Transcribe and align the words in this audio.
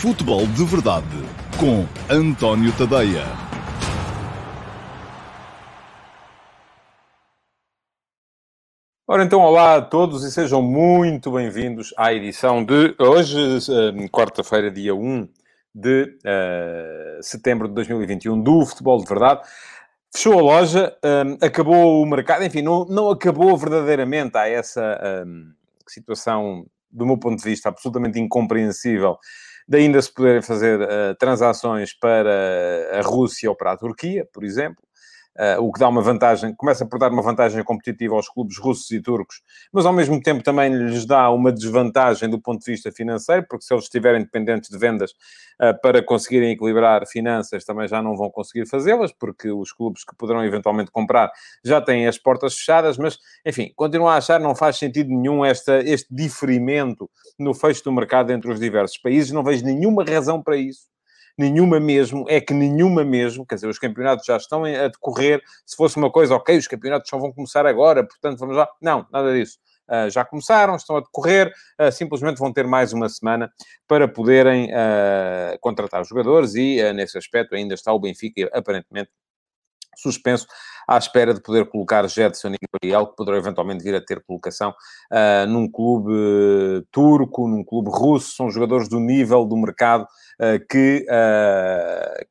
Futebol 0.00 0.46
de 0.48 0.62
Verdade 0.62 1.06
com 1.58 1.86
António 2.14 2.70
Tadeia. 2.76 3.24
Ora 9.08 9.24
então, 9.24 9.40
olá 9.40 9.76
a 9.76 9.82
todos 9.82 10.22
e 10.22 10.30
sejam 10.30 10.60
muito 10.60 11.32
bem-vindos 11.32 11.94
à 11.96 12.12
edição 12.12 12.62
de 12.62 12.94
hoje, 12.98 13.38
eh, 13.40 14.08
quarta-feira, 14.08 14.70
dia 14.70 14.94
1 14.94 15.26
de 15.74 16.02
uh, 16.02 17.22
setembro 17.22 17.66
de 17.66 17.72
2021, 17.74 18.42
do 18.42 18.66
Futebol 18.66 18.98
de 18.98 19.08
Verdade. 19.08 19.48
Fechou 20.14 20.38
a 20.38 20.42
loja, 20.42 20.94
um, 21.02 21.38
acabou 21.44 22.02
o 22.02 22.06
mercado, 22.06 22.44
enfim, 22.44 22.60
não, 22.60 22.84
não 22.84 23.08
acabou 23.08 23.56
verdadeiramente. 23.56 24.36
Há 24.36 24.46
essa 24.46 25.24
um, 25.26 25.52
situação, 25.88 26.66
do 26.90 27.06
meu 27.06 27.18
ponto 27.18 27.38
de 27.38 27.48
vista, 27.48 27.70
absolutamente 27.70 28.20
incompreensível 28.20 29.16
de 29.68 29.78
ainda 29.78 30.00
se 30.00 30.12
poderem 30.12 30.42
fazer 30.42 30.80
uh, 30.80 31.14
transações 31.18 31.92
para 31.92 32.98
a 32.98 33.00
Rússia 33.02 33.50
ou 33.50 33.56
para 33.56 33.72
a 33.72 33.76
Turquia, 33.76 34.28
por 34.32 34.44
exemplo. 34.44 34.85
Uh, 35.38 35.62
o 35.62 35.70
que 35.70 35.78
dá 35.78 35.86
uma 35.86 36.00
vantagem, 36.00 36.54
começa 36.54 36.86
por 36.86 36.98
dar 36.98 37.12
uma 37.12 37.20
vantagem 37.20 37.62
competitiva 37.62 38.14
aos 38.14 38.26
clubes 38.26 38.56
russos 38.56 38.90
e 38.90 39.02
turcos, 39.02 39.42
mas 39.70 39.84
ao 39.84 39.92
mesmo 39.92 40.18
tempo 40.18 40.42
também 40.42 40.72
lhes 40.72 41.04
dá 41.04 41.30
uma 41.30 41.52
desvantagem 41.52 42.30
do 42.30 42.40
ponto 42.40 42.64
de 42.64 42.72
vista 42.72 42.90
financeiro, 42.90 43.44
porque 43.46 43.64
se 43.66 43.74
eles 43.74 43.84
estiverem 43.84 44.22
dependentes 44.22 44.70
de 44.70 44.78
vendas 44.78 45.10
uh, 45.60 45.78
para 45.82 46.02
conseguirem 46.02 46.52
equilibrar 46.52 47.06
finanças, 47.06 47.66
também 47.66 47.86
já 47.86 48.00
não 48.00 48.16
vão 48.16 48.30
conseguir 48.30 48.66
fazê-las, 48.66 49.12
porque 49.12 49.50
os 49.50 49.72
clubes 49.72 50.04
que 50.04 50.16
poderão 50.16 50.42
eventualmente 50.42 50.90
comprar 50.90 51.30
já 51.62 51.82
têm 51.82 52.06
as 52.06 52.16
portas 52.16 52.54
fechadas, 52.54 52.96
mas 52.96 53.18
enfim, 53.44 53.70
continuo 53.76 54.08
a 54.08 54.16
achar 54.16 54.40
não 54.40 54.54
faz 54.54 54.78
sentido 54.78 55.10
nenhum 55.10 55.44
esta, 55.44 55.80
este 55.80 56.06
diferimento 56.10 57.10
no 57.38 57.52
fecho 57.52 57.84
do 57.84 57.92
mercado 57.92 58.32
entre 58.32 58.50
os 58.50 58.58
diversos 58.58 58.96
países, 58.96 59.32
não 59.32 59.44
vejo 59.44 59.66
nenhuma 59.66 60.02
razão 60.02 60.42
para 60.42 60.56
isso 60.56 60.95
nenhuma 61.36 61.78
mesmo, 61.78 62.24
é 62.28 62.40
que 62.40 62.54
nenhuma 62.54 63.04
mesmo, 63.04 63.46
quer 63.46 63.56
dizer, 63.56 63.68
os 63.68 63.78
campeonatos 63.78 64.24
já 64.24 64.36
estão 64.36 64.64
a 64.64 64.88
decorrer, 64.88 65.42
se 65.64 65.76
fosse 65.76 65.96
uma 65.96 66.10
coisa, 66.10 66.34
ok, 66.34 66.56
os 66.56 66.66
campeonatos 66.66 67.08
só 67.08 67.18
vão 67.18 67.32
começar 67.32 67.66
agora, 67.66 68.04
portanto 68.04 68.38
vamos 68.38 68.56
lá. 68.56 68.68
Não, 68.80 69.06
nada 69.12 69.32
disso. 69.32 69.58
Uh, 69.88 70.10
já 70.10 70.24
começaram, 70.24 70.74
estão 70.74 70.96
a 70.96 71.00
decorrer, 71.00 71.52
uh, 71.80 71.92
simplesmente 71.92 72.38
vão 72.38 72.52
ter 72.52 72.66
mais 72.66 72.92
uma 72.92 73.08
semana 73.08 73.52
para 73.86 74.08
poderem 74.08 74.70
uh, 74.70 75.58
contratar 75.60 76.04
jogadores 76.04 76.56
e, 76.56 76.92
nesse 76.92 77.16
aspecto, 77.16 77.54
ainda 77.54 77.74
está 77.74 77.92
o 77.92 78.00
Benfica, 78.00 78.50
aparentemente, 78.52 79.10
suspenso 79.96 80.46
à 80.88 80.98
espera 80.98 81.34
de 81.34 81.42
poder 81.42 81.68
colocar 81.68 82.08
Jetson 82.08 82.52
e 82.52 82.58
Gabriel, 82.72 83.08
que 83.08 83.16
poderão 83.16 83.38
eventualmente 83.38 83.82
vir 83.82 83.94
a 83.94 84.00
ter 84.00 84.22
colocação 84.24 84.70
uh, 84.70 85.46
num 85.48 85.68
clube 85.68 86.12
uh, 86.12 86.86
turco, 86.92 87.48
num 87.48 87.64
clube 87.64 87.90
russo, 87.90 88.36
são 88.36 88.50
jogadores 88.50 88.88
do 88.88 89.00
nível 89.00 89.44
do 89.44 89.56
mercado 89.56 90.04
uh, 90.04 90.64
que, 90.70 91.04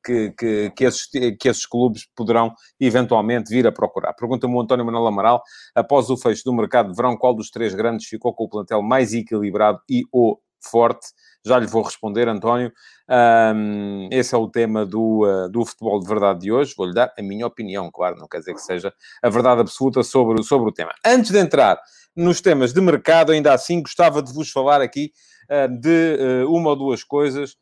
que, 0.03 0.31
que, 0.37 0.71
que, 0.71 0.83
esses, 0.85 1.05
que 1.39 1.49
esses 1.49 1.65
clubes 1.65 2.07
poderão 2.15 2.53
eventualmente 2.79 3.49
vir 3.49 3.67
a 3.67 3.71
procurar. 3.71 4.13
Pergunta-me 4.13 4.53
o 4.53 4.61
António 4.61 4.85
Manuel 4.85 5.07
Amaral, 5.07 5.43
após 5.73 6.09
o 6.09 6.15
fecho 6.15 6.43
do 6.45 6.53
mercado 6.53 6.91
de 6.91 6.95
verão, 6.95 7.17
qual 7.17 7.35
dos 7.35 7.49
três 7.49 7.75
grandes 7.75 8.07
ficou 8.07 8.33
com 8.33 8.45
o 8.45 8.49
plantel 8.49 8.81
mais 8.81 9.13
equilibrado 9.13 9.79
e 9.89 10.03
ou 10.11 10.39
forte? 10.61 11.07
Já 11.45 11.59
lhe 11.59 11.67
vou 11.67 11.83
responder, 11.83 12.27
António. 12.27 12.73
Um, 13.07 14.09
esse 14.11 14.33
é 14.33 14.37
o 14.37 14.49
tema 14.49 14.83
do, 14.83 15.23
uh, 15.23 15.47
do 15.47 15.63
futebol 15.63 15.99
de 15.99 16.07
verdade 16.07 16.39
de 16.39 16.51
hoje. 16.51 16.73
Vou-lhe 16.75 16.93
dar 16.93 17.13
a 17.17 17.21
minha 17.21 17.45
opinião, 17.45 17.91
claro, 17.91 18.17
não 18.17 18.27
quer 18.27 18.39
dizer 18.39 18.55
que 18.55 18.61
seja 18.61 18.91
a 19.21 19.29
verdade 19.29 19.61
absoluta 19.61 20.01
sobre, 20.01 20.41
sobre 20.43 20.69
o 20.69 20.73
tema. 20.73 20.91
Antes 21.05 21.29
de 21.29 21.37
entrar 21.37 21.79
nos 22.15 22.41
temas 22.41 22.73
de 22.73 22.81
mercado, 22.81 23.31
ainda 23.31 23.53
assim, 23.53 23.81
gostava 23.81 24.23
de 24.23 24.33
vos 24.33 24.49
falar 24.49 24.81
aqui 24.81 25.11
uh, 25.51 25.67
de 25.79 26.43
uh, 26.43 26.51
uma 26.51 26.71
ou 26.71 26.75
duas 26.75 27.03
coisas 27.03 27.55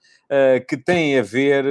que 0.68 0.75
têm 0.78 1.20
a 1.20 1.22
ver, 1.22 1.64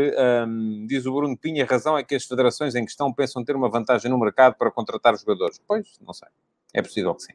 um, 0.46 0.86
diz 0.86 1.04
o 1.04 1.12
Bruno 1.12 1.36
Pinha, 1.36 1.64
a 1.64 1.66
razão 1.66 1.98
é 1.98 2.04
que 2.04 2.14
as 2.14 2.24
federações 2.24 2.76
em 2.76 2.84
questão 2.84 3.12
pensam 3.12 3.44
ter 3.44 3.56
uma 3.56 3.68
vantagem 3.68 4.08
no 4.08 4.16
mercado 4.16 4.54
para 4.56 4.70
contratar 4.70 5.16
jogadores. 5.16 5.60
Pois, 5.66 5.98
não 6.00 6.12
sei. 6.12 6.28
É 6.72 6.80
possível 6.80 7.12
que 7.16 7.22
sim. 7.22 7.32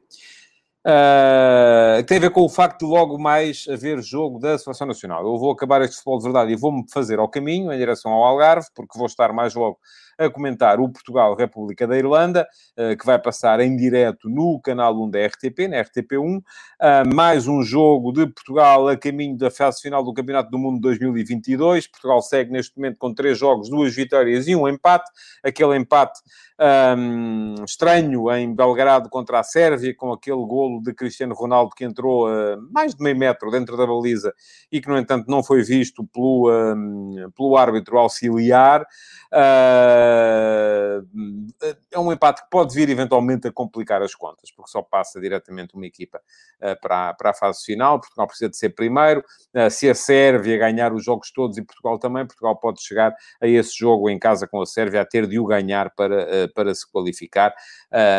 Uh, 0.88 2.02
tem 2.04 2.16
a 2.16 2.22
ver 2.22 2.30
com 2.30 2.46
o 2.46 2.48
facto 2.48 2.86
de 2.86 2.86
logo 2.86 3.20
mais 3.20 3.66
haver 3.70 4.02
jogo 4.02 4.40
da 4.40 4.58
Seleção 4.58 4.88
Nacional. 4.88 5.20
Eu 5.26 5.38
vou 5.38 5.52
acabar 5.52 5.82
este 5.82 5.98
futebol 5.98 6.18
de 6.18 6.24
verdade 6.24 6.54
e 6.54 6.56
vou-me 6.56 6.86
fazer 6.90 7.20
ao 7.20 7.28
caminho, 7.28 7.74
em 7.74 7.78
direção 7.78 8.10
ao 8.14 8.24
Algarve, 8.24 8.68
porque 8.74 8.98
vou 8.98 9.06
estar 9.06 9.34
mais 9.34 9.54
logo 9.54 9.78
a 10.18 10.30
comentar 10.30 10.80
o 10.80 10.90
Portugal-República 10.90 11.88
da 11.88 11.98
Irlanda, 11.98 12.48
uh, 12.78 12.98
que 12.98 13.06
vai 13.06 13.20
passar 13.20 13.60
em 13.60 13.76
direto 13.76 14.30
no 14.30 14.60
canal 14.60 14.96
1 15.04 15.10
da 15.10 15.26
RTP, 15.26 15.68
na 15.70 15.84
RTP1. 15.84 16.38
Uh, 16.38 16.44
ah, 16.80 17.04
mais 17.06 17.48
um 17.48 17.62
jogo 17.62 18.12
de 18.12 18.26
Portugal 18.28 18.88
a 18.88 18.98
caminho 18.98 19.38
da 19.38 19.52
fase 19.52 19.82
final 19.82 20.04
do 20.04 20.14
Campeonato 20.14 20.50
do 20.50 20.58
Mundo 20.58 20.80
2022. 20.82 21.88
Portugal 21.88 22.22
segue 22.22 22.52
neste 22.52 22.76
momento 22.78 22.98
com 22.98 23.14
três 23.14 23.38
jogos, 23.38 23.70
duas 23.70 23.94
vitórias 23.94 24.48
e 24.48 24.56
um 24.56 24.68
empate. 24.68 25.10
Aquele 25.44 25.76
empate 25.76 26.20
um, 26.60 27.64
estranho 27.64 28.32
em 28.32 28.54
Belgrado 28.54 29.10
contra 29.10 29.40
a 29.40 29.44
Sérvia, 29.44 29.94
com 29.96 30.12
aquele 30.12 30.44
golo 30.46 30.82
de 30.82 30.94
Cristiano 30.94 31.36
Ronaldo 31.36 31.76
que 31.76 31.84
entrou 31.84 32.28
a 32.28 32.58
mais 32.72 32.96
de 32.96 33.04
meio 33.04 33.18
metro 33.18 33.52
dentro 33.52 33.78
da 33.78 33.86
baliza 33.86 34.34
e 34.72 34.82
que, 34.82 34.88
no 34.88 34.98
entanto, 34.98 35.30
não 35.30 35.44
foi 35.44 35.62
visto 35.62 36.04
pelo, 36.06 36.50
um, 36.52 37.30
pelo 37.36 37.58
árbitro 37.58 37.98
auxiliar. 37.98 38.82
Uh, 39.32 40.07
é 41.92 42.00
um 42.00 42.12
empate 42.12 42.44
que 42.44 42.50
pode 42.50 42.74
vir 42.74 42.90
eventualmente 42.90 43.48
a 43.48 43.52
complicar 43.52 44.02
as 44.02 44.14
contas, 44.14 44.52
porque 44.52 44.72
só 44.72 44.82
passa 44.82 45.20
diretamente 45.20 45.76
uma 45.76 45.86
equipa 45.86 46.20
uh, 46.62 46.80
para, 46.82 47.14
para 47.14 47.30
a 47.32 47.34
fase 47.34 47.64
final. 47.66 48.00
Portugal 48.00 48.28
precisa 48.28 48.50
de 48.50 48.58
ser 48.58 48.70
primeiro. 48.70 49.24
Uh, 49.54 49.70
se 49.70 49.90
a 49.90 49.96
Sérvia 49.96 50.58
ganhar 50.58 50.94
os 50.94 51.04
jogos 51.04 51.32
todos 51.32 51.58
e 51.58 51.62
Portugal 51.62 51.98
também, 51.98 52.26
Portugal 52.26 52.56
pode 52.56 52.82
chegar 52.82 53.14
a 53.42 53.48
esse 53.48 53.78
jogo 53.78 54.10
em 54.10 54.20
casa 54.20 54.48
com 54.48 54.62
a 54.62 54.66
Sérvia 54.66 55.02
a 55.02 55.06
ter 55.06 55.28
de 55.28 55.40
o 55.40 55.46
ganhar 55.46 55.94
para 55.96 56.48
para 56.54 56.74
se 56.74 56.90
qualificar. 56.90 57.54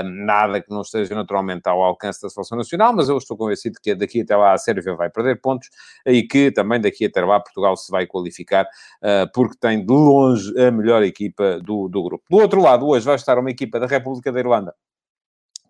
nada 0.04 0.60
que 0.60 0.70
não 0.70 0.82
esteja 0.82 1.14
naturalmente 1.14 1.68
ao 1.68 1.82
alcance 1.82 2.20
da 2.22 2.28
seleção 2.28 2.58
nacional, 2.58 2.92
mas 2.92 3.08
eu 3.08 3.16
estou 3.16 3.36
convencido 3.36 3.78
que 3.82 3.94
daqui 3.94 4.22
até 4.22 4.36
lá 4.36 4.52
a 4.52 4.58
Sérvia 4.58 4.94
vai 4.94 5.10
perder 5.10 5.40
pontos 5.40 5.68
e 6.06 6.22
que 6.22 6.50
também 6.50 6.80
daqui 6.80 7.06
até 7.06 7.24
lá 7.24 7.40
Portugal 7.40 7.76
se 7.76 7.90
vai 7.90 8.06
qualificar 8.06 8.66
ah, 9.02 9.26
porque 9.32 9.56
tem 9.60 9.84
de 9.84 9.92
longe 9.92 10.52
a 10.60 10.70
melhor 10.70 11.02
equipa 11.02 11.60
do, 11.60 11.77
do 11.86 12.02
grupo. 12.02 12.24
Do 12.30 12.38
outro 12.38 12.62
lado, 12.62 12.86
hoje 12.86 13.04
vai 13.04 13.16
estar 13.16 13.38
uma 13.38 13.50
equipa 13.50 13.78
da 13.78 13.86
República 13.86 14.32
da 14.32 14.40
Irlanda 14.40 14.74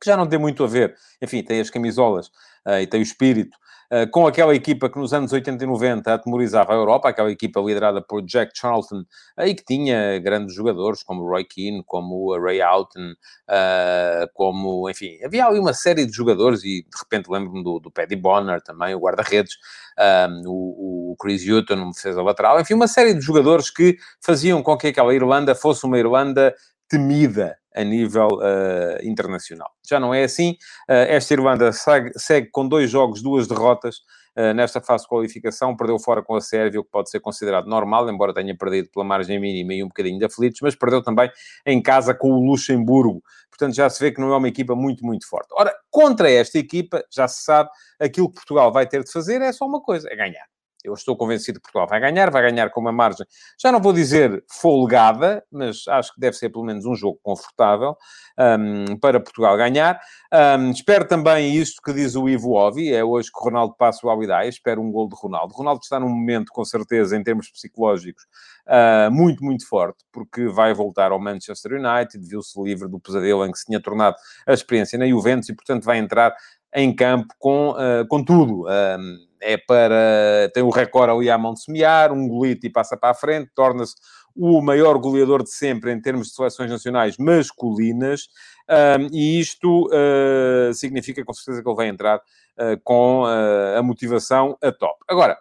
que 0.01 0.07
já 0.07 0.17
não 0.17 0.27
tem 0.27 0.39
muito 0.39 0.65
a 0.65 0.67
ver, 0.67 0.95
enfim, 1.21 1.43
tem 1.43 1.61
as 1.61 1.71
camisolas 1.71 2.29
uh, 2.67 2.81
e 2.81 2.87
tem 2.87 3.01
o 3.01 3.03
espírito. 3.03 3.57
Eh, 3.91 4.07
com 4.07 4.27
aquela 4.27 4.55
equipa 4.55 4.91
que 4.91 4.99
nos 4.99 5.15
anos 5.15 5.33
80 5.33 5.65
e 5.65 5.67
90 5.67 6.13
atemorizava 6.13 6.73
a 6.73 6.77
Europa, 6.77 7.09
aquela 7.09 7.31
equipa 7.31 7.59
liderada 7.61 8.03
por 8.03 8.23
Jack 8.23 8.53
Charlton, 8.55 9.03
e 9.39 9.55
que 9.55 9.65
tinha 9.65 10.19
grandes 10.19 10.55
jogadores 10.55 11.03
como 11.03 11.27
Roy 11.27 11.45
Keane, 11.45 11.83
como 11.87 12.39
Ray 12.39 12.61
Houghton, 12.61 13.13
uh, 13.49 14.29
como, 14.35 14.91
enfim, 14.91 15.19
havia 15.25 15.47
ali 15.47 15.59
uma 15.59 15.73
série 15.73 16.05
de 16.05 16.13
jogadores, 16.13 16.63
e 16.65 16.83
de 16.83 16.99
repente 17.03 17.31
lembro-me 17.31 17.65
do, 17.65 17.81
do 17.81 17.91
Paddy 17.91 18.17
Bonner 18.17 18.61
também, 18.61 18.95
o 18.95 19.01
guarda-redes, 19.01 19.55
um, 19.99 20.03
ehm, 20.03 20.43
o, 20.47 21.13
o, 21.13 21.17
Chris 21.19 21.49
Hutton, 21.49 21.77
uma 21.77 21.93
defesa 21.93 22.23
lateral, 22.23 22.61
enfim, 22.61 22.75
uma 22.75 22.89
série 22.89 23.15
de 23.15 23.23
jogadores 23.23 23.71
que 23.71 23.97
faziam 24.21 24.63
com 24.63 24.77
que 24.77 24.89
aquela 24.89 25.15
Irlanda 25.15 25.55
fosse 25.55 25.87
uma 25.87 25.99
Irlanda 25.99 26.55
temida 26.89 27.57
a 27.79 27.85
nível 27.85 28.27
uh, 28.27 28.99
internacional. 29.03 29.71
Já 29.89 30.01
não 30.01 30.13
é 30.13 30.25
assim. 30.25 30.53
Uh, 30.89 31.07
esta 31.09 31.33
Irlanda 31.33 31.71
segue, 31.71 32.11
segue, 32.17 32.51
com 32.51 32.67
dois 32.67 32.91
jogos, 32.91 33.23
duas 33.23 33.47
derrotas 33.47 33.99
uh, 34.37 34.53
nesta 34.53 34.81
fase 34.81 35.05
de 35.05 35.09
qualificação. 35.09 35.77
Perdeu 35.77 35.97
fora 36.01 36.21
com 36.21 36.35
a 36.35 36.41
Sérvia, 36.41 36.81
o 36.81 36.85
que 36.85 36.91
pode 36.91 37.09
ser 37.09 37.21
considerado 37.21 37.67
normal, 37.67 38.11
embora 38.11 38.35
tenha 38.35 38.57
perdido 38.57 38.89
pela 38.93 39.05
margem 39.05 39.39
mínima 39.39 39.75
e 39.75 39.85
um 39.85 39.87
bocadinho 39.87 40.19
de 40.19 40.25
aflitos, 40.25 40.59
mas 40.61 40.75
perdeu 40.75 41.01
também 41.03 41.31
em 41.65 41.81
casa 41.81 42.13
com 42.13 42.33
o 42.33 42.45
Luxemburgo. 42.45 43.23
Portanto, 43.49 43.77
já 43.77 43.89
se 43.89 44.01
vê 44.01 44.11
que 44.11 44.21
não 44.21 44.33
é 44.33 44.37
uma 44.37 44.49
equipa 44.49 44.75
muito, 44.75 45.07
muito 45.07 45.29
forte. 45.29 45.49
Ora, 45.53 45.73
contra 45.89 46.29
esta 46.29 46.59
equipa, 46.59 47.05
já 47.13 47.29
se 47.29 47.45
sabe, 47.45 47.71
aquilo 48.01 48.29
que 48.29 48.35
Portugal 48.35 48.73
vai 48.73 48.89
ter 48.89 49.05
de 49.05 49.13
fazer 49.13 49.41
é 49.41 49.53
só 49.53 49.65
uma 49.67 49.81
coisa, 49.81 50.09
é 50.11 50.17
ganhar. 50.17 50.58
Eu 50.85 50.95
estou 50.95 51.17
convencido 51.17 51.59
que 51.59 51.65
Portugal 51.65 51.89
vai 51.89 52.01
ganhar, 52.01 52.31
vai 52.31 52.43
ganhar 52.43 52.71
com 52.71 52.81
uma 52.81 52.93
margem, 52.93 53.27
já 53.61 53.73
não 53.73 53.81
vou 53.81 53.93
dizer 53.93 54.45
folgada, 54.49 55.45
mas 55.51 55.87
acho 55.89 56.15
que 56.15 56.21
deve 56.21 56.37
ser 56.37 56.51
pelo 56.51 56.65
menos 56.65 56.85
um 56.87 56.95
jogo 56.95 57.19
confortável 57.23 57.97
um, 58.39 58.97
para 58.97 59.19
Portugal 59.19 59.57
ganhar. 59.57 60.01
Um, 60.33 60.71
espero 60.71 61.07
também 61.07 61.57
isto 61.57 61.83
que 61.83 61.93
diz 61.93 62.15
o 62.15 62.29
Ivo 62.29 62.53
Ovi, 62.53 62.93
é 62.93 63.03
hoje 63.03 63.31
que 63.33 63.39
o 63.39 63.45
Ronaldo 63.45 63.75
passa 63.77 64.07
o 64.07 64.11
Alidai, 64.11 64.49
espero 64.49 64.81
um 64.81 64.93
gol 64.93 65.09
de 65.09 65.17
Ronaldo. 65.17 65.55
Ronaldo 65.55 65.81
está 65.83 65.99
num 65.99 66.09
momento, 66.09 66.53
com 66.53 66.65
certeza, 66.65 67.17
em 67.17 67.23
termos 67.25 67.51
psicológicos, 67.51 68.25
uh, 68.67 69.11
muito, 69.11 69.43
muito 69.45 69.67
forte, 69.67 70.05
porque 70.13 70.47
vai 70.47 70.73
voltar 70.73 71.11
ao 71.11 71.19
Manchester 71.19 71.73
United, 71.73 72.25
viu-se 72.27 72.61
livre 72.63 72.89
do 72.89 73.01
pesadelo 73.01 73.45
em 73.45 73.51
que 73.51 73.59
se 73.59 73.67
tinha 73.67 73.81
tornado 73.81 74.17
a 74.47 74.53
experiência 74.53 74.99
na 74.99 75.09
Juventus 75.09 75.49
e, 75.49 75.55
portanto, 75.55 75.85
vai 75.85 75.99
entrar 75.99 76.35
em 76.75 76.95
campo 76.95 77.35
com, 77.39 77.71
uh, 77.71 78.07
com 78.09 78.23
tudo. 78.25 78.65
Um, 78.67 79.29
é 79.41 79.57
para. 79.57 80.51
tem 80.53 80.63
o 80.63 80.71
recorde 80.71 81.13
ali 81.13 81.31
à 81.31 81.39
mão 81.39 81.55
de 81.55 81.63
semear, 81.63 82.13
um 82.13 82.27
golito 82.27 82.67
e 82.67 82.71
passa 82.71 82.97
para 82.97 83.11
a 83.11 83.15
frente, 83.15 83.51
torna-se 83.55 83.95
o 84.35 84.61
maior 84.61 84.97
goleador 84.99 85.43
de 85.43 85.53
sempre 85.53 85.93
em 85.93 86.01
termos 86.01 86.29
de 86.29 86.35
seleções 86.35 86.71
nacionais 86.71 87.17
masculinas, 87.19 88.29
um, 88.69 89.09
e 89.13 89.41
isto 89.41 89.89
uh, 89.89 90.73
significa 90.73 91.25
com 91.25 91.33
certeza 91.33 91.63
que 91.63 91.69
ele 91.69 91.77
vai 91.77 91.89
entrar 91.89 92.19
uh, 92.19 92.81
com 92.85 93.25
a 93.25 93.83
motivação 93.83 94.57
a 94.63 94.71
top. 94.71 94.97
Agora, 95.09 95.37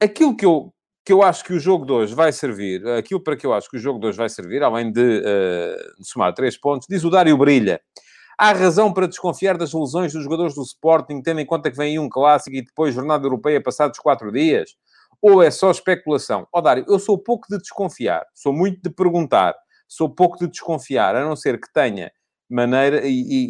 aquilo 0.00 0.36
que 0.36 0.46
eu, 0.46 0.72
que 1.04 1.12
eu 1.12 1.22
acho 1.22 1.44
que 1.44 1.52
o 1.52 1.58
jogo 1.58 1.84
de 1.84 1.92
hoje 1.92 2.14
vai 2.14 2.30
servir, 2.30 2.86
aquilo 2.86 3.20
para 3.20 3.36
que 3.36 3.46
eu 3.46 3.52
acho 3.52 3.68
que 3.68 3.76
o 3.76 3.80
jogo 3.80 3.98
de 3.98 4.06
hoje 4.06 4.18
vai 4.18 4.28
servir, 4.28 4.62
além 4.62 4.92
de 4.92 5.22
somar 6.02 6.32
três 6.34 6.56
pontos, 6.56 6.86
diz 6.88 7.02
o 7.02 7.10
Dário 7.10 7.36
Brilha. 7.36 7.80
Há 8.38 8.52
razão 8.52 8.92
para 8.92 9.06
desconfiar 9.06 9.56
das 9.56 9.72
lesões 9.72 10.12
dos 10.12 10.24
jogadores 10.24 10.54
do 10.54 10.62
Sporting, 10.62 11.22
tendo 11.22 11.40
em 11.40 11.46
conta 11.46 11.70
que 11.70 11.76
vem 11.76 11.98
um 11.98 12.08
clássico 12.08 12.56
e 12.56 12.62
depois 12.62 12.94
jornada 12.94 13.26
europeia 13.26 13.62
passados 13.62 13.98
quatro 13.98 14.32
dias? 14.32 14.74
Ou 15.20 15.42
é 15.42 15.50
só 15.50 15.70
especulação? 15.70 16.46
Ó 16.52 16.60
Dário, 16.60 16.84
eu 16.88 16.98
sou 16.98 17.16
pouco 17.16 17.46
de 17.48 17.58
desconfiar, 17.58 18.26
sou 18.34 18.52
muito 18.52 18.82
de 18.82 18.90
perguntar, 18.90 19.54
sou 19.86 20.08
pouco 20.08 20.38
de 20.38 20.48
desconfiar, 20.48 21.14
a 21.14 21.24
não 21.24 21.36
ser 21.36 21.60
que 21.60 21.72
tenha 21.72 22.10
maneira 22.52 23.06
e, 23.06 23.20
e, 23.20 23.46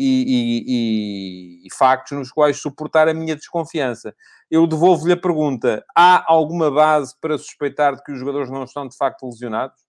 e, 0.68 1.66
e, 1.66 1.74
factos 1.76 2.16
nos 2.16 2.30
quais 2.30 2.60
suportar 2.60 3.08
a 3.08 3.14
minha 3.14 3.34
desconfiança. 3.34 4.14
Eu 4.50 4.66
devolvo-lhe 4.66 5.12
a 5.12 5.16
pergunta: 5.16 5.84
há 5.96 6.24
alguma 6.32 6.70
base 6.70 7.14
para 7.20 7.36
suspeitar 7.36 7.96
de 7.96 8.02
que 8.04 8.12
os 8.12 8.18
jogadores 8.18 8.50
não 8.50 8.64
estão 8.64 8.86
de 8.86 8.96
facto 8.96 9.26
lesionados? 9.26 9.80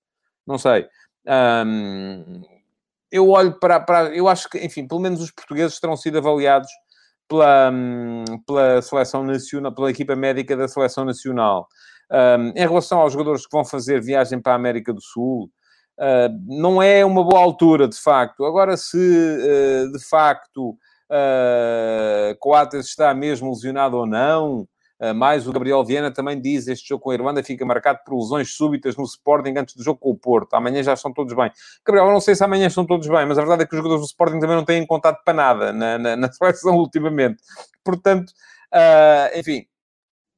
Não 0.48 0.58
sei. 0.58 0.88
Eu 3.14 3.30
olho 3.30 3.60
para, 3.60 3.80
para. 3.80 4.16
Eu 4.16 4.28
acho 4.28 4.50
que, 4.50 4.58
enfim, 4.60 4.88
pelo 4.88 5.00
menos 5.00 5.22
os 5.22 5.32
portugueses 5.32 5.80
terão 5.80 5.96
sido 5.96 6.18
avaliados 6.18 6.70
pela, 7.28 7.72
pela 8.46 8.82
seleção 8.82 9.24
nacional, 9.24 9.74
pela 9.74 9.92
equipa 9.92 10.16
médica 10.16 10.58
da 10.58 10.68
seleção 10.68 11.06
nacional. 11.06 11.68
em 12.56 12.68
relação 12.68 13.00
aos 13.00 13.14
jogadores 13.14 13.46
que 13.46 13.56
vão 13.56 13.64
fazer 13.64 14.02
viagem 14.02 14.42
para 14.42 14.54
a 14.54 14.56
América 14.56 14.94
do 14.94 15.02
Sul, 15.02 15.50
Uh, 16.00 16.34
não 16.48 16.82
é 16.82 17.06
uma 17.06 17.24
boa 17.24 17.40
altura, 17.40 17.88
de 17.88 17.98
facto. 17.98 18.44
Agora, 18.46 18.76
se 18.78 18.98
uh, 18.98 19.92
de 19.92 20.04
facto 20.04 20.72
uh, 20.72 22.36
Coates 22.40 22.88
está 22.88 23.14
mesmo 23.14 23.50
lesionado 23.50 23.98
ou 23.98 24.08
não, 24.08 24.68
mais 25.12 25.48
o 25.48 25.52
Gabriel 25.52 25.84
Viana 25.84 26.12
também 26.12 26.40
diz: 26.40 26.68
este 26.68 26.90
jogo 26.90 27.04
com 27.04 27.10
a 27.10 27.16
Irlanda 27.16 27.44
fica 27.44 27.66
marcado 27.66 28.00
por 28.06 28.16
lesões 28.16 28.56
súbitas 28.56 28.96
no 28.96 29.04
Sporting 29.04 29.56
antes 29.58 29.76
do 29.76 29.84
jogo 29.84 30.00
com 30.00 30.12
o 30.12 30.18
Porto. 30.18 30.54
Amanhã 30.54 30.84
já 30.84 30.94
estão 30.94 31.12
todos 31.12 31.34
bem. 31.34 31.52
Gabriel, 31.86 32.06
eu 32.08 32.14
não 32.14 32.22
sei 32.22 32.36
se 32.36 32.44
amanhã 32.44 32.68
estão 32.68 32.86
todos 32.86 33.08
bem, 33.08 33.26
mas 33.26 33.38
a 33.38 33.42
verdade 33.42 33.64
é 33.64 33.66
que 33.66 33.74
os 33.74 33.78
jogadores 33.78 34.02
do 34.02 34.08
Sporting 34.08 34.40
também 34.40 34.56
não 34.56 34.64
têm 34.64 34.86
contato 34.86 35.24
para 35.24 35.34
nada 35.34 35.74
na, 35.74 35.98
na, 35.98 36.16
na 36.16 36.32
seleção 36.32 36.78
ultimamente. 36.78 37.42
Portanto, 37.84 38.32
enfim, 39.36 39.66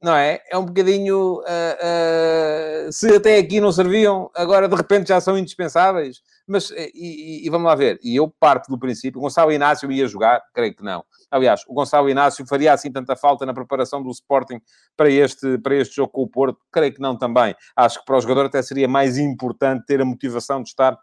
não 0.06 0.16
é? 0.16 0.40
É 0.52 0.56
um 0.56 0.66
bocadinho. 0.66 1.40
Uh, 1.40 2.88
uh, 2.88 2.94
se 2.94 3.16
até 3.16 3.40
aqui 3.40 3.60
não 3.60 3.72
serviam, 3.72 4.30
agora 4.36 4.70
de 4.70 4.76
repente 4.76 5.08
já 5.08 5.20
são 5.20 5.36
indispensáveis. 5.36 6.22
Mas, 6.48 6.70
eh, 6.70 6.92
e, 6.94 7.42
e, 7.44 7.48
e, 7.48 7.50
vamos 7.50 7.66
lá 7.66 7.74
ver. 7.74 8.00
E 8.04 8.16
eu 8.16 8.32
parto 8.40 8.70
do 8.70 8.78
princípio: 8.78 9.20
Gonçalo 9.20 9.52
Inácio 9.52 9.92
ia 9.92 10.08
jogar? 10.08 10.44
Creio 10.54 10.76
que 10.76 10.84
não. 10.84 11.04
Aliás, 11.32 11.64
o 11.68 11.74
Gonçalo 11.74 12.08
Inácio 12.08 12.46
faria 12.46 12.72
assim 12.72 12.92
tanta 12.92 13.16
falta 13.16 13.48
na 13.48 13.54
preparação 13.54 14.04
do 14.04 14.12
Sporting 14.12 14.62
para 14.96 15.10
este, 15.10 15.58
para 15.58 15.76
este 15.76 15.96
jogo 15.96 16.12
com 16.12 16.22
o 16.22 16.30
Porto? 16.30 16.60
Creio 16.72 16.94
que 16.94 17.02
não 17.02 17.18
também. 17.18 17.56
Acho 17.76 18.00
que 18.00 18.06
para 18.06 18.18
o 18.18 18.22
jogador 18.22 18.46
até 18.46 18.62
seria 18.62 18.88
mais 18.88 19.18
importante 19.18 19.88
ter 19.88 20.00
a 20.00 20.06
motivação 20.06 20.62
de 20.62 20.70
estar 20.70 20.96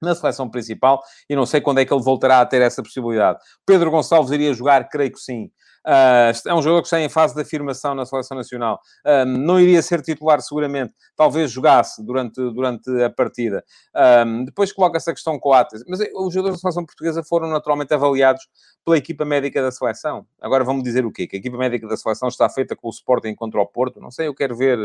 na 0.00 0.14
seleção 0.14 0.48
principal 0.48 1.02
e 1.28 1.34
não 1.34 1.46
sei 1.46 1.60
quando 1.60 1.78
é 1.78 1.84
que 1.84 1.92
ele 1.92 2.02
voltará 2.02 2.40
a 2.40 2.46
ter 2.46 2.62
essa 2.62 2.82
possibilidade. 2.82 3.38
Pedro 3.64 3.90
Gonçalves 3.90 4.30
iria 4.30 4.52
jogar? 4.52 4.88
Creio 4.88 5.12
que 5.12 5.20
sim. 5.20 5.50
Uh, 5.86 6.34
é 6.48 6.52
um 6.52 6.60
jogador 6.60 6.82
que 6.82 6.88
está 6.88 7.00
em 7.00 7.08
fase 7.08 7.32
de 7.32 7.40
afirmação 7.40 7.94
na 7.94 8.04
seleção 8.04 8.36
nacional. 8.36 8.80
Uh, 9.06 9.24
não 9.24 9.60
iria 9.60 9.80
ser 9.80 10.02
titular, 10.02 10.40
seguramente. 10.40 10.92
Talvez 11.14 11.48
jogasse 11.52 12.04
durante, 12.04 12.40
durante 12.52 12.90
a 13.04 13.08
partida. 13.08 13.64
Uh, 13.94 14.44
depois 14.44 14.72
coloca 14.72 14.96
essa 14.96 15.12
questão 15.12 15.38
com 15.38 15.50
o. 15.50 15.66
Mas 15.88 16.00
eh, 16.00 16.10
os 16.16 16.34
jogadores 16.34 16.58
da 16.58 16.60
seleção 16.60 16.84
portuguesa 16.84 17.22
foram 17.22 17.48
naturalmente 17.48 17.94
avaliados 17.94 18.48
pela 18.84 18.98
equipa 18.98 19.24
médica 19.24 19.62
da 19.62 19.70
seleção. 19.70 20.26
Agora 20.40 20.64
vamos 20.64 20.82
dizer 20.82 21.06
o 21.06 21.12
quê? 21.12 21.24
Que 21.24 21.36
a 21.36 21.38
equipa 21.38 21.56
médica 21.56 21.86
da 21.86 21.96
seleção 21.96 22.28
está 22.28 22.48
feita 22.48 22.74
com 22.74 22.88
o 22.88 22.90
Sporting 22.90 23.36
contra 23.36 23.60
o 23.60 23.66
Porto? 23.66 24.00
Não 24.00 24.10
sei, 24.10 24.26
eu 24.26 24.34
quero 24.34 24.56
ver... 24.56 24.78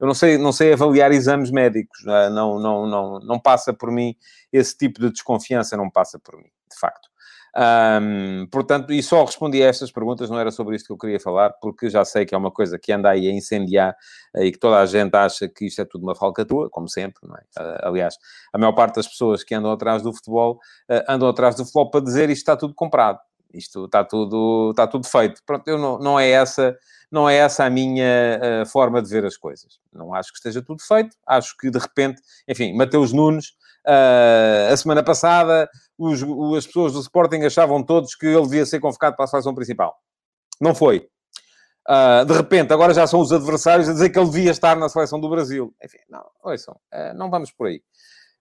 Eu 0.00 0.06
não 0.06 0.14
sei, 0.14 0.36
não 0.38 0.52
sei 0.52 0.72
avaliar 0.72 1.12
exames 1.12 1.50
médicos. 1.50 2.04
Não, 2.04 2.58
não, 2.58 2.86
não, 2.86 3.18
não 3.20 3.38
passa 3.38 3.72
por 3.72 3.90
mim 3.90 4.14
esse 4.52 4.76
tipo 4.76 5.00
de 5.00 5.10
desconfiança, 5.10 5.76
não 5.76 5.90
passa 5.90 6.18
por 6.18 6.36
mim, 6.36 6.50
de 6.70 6.78
facto. 6.78 7.08
Um, 7.56 8.48
portanto, 8.50 8.92
e 8.92 9.00
só 9.00 9.24
respondi 9.24 9.62
a 9.62 9.66
estas 9.66 9.92
perguntas, 9.92 10.28
não 10.28 10.40
era 10.40 10.50
sobre 10.50 10.74
isto 10.74 10.86
que 10.86 10.92
eu 10.92 10.98
queria 10.98 11.20
falar, 11.20 11.50
porque 11.60 11.88
já 11.88 12.04
sei 12.04 12.26
que 12.26 12.34
é 12.34 12.38
uma 12.38 12.50
coisa 12.50 12.78
que 12.78 12.92
anda 12.92 13.08
aí 13.08 13.28
a 13.28 13.32
incendiar 13.32 13.96
e 14.36 14.50
que 14.50 14.58
toda 14.58 14.80
a 14.80 14.86
gente 14.86 15.14
acha 15.14 15.48
que 15.48 15.66
isto 15.66 15.80
é 15.80 15.84
tudo 15.84 16.02
uma 16.02 16.16
falcatrua, 16.16 16.68
como 16.68 16.88
sempre, 16.88 17.20
é? 17.28 17.62
Uh, 17.62 17.78
aliás, 17.88 18.16
a 18.52 18.58
maior 18.58 18.72
parte 18.72 18.96
das 18.96 19.06
pessoas 19.06 19.44
que 19.44 19.54
andam 19.54 19.70
atrás 19.70 20.02
do 20.02 20.12
futebol 20.12 20.58
uh, 20.90 21.04
andam 21.08 21.28
atrás 21.28 21.54
do 21.54 21.64
futebol 21.64 21.90
para 21.90 22.00
dizer 22.00 22.28
isto 22.28 22.40
está 22.40 22.56
tudo 22.56 22.74
comprado, 22.74 23.20
isto 23.54 23.86
está 23.86 24.04
tudo, 24.04 24.70
está 24.70 24.86
tudo 24.86 25.06
feito. 25.06 25.40
Pronto, 25.46 25.66
eu 25.68 25.78
não, 25.78 25.98
não 25.98 26.20
é 26.20 26.30
essa 26.30 26.76
não 27.14 27.28
é 27.28 27.36
essa 27.36 27.64
a 27.64 27.70
minha 27.70 28.40
uh, 28.42 28.66
forma 28.66 29.00
de 29.00 29.08
ver 29.08 29.24
as 29.24 29.36
coisas. 29.36 29.78
Não 29.92 30.12
acho 30.12 30.32
que 30.32 30.38
esteja 30.38 30.60
tudo 30.60 30.82
feito. 30.82 31.16
Acho 31.24 31.56
que, 31.56 31.70
de 31.70 31.78
repente, 31.78 32.20
enfim, 32.48 32.74
Mateus 32.74 33.12
Nunes, 33.12 33.50
uh, 33.86 34.72
a 34.72 34.76
semana 34.76 35.00
passada, 35.00 35.70
os, 35.96 36.24
as 36.58 36.66
pessoas 36.66 36.92
do 36.92 37.00
Sporting 37.00 37.42
achavam 37.44 37.84
todos 37.84 38.16
que 38.16 38.26
ele 38.26 38.42
devia 38.42 38.66
ser 38.66 38.80
convocado 38.80 39.14
para 39.14 39.26
a 39.26 39.28
seleção 39.28 39.54
principal. 39.54 39.96
Não 40.60 40.74
foi. 40.74 41.08
Uh, 41.88 42.24
de 42.24 42.32
repente, 42.32 42.72
agora 42.72 42.92
já 42.92 43.06
são 43.06 43.20
os 43.20 43.32
adversários 43.32 43.88
a 43.88 43.92
dizer 43.92 44.10
que 44.10 44.18
ele 44.18 44.30
devia 44.30 44.50
estar 44.50 44.74
na 44.76 44.88
seleção 44.88 45.20
do 45.20 45.30
Brasil. 45.30 45.72
Enfim, 45.84 45.98
não, 46.08 46.24
ouçam, 46.42 46.76
não 47.14 47.30
vamos 47.30 47.52
por 47.52 47.68
aí. 47.68 47.80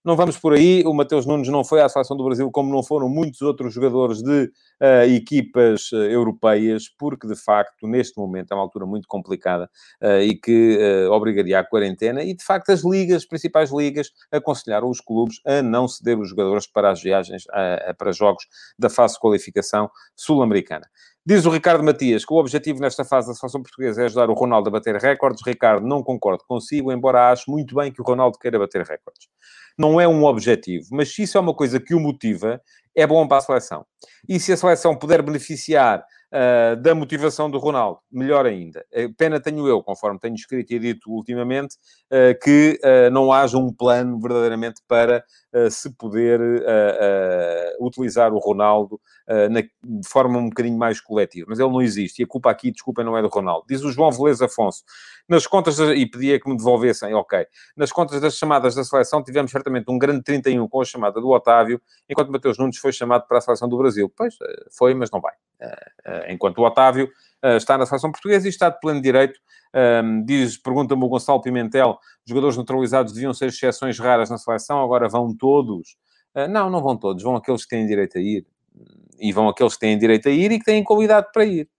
Não 0.04 0.18
vamos 0.18 0.38
por 0.38 0.52
aí. 0.54 0.84
O 0.86 0.94
Mateus 0.94 1.26
Nunes 1.26 1.48
não 1.48 1.64
foi 1.64 1.82
à 1.82 1.88
seleção 1.88 2.18
do 2.18 2.26
Brasil, 2.26 2.52
como 2.52 2.70
não 2.70 2.84
foram 2.84 3.08
muitos 3.08 3.42
outros 3.42 3.74
jogadores 3.74 4.22
de 4.22 4.52
uh, 4.82 5.10
equipas 5.16 5.94
uh, 5.94 5.96
europeias, 5.96 6.90
porque 7.00 7.26
de 7.26 7.38
facto, 7.38 7.88
neste 7.88 8.18
momento, 8.18 8.52
é 8.52 8.56
uma 8.56 8.64
altura 8.64 8.86
muito 8.86 9.08
complicada 9.08 9.70
uh, 10.02 10.20
e 10.20 10.36
que 10.36 10.78
obrigaria 11.10 11.60
à 11.60 11.64
quarentena. 11.64 12.22
E 12.22 12.36
de 12.36 12.44
facto, 12.44 12.70
as 12.72 12.84
ligas, 12.84 13.18
as 13.18 13.26
principais 13.26 13.72
ligas, 13.72 14.10
aconselharam 14.30 14.90
os 14.90 15.00
clubes 15.00 15.38
a 15.46 15.62
não 15.62 15.88
ceder 15.88 16.20
os 16.20 16.30
jogadores 16.30 16.68
para 16.68 16.92
as 16.92 17.02
viagens, 17.02 17.44
para 17.98 18.12
jogos 18.12 18.44
da 18.78 18.90
fase 18.90 19.14
de 19.14 19.22
qualificação 19.22 19.90
sul-americana. 20.16 20.86
Diz 21.26 21.46
o 21.46 21.50
Ricardo 21.50 21.82
Matias 21.86 22.26
que 22.26 22.34
o 22.34 22.38
objetivo 22.38 22.82
nesta 22.82 23.06
fase 23.06 23.30
da 23.30 23.34
seleção 23.34 23.62
portuguesa 23.62 24.02
é 24.02 24.06
ajudar 24.06 24.30
o 24.30 24.34
Ronaldo 24.34 24.68
a 24.68 24.72
bater 24.74 24.98
recordes. 24.98 25.42
Ricardo, 25.46 25.88
não 25.88 26.04
concordo 26.04 26.44
consigo, 26.46 26.92
embora 26.92 27.32
acho 27.32 27.50
muito 27.50 27.76
bem 27.76 27.94
que 27.94 28.02
o 28.02 28.04
Ronaldo 28.04 28.38
queira 28.38 28.60
bater 28.60 28.82
recordes. 28.82 29.30
Não 29.78 30.02
é 30.02 30.08
um 30.08 30.26
objetivo, 30.26 30.86
mas 30.92 31.16
se 31.16 31.24
isso 31.24 31.38
é 31.38 31.42
uma 31.42 31.54
coisa 31.54 31.80
que 31.80 31.96
o 31.96 32.00
motiva, 32.00 32.62
é 32.94 33.08
bom 33.08 33.26
para 33.26 33.38
a 33.38 33.42
seleção. 33.42 33.86
E 34.28 34.38
se 34.38 34.52
a 34.52 34.58
seleção 34.58 34.98
puder 34.98 35.22
beneficiar 35.22 36.04
uh, 36.34 36.76
da 36.82 36.94
motivação 36.94 37.50
do 37.50 37.58
Ronaldo, 37.58 38.00
melhor 38.12 38.46
ainda. 38.46 38.86
Uh, 38.92 39.14
pena 39.16 39.40
tenho 39.40 39.68
eu, 39.68 39.82
conforme 39.82 40.20
tenho 40.20 40.36
escrito 40.36 40.74
e 40.74 40.80
dito 40.80 41.10
ultimamente, 41.10 41.76
uh, 42.12 42.38
que 42.44 42.80
não 43.12 43.32
haja 43.32 43.58
um 43.58 43.72
plano 43.72 44.20
verdadeiramente 44.20 44.82
para 44.88 45.24
se 45.70 45.90
poder 45.96 46.40
utilizar 47.80 48.34
o 48.34 48.40
Ronaldo 48.40 49.00
na, 49.50 49.62
de 49.62 50.08
forma 50.08 50.40
um 50.40 50.50
bocadinho 50.50 50.78
mais 50.78 51.00
coletiva. 51.00 51.46
Mas 51.50 51.60
ele 51.60 51.70
não 51.70 51.82
existe. 51.82 52.22
E 52.22 52.26
a 52.26 52.28
culpa 52.28 52.50
aqui, 52.50 52.72
desculpa, 52.72 53.04
não 53.04 53.18
é 53.18 53.22
do 53.22 53.28
Ronaldo. 53.28 53.66
Diz 53.68 53.84
o 53.84 53.92
João 53.92 54.12
Velez 54.12 54.42
Afonso. 54.42 54.84
Nas 55.28 55.48
contas, 55.48 55.80
e 55.80 56.06
pedia 56.06 56.40
que 56.40 56.50
me 56.50 56.58
devolvessem, 56.58 57.14
ok. 57.14 57.46
Nas 57.78 57.92
contas 57.92 58.20
das 58.20 58.36
chamadas 58.36 58.76
da 58.76 58.84
seleção, 58.84 59.24
tivemos 59.24 59.52
certamente 59.52 59.86
um 59.90 59.98
grande 59.98 60.24
31 60.24 60.68
com 60.68 60.82
a 60.82 60.86
chamada 60.86 61.22
do 61.22 61.30
Otávio, 61.30 61.82
enquanto 62.10 62.32
Mateus 62.32 62.58
Nunes 62.58 62.78
foi 62.78 62.92
chamado 62.92 63.28
para 63.28 63.38
a 63.38 63.42
seleção 63.42 63.70
do 63.70 63.78
Brasil. 63.78 64.12
Pois, 64.16 64.36
foi, 64.72 64.94
mas 64.94 65.10
não 65.12 65.22
vai 65.22 65.34
enquanto 66.28 66.58
o 66.58 66.66
Otávio 66.66 67.10
está 67.58 67.78
na 67.78 67.86
seleção 67.86 68.12
portuguesa 68.12 68.48
e 68.48 68.50
está 68.50 68.70
de 68.70 68.80
pleno 68.80 69.02
direito. 69.02 69.40
Um, 70.04 70.24
diz, 70.24 70.58
pergunta-me 70.58 71.04
o 71.04 71.08
Gonçalo 71.08 71.42
Pimentel, 71.42 71.98
jogadores 72.26 72.56
neutralizados 72.56 73.14
deviam 73.14 73.34
ser 73.34 73.48
exceções 73.48 73.98
raras 74.00 74.30
na 74.30 74.38
seleção, 74.38 74.84
agora 74.84 75.10
vão 75.10 75.36
todos? 75.36 75.98
Uh, 76.36 76.48
não, 76.48 76.70
não 76.70 76.82
vão 76.82 76.96
todos, 76.96 77.24
vão 77.24 77.36
aqueles 77.36 77.64
que 77.64 77.70
têm 77.70 77.86
direito 77.86 78.18
a 78.18 78.22
ir. 78.22 78.46
E 79.20 79.32
vão 79.32 79.48
aqueles 79.48 79.74
que 79.74 79.80
têm 79.80 79.98
direito 79.98 80.28
a 80.28 80.32
ir 80.32 80.52
e 80.52 80.60
que 80.60 80.66
têm 80.66 80.84
qualidade 80.84 81.28
para 81.34 81.46
ir. 81.46 81.70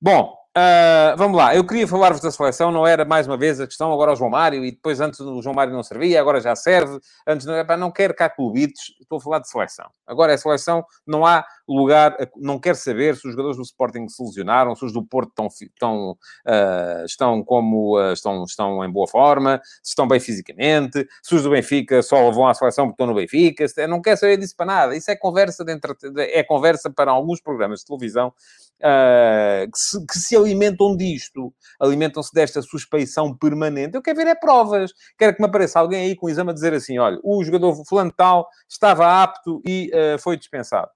Bom, 0.00 0.36
Uh, 0.56 1.14
vamos 1.18 1.36
lá, 1.36 1.54
eu 1.54 1.62
queria 1.66 1.86
falar-vos 1.86 2.22
da 2.22 2.30
seleção, 2.30 2.72
não 2.72 2.86
era 2.86 3.04
mais 3.04 3.26
uma 3.26 3.36
vez 3.36 3.60
a 3.60 3.66
questão 3.66 3.92
agora 3.92 4.14
o 4.14 4.16
João 4.16 4.30
Mário, 4.30 4.64
e 4.64 4.70
depois 4.70 5.02
antes 5.02 5.20
o 5.20 5.42
João 5.42 5.54
Mário 5.54 5.70
não 5.70 5.82
servia, 5.82 6.18
agora 6.18 6.40
já 6.40 6.56
serve, 6.56 6.98
antes 7.26 7.44
não, 7.44 7.58
epá, 7.58 7.76
não 7.76 7.90
quero 7.90 8.14
cá 8.14 8.30
clubites, 8.30 8.94
estou 8.98 9.18
a 9.18 9.20
falar 9.20 9.38
de 9.40 9.50
seleção. 9.50 9.90
Agora 10.06 10.32
é 10.32 10.36
seleção, 10.38 10.82
não 11.06 11.26
há 11.26 11.44
lugar, 11.68 12.16
não 12.36 12.58
quero 12.58 12.78
saber 12.78 13.16
se 13.16 13.26
os 13.26 13.32
jogadores 13.32 13.58
do 13.58 13.64
Sporting 13.64 14.08
se 14.08 14.22
lesionaram, 14.22 14.74
se 14.74 14.82
os 14.82 14.94
do 14.94 15.04
Porto 15.04 15.28
estão, 15.28 15.46
estão, 15.46 16.10
uh, 16.12 17.04
estão 17.04 17.44
como 17.44 17.98
uh, 17.98 18.14
estão, 18.14 18.42
estão 18.44 18.82
em 18.82 18.90
boa 18.90 19.06
forma, 19.06 19.60
se 19.82 19.90
estão 19.90 20.08
bem 20.08 20.20
fisicamente, 20.20 21.06
se 21.22 21.34
os 21.34 21.42
do 21.42 21.50
Benfica 21.50 22.02
só 22.02 22.30
vão 22.30 22.48
à 22.48 22.54
seleção 22.54 22.86
porque 22.86 22.94
estão 22.94 23.06
no 23.08 23.14
Benfica, 23.14 23.66
não 23.86 24.00
quero 24.00 24.16
saber 24.16 24.38
disso 24.38 24.56
para 24.56 24.64
nada. 24.64 24.96
Isso 24.96 25.10
é 25.10 25.16
conversa, 25.16 25.62
dentro, 25.62 25.94
é 26.16 26.42
conversa 26.42 26.88
para 26.88 27.10
alguns 27.10 27.42
programas 27.42 27.80
de 27.80 27.84
televisão 27.84 28.32
uh, 28.80 29.70
que, 29.70 29.78
se, 29.78 30.06
que, 30.06 30.18
se, 30.18 30.36
alimentam 30.36 30.96
disto, 30.96 31.52
alimentam-se 31.80 32.32
desta 32.32 32.62
suspeição 32.62 33.36
permanente. 33.36 33.94
Eu 33.94 34.02
quero 34.02 34.16
ver 34.16 34.26
é 34.26 34.34
provas. 34.34 34.92
Quero 35.18 35.34
que 35.34 35.42
me 35.42 35.48
apareça 35.48 35.78
alguém 35.78 36.06
aí 36.06 36.16
com 36.16 36.26
o 36.26 36.30
exame 36.30 36.50
a 36.50 36.54
dizer 36.54 36.74
assim: 36.74 36.98
olha, 36.98 37.18
o 37.22 37.42
jogador 37.44 37.74
fulano 37.86 38.12
tal 38.12 38.48
estava 38.68 39.22
apto 39.22 39.60
e 39.66 39.90
uh, 39.94 40.18
foi 40.18 40.36
dispensado. 40.36 40.90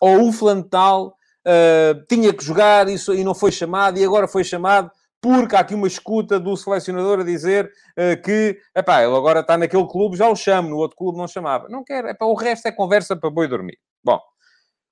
Ou 0.00 0.28
o 0.28 0.32
fulano 0.32 0.62
tal 0.62 1.08
uh, 1.08 2.06
tinha 2.08 2.32
que 2.32 2.44
jogar 2.44 2.88
isso, 2.88 3.14
e 3.14 3.24
não 3.24 3.34
foi 3.34 3.50
chamado, 3.50 3.98
e 3.98 4.04
agora 4.04 4.28
foi 4.28 4.44
chamado 4.44 4.90
porque 5.20 5.56
há 5.56 5.60
aqui 5.60 5.74
uma 5.74 5.88
escuta 5.88 6.38
do 6.38 6.56
selecionador 6.56 7.20
a 7.20 7.24
dizer 7.24 7.72
uh, 7.98 8.22
que, 8.22 8.56
epá, 8.76 9.02
ele 9.02 9.16
agora 9.16 9.40
está 9.40 9.58
naquele 9.58 9.86
clube, 9.88 10.16
já 10.16 10.28
o 10.28 10.36
chamo, 10.36 10.68
no 10.68 10.76
outro 10.76 10.96
clube 10.96 11.18
não 11.18 11.26
chamava. 11.26 11.68
Não 11.68 11.82
quero, 11.82 12.08
epá, 12.08 12.24
o 12.24 12.34
resto 12.34 12.66
é 12.68 12.72
conversa 12.72 13.16
para 13.16 13.30
boi 13.30 13.48
dormir. 13.48 13.78
Bom, 14.04 14.20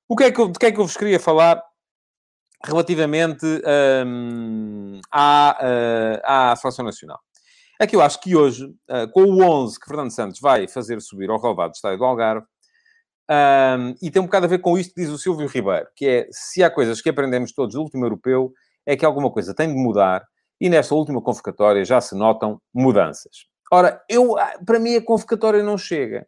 o 0.08 0.16
que 0.16 0.24
é 0.24 0.32
que, 0.32 0.48
de 0.48 0.58
que 0.58 0.66
é 0.66 0.72
que 0.72 0.80
eu 0.80 0.86
vos 0.86 0.96
queria 0.96 1.20
falar 1.20 1.62
relativamente 2.64 3.44
um, 4.06 5.00
à, 5.12 5.58
uh, 5.60 6.20
à 6.24 6.56
Seleção 6.56 6.84
Nacional? 6.84 7.18
É 7.80 7.86
que 7.86 7.94
eu 7.94 8.00
acho 8.00 8.20
que 8.20 8.34
hoje, 8.34 8.64
uh, 8.64 9.10
com 9.12 9.22
o 9.24 9.42
11 9.42 9.78
que 9.78 9.86
Fernando 9.86 10.10
Santos 10.10 10.40
vai 10.40 10.66
fazer 10.66 11.00
subir 11.00 11.28
ao 11.28 11.40
relevado 11.40 11.72
do 11.72 11.74
Estádio 11.74 11.98
do 11.98 12.04
Algarve, 12.04 12.46
um, 13.28 13.94
e 14.00 14.10
tem 14.10 14.22
um 14.22 14.26
bocado 14.26 14.46
a 14.46 14.48
ver 14.48 14.60
com 14.60 14.78
isto 14.78 14.94
que 14.94 15.00
diz 15.00 15.10
o 15.10 15.18
Silvio 15.18 15.48
Ribeiro, 15.48 15.86
que 15.96 16.06
é, 16.06 16.28
se 16.30 16.62
há 16.62 16.70
coisas 16.70 17.00
que 17.00 17.08
aprendemos 17.08 17.52
todos 17.52 17.74
do 17.74 17.82
último 17.82 18.04
europeu, 18.04 18.52
é 18.86 18.96
que 18.96 19.04
alguma 19.04 19.30
coisa 19.30 19.54
tem 19.54 19.68
de 19.68 19.74
mudar, 19.74 20.24
e 20.60 20.70
nesta 20.70 20.94
última 20.94 21.20
convocatória 21.20 21.84
já 21.84 22.00
se 22.00 22.14
notam 22.14 22.60
mudanças. 22.72 23.46
Ora, 23.70 24.00
eu, 24.08 24.38
ah, 24.38 24.58
para 24.64 24.78
mim 24.78 24.94
a 24.94 25.04
convocatória 25.04 25.62
não 25.62 25.76
chega. 25.76 26.26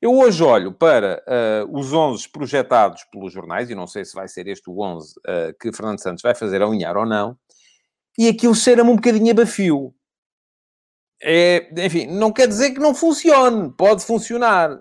Eu 0.00 0.16
hoje 0.16 0.42
olho 0.44 0.72
para 0.72 1.22
uh, 1.26 1.76
os 1.76 1.92
11 1.92 2.28
projetados 2.28 3.02
pelos 3.10 3.32
jornais, 3.32 3.68
e 3.68 3.74
não 3.74 3.86
sei 3.86 4.04
se 4.04 4.14
vai 4.14 4.28
ser 4.28 4.46
este 4.46 4.70
o 4.70 4.80
11 4.80 5.14
uh, 5.18 5.58
que 5.60 5.72
Fernando 5.72 6.00
Santos 6.00 6.22
vai 6.22 6.36
fazer 6.36 6.62
a 6.62 6.68
unhar 6.68 6.96
ou 6.96 7.04
não, 7.04 7.36
e 8.16 8.28
aquilo 8.28 8.54
cheira-me 8.54 8.90
um 8.90 8.96
bocadinho 8.96 9.32
a 9.32 9.34
bafio. 9.34 9.94
É, 11.20 11.68
enfim, 11.84 12.06
não 12.06 12.32
quer 12.32 12.46
dizer 12.46 12.72
que 12.72 12.80
não 12.80 12.94
funcione. 12.94 13.72
Pode 13.76 14.04
funcionar. 14.04 14.80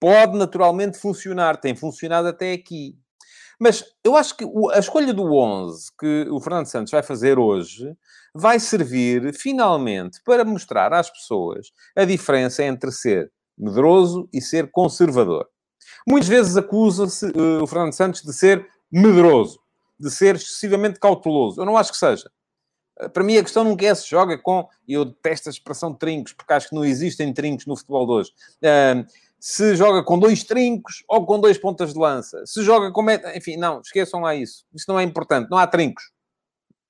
Pode 0.00 0.36
naturalmente 0.36 0.98
funcionar. 0.98 1.56
Tem 1.60 1.74
funcionado 1.76 2.28
até 2.28 2.52
aqui. 2.52 2.96
Mas 3.58 3.84
eu 4.04 4.16
acho 4.16 4.36
que 4.36 4.44
a 4.72 4.78
escolha 4.78 5.12
do 5.14 5.32
11 5.32 5.92
que 5.98 6.26
o 6.30 6.40
Fernando 6.40 6.66
Santos 6.66 6.90
vai 6.90 7.02
fazer 7.02 7.38
hoje 7.38 7.96
vai 8.34 8.58
servir 8.58 9.32
finalmente 9.32 10.20
para 10.24 10.44
mostrar 10.44 10.92
às 10.92 11.08
pessoas 11.08 11.68
a 11.96 12.04
diferença 12.04 12.64
entre 12.64 12.90
ser 12.90 13.30
medroso 13.56 14.28
e 14.32 14.40
ser 14.40 14.70
conservador. 14.70 15.48
Muitas 16.06 16.28
vezes 16.28 16.56
acusa-se 16.56 17.26
uh, 17.26 17.62
o 17.62 17.66
Fernando 17.66 17.92
Santos 17.92 18.22
de 18.22 18.32
ser 18.32 18.66
medroso, 18.90 19.58
de 19.98 20.10
ser 20.10 20.36
excessivamente 20.36 20.98
cauteloso. 20.98 21.60
Eu 21.60 21.66
não 21.66 21.76
acho 21.76 21.92
que 21.92 21.98
seja. 21.98 22.30
Uh, 23.00 23.08
para 23.10 23.24
mim, 23.24 23.36
a 23.36 23.42
questão 23.42 23.64
nunca 23.64 23.86
é 23.86 23.94
se 23.94 24.08
joga 24.08 24.36
com. 24.38 24.68
Eu 24.86 25.04
detesto 25.04 25.48
a 25.48 25.52
expressão 25.52 25.94
trincos, 25.94 26.32
porque 26.32 26.52
acho 26.52 26.68
que 26.68 26.74
não 26.74 26.84
existem 26.84 27.32
trincos 27.32 27.66
no 27.66 27.76
futebol 27.76 28.06
de 28.06 28.12
hoje. 28.12 28.30
Uh, 28.62 29.06
se 29.38 29.76
joga 29.76 30.02
com 30.02 30.18
dois 30.18 30.42
trincos 30.42 31.04
ou 31.06 31.26
com 31.26 31.38
dois 31.38 31.58
pontas 31.58 31.92
de 31.92 31.98
lança. 31.98 32.44
Se 32.46 32.62
joga 32.62 32.90
com. 32.90 33.04
Enfim, 33.36 33.56
não, 33.56 33.80
esqueçam 33.80 34.20
lá 34.20 34.34
isso. 34.34 34.64
Isso 34.74 34.86
não 34.88 34.98
é 34.98 35.02
importante. 35.02 35.50
Não 35.50 35.58
há 35.58 35.66
trincos. 35.66 36.13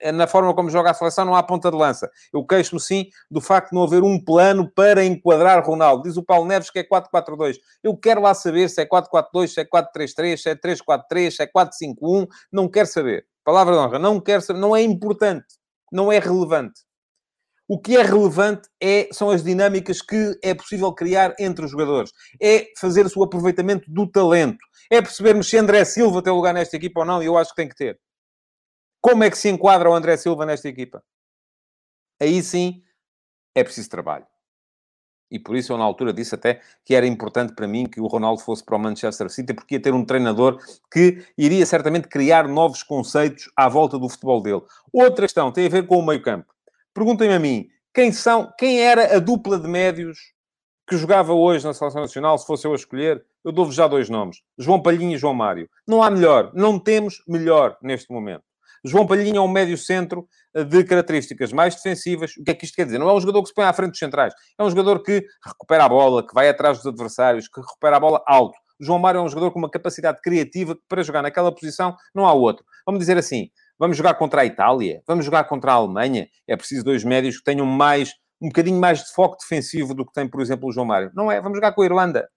É 0.05 0.13
na 0.13 0.27
forma 0.27 0.55
como 0.55 0.69
joga 0.69 0.91
a 0.91 0.95
seleção, 0.95 1.25
não 1.25 1.35
há 1.35 1.43
ponta 1.43 1.71
de 1.71 1.77
lança. 1.79 2.11
Eu 2.31 2.45
queixo-me, 2.45 2.79
sim, 2.79 3.07
do 3.31 3.41
facto 3.41 3.71
de 3.71 3.75
não 3.75 3.85
haver 3.85 4.03
um 4.03 4.23
plano 4.23 4.71
para 4.71 5.03
enquadrar 5.03 5.65
Ronaldo. 5.65 6.03
Diz 6.03 6.19
o 6.19 6.23
Paulo 6.23 6.47
Neves 6.47 6.69
que 6.69 6.81
é 6.81 6.85
4-4-2. 6.85 7.57
Eu 7.83 7.97
quero 7.97 8.21
lá 8.21 8.35
saber 8.35 8.69
se 8.69 8.83
é 8.83 8.87
4-4-2, 8.87 9.49
se 9.49 9.61
é 9.63 9.65
4-3-3, 9.65 10.37
se 10.37 10.51
é 10.51 10.55
3-4-3, 10.55 11.31
se 11.31 11.43
é 11.43 11.47
4-5-1. 11.47 12.27
Não 12.53 12.69
quero 12.69 12.87
saber. 12.87 13.25
Palavra 13.43 13.73
de 13.73 13.81
honra. 13.81 13.99
Não 13.99 14.21
quero 14.21 14.43
saber. 14.43 14.61
Não 14.61 14.77
é 14.77 14.83
importante. 14.83 15.47
Não 15.91 16.13
é 16.13 16.19
relevante. 16.19 16.83
O 17.67 17.81
que 17.81 17.97
é 17.97 18.03
relevante 18.03 18.69
é, 18.79 19.09
são 19.11 19.31
as 19.31 19.43
dinâmicas 19.43 20.03
que 20.03 20.39
é 20.43 20.53
possível 20.53 20.93
criar 20.93 21.35
entre 21.39 21.65
os 21.65 21.71
jogadores. 21.71 22.13
É 22.43 22.67
fazer 22.79 23.07
o 23.17 23.25
aproveitamento 23.25 23.91
do 23.91 24.07
talento. 24.07 24.59
É 24.91 25.01
percebermos 25.01 25.49
se 25.49 25.57
André 25.57 25.83
Silva 25.87 26.21
tem 26.21 26.31
lugar 26.31 26.53
nesta 26.53 26.77
equipa 26.77 27.01
ou 27.01 27.07
não, 27.07 27.23
e 27.23 27.27
eu 27.27 27.39
acho 27.39 27.51
que 27.51 27.57
tem 27.57 27.69
que 27.71 27.75
ter. 27.75 27.99
Como 29.05 29.23
é 29.23 29.29
que 29.29 29.37
se 29.37 29.51
enquadra 29.51 29.91
o 29.91 29.95
André 29.95 30.17
Silva 30.17 30.47
nesta 30.47 30.67
equipa? 30.67 31.05
Aí 32.19 32.43
sim 32.43 32.83
é 33.55 33.63
preciso 33.63 33.91
trabalho. 33.91 34.27
E 35.31 35.39
por 35.39 35.57
isso 35.57 35.75
eu, 35.75 35.77
na 35.77 35.85
altura, 35.85 36.11
disse 36.11 36.35
até 36.35 36.63
que 36.83 36.95
era 36.95 37.07
importante 37.07 37.55
para 37.55 37.69
mim 37.69 37.85
que 37.85 38.01
o 38.01 38.07
Ronaldo 38.07 38.41
fosse 38.41 38.65
para 38.65 38.77
o 38.77 38.79
Manchester 38.79 39.29
City, 39.29 39.53
porque 39.53 39.75
ia 39.75 39.83
ter 39.83 39.93
um 39.93 40.07
treinador 40.07 40.59
que 40.91 41.23
iria 41.37 41.67
certamente 41.67 42.09
criar 42.09 42.49
novos 42.49 42.83
conceitos 42.83 43.51
à 43.55 43.69
volta 43.69 43.99
do 43.99 44.09
futebol 44.09 44.41
dele. 44.41 44.63
Outra 44.91 45.27
questão 45.27 45.53
tem 45.53 45.67
a 45.67 45.69
ver 45.69 45.87
com 45.87 45.99
o 45.99 46.07
meio-campo. 46.07 46.55
Perguntem-me 46.95 47.35
a 47.35 47.39
mim, 47.39 47.69
quem 47.93 48.11
são, 48.11 48.51
quem 48.59 48.81
era 48.81 49.17
a 49.17 49.19
dupla 49.19 49.59
de 49.59 49.69
médios 49.69 50.19
que 50.89 50.97
jogava 50.97 51.35
hoje 51.35 51.67
na 51.67 51.75
Seleção 51.75 52.01
Nacional, 52.01 52.39
se 52.39 52.47
fosse 52.47 52.67
eu 52.67 52.73
a 52.73 52.77
escolher? 52.77 53.23
Eu 53.45 53.53
dou-vos 53.53 53.75
já 53.75 53.87
dois 53.87 54.09
nomes. 54.09 54.39
João 54.57 54.81
Palhinha 54.81 55.15
e 55.15 55.19
João 55.19 55.35
Mário. 55.35 55.69
Não 55.87 56.03
há 56.03 56.11
melhor. 56.11 56.53
Não 56.55 56.79
temos 56.79 57.23
melhor 57.29 57.77
neste 57.83 58.11
momento. 58.11 58.45
João 58.85 59.07
Palhinha 59.07 59.39
é 59.39 59.41
um 59.41 59.49
médio 59.49 59.79
centro 59.79 60.27
eh, 60.55 60.65
de 60.65 60.85
características 60.85 61.53
mais 61.53 61.75
defensivas. 61.75 62.37
O 62.37 62.45
que 62.45 62.51
é 62.51 62.55
que 62.55 62.65
isto 62.65 62.75
quer 62.75 62.85
dizer? 62.85 62.99
Não 62.99 63.09
é 63.09 63.15
um 63.15 63.21
jogador 63.21 63.43
que 63.43 63.49
se 63.49 63.55
põe 63.55 63.65
à 63.65 63.73
frente 63.73 63.91
dos 63.91 63.99
centrais. 63.99 64.35
É 64.59 64.63
um 64.63 64.71
jogador 64.71 65.03
que 65.03 65.25
recupera 65.45 65.85
a 65.85 65.89
bola, 65.89 66.27
que 66.27 66.35
vai 66.35 66.49
atrás 66.49 66.79
dos 66.79 66.87
adversários, 66.87 67.49
que 67.49 67.61
recupera 67.61 67.97
a 67.97 68.01
bola 68.01 68.23
alto. 68.27 68.59
João 68.81 68.99
Mário 68.99 69.19
é 69.19 69.23
um 69.23 69.29
jogador 69.29 69.53
com 69.53 69.59
uma 69.59 69.71
capacidade 69.71 70.21
criativa 70.21 70.77
para 70.89 71.03
jogar 71.03 71.23
naquela 71.23 71.55
posição 71.55 71.97
não 72.15 72.27
há 72.27 72.33
outro. 72.33 72.65
Vamos 72.85 72.99
dizer 72.99 73.17
assim, 73.17 73.49
Vamos 73.79 73.97
jogar 73.97 74.15
contra 74.15 74.43
a 74.43 74.47
Itália? 74.47 75.03
Vamos 75.07 75.25
jogar 75.25 75.45
contra 75.45 75.73
a 75.73 75.75
Alemanha? 75.75 76.29
É 76.47 76.57
preciso 76.57 76.85
dois 76.85 77.03
médios 77.03 77.39
que 77.39 77.45
tenham 77.45 77.67
mais, 77.67 78.13
um 78.41 78.47
bocadinho 78.47 78.79
mais 78.79 79.01
de 79.01 79.13
foco 79.13 79.37
defensivo 79.37 79.95
do 79.95 80.07
que 80.07 80.13
tem, 80.13 80.29
por 80.29 80.41
exemplo, 80.41 80.69
o 80.69 80.73
João 80.73 80.87
Mário. 80.87 81.11
Não 81.13 81.31
é? 81.31 81.41
Vamos 81.41 81.59
jogar 81.59 81.73
com 81.73 81.83
a 81.83 81.85
Irlanda. 81.85 82.29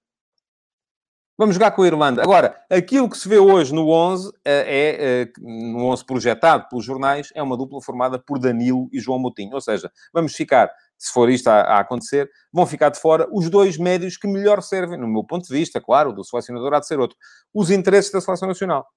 Vamos 1.37 1.53
jogar 1.53 1.69
com 1.69 1.83
a 1.83 1.87
Irlanda. 1.87 2.23
Agora, 2.23 2.59
aquilo 2.67 3.07
que 3.07 3.15
se 3.15 3.29
vê 3.29 3.37
hoje 3.37 3.71
no 3.71 3.89
11, 3.89 4.31
eh, 4.43 4.65
é, 4.65 5.21
é, 5.21 5.31
no 5.37 5.85
11 5.85 6.03
projetado 6.03 6.67
pelos 6.67 6.83
jornais, 6.83 7.29
é 7.35 7.43
uma 7.43 7.55
dupla 7.55 7.79
formada 7.79 8.17
por 8.17 8.39
Danilo 8.39 8.89
e 8.91 8.99
João 8.99 9.19
Moutinho. 9.19 9.53
Ou 9.53 9.61
seja, 9.61 9.91
vamos 10.11 10.33
ficar, 10.33 10.71
se 10.97 11.13
for 11.13 11.29
isto 11.29 11.47
a, 11.47 11.61
a, 11.61 11.79
acontecer, 11.79 12.27
vão 12.51 12.65
ficar 12.65 12.89
de 12.89 12.99
fora 12.99 13.27
os 13.31 13.51
dois 13.51 13.77
médios 13.77 14.17
que 14.17 14.27
melhor 14.27 14.63
servem, 14.63 14.99
no 14.99 15.07
meu 15.07 15.23
ponto 15.23 15.47
de 15.47 15.53
vista, 15.53 15.79
claro, 15.79 16.11
do 16.11 16.23
selecionador 16.23 16.73
há 16.73 16.79
de 16.79 16.87
ser 16.87 16.99
outro, 16.99 17.15
os 17.53 17.69
interesses 17.69 18.11
da 18.11 18.19
seleção 18.19 18.47
nacional. 18.47 18.87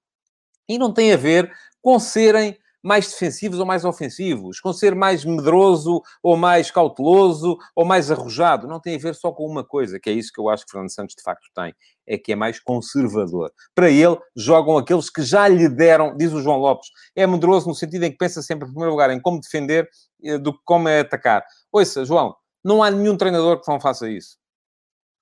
E 0.67 0.79
não 0.79 0.91
tem 0.91 1.13
a 1.13 1.17
ver 1.17 1.51
com 1.79 1.99
serem 1.99 2.57
mais 2.81 3.09
defensivos 3.09 3.59
ou 3.59 3.65
mais 3.65 3.85
ofensivos, 3.85 4.59
com 4.59 4.73
ser 4.73 4.95
mais 4.95 5.23
medroso 5.23 6.01
ou 6.21 6.35
mais 6.35 6.71
cauteloso 6.71 7.57
ou 7.75 7.85
mais 7.85 8.11
arrojado. 8.11 8.67
Não 8.67 8.79
tem 8.79 8.95
a 8.95 8.99
ver 8.99 9.15
só 9.15 9.31
com 9.31 9.45
uma 9.45 9.63
coisa, 9.63 9.99
que 9.99 10.09
é 10.09 10.13
isso 10.13 10.31
que 10.33 10.39
eu 10.39 10.49
acho 10.49 10.65
que 10.65 10.71
Fernando 10.71 10.93
Santos 10.93 11.15
de 11.15 11.23
facto 11.23 11.47
tem, 11.55 11.73
é 12.07 12.17
que 12.17 12.31
é 12.31 12.35
mais 12.35 12.59
conservador. 12.59 13.51
Para 13.75 13.89
ele, 13.89 14.17
jogam 14.35 14.77
aqueles 14.77 15.09
que 15.09 15.21
já 15.21 15.47
lhe 15.47 15.69
deram, 15.69 16.15
diz 16.17 16.33
o 16.33 16.41
João 16.41 16.57
Lopes, 16.57 16.89
é 17.15 17.25
medroso 17.27 17.67
no 17.67 17.75
sentido 17.75 18.03
em 18.03 18.11
que 18.11 18.17
pensa 18.17 18.41
sempre, 18.41 18.67
em 18.67 18.71
primeiro 18.71 18.91
lugar, 18.91 19.09
em 19.11 19.21
como 19.21 19.39
defender 19.39 19.89
eh, 20.23 20.37
do 20.37 20.53
que 20.53 20.59
como 20.65 20.87
é 20.87 21.01
atacar. 21.01 21.43
Ouça, 21.71 22.03
João, 22.03 22.35
não 22.63 22.83
há 22.83 22.89
nenhum 22.91 23.17
treinador 23.17 23.61
que 23.61 23.71
não 23.71 23.79
faça 23.79 24.09
isso 24.09 24.40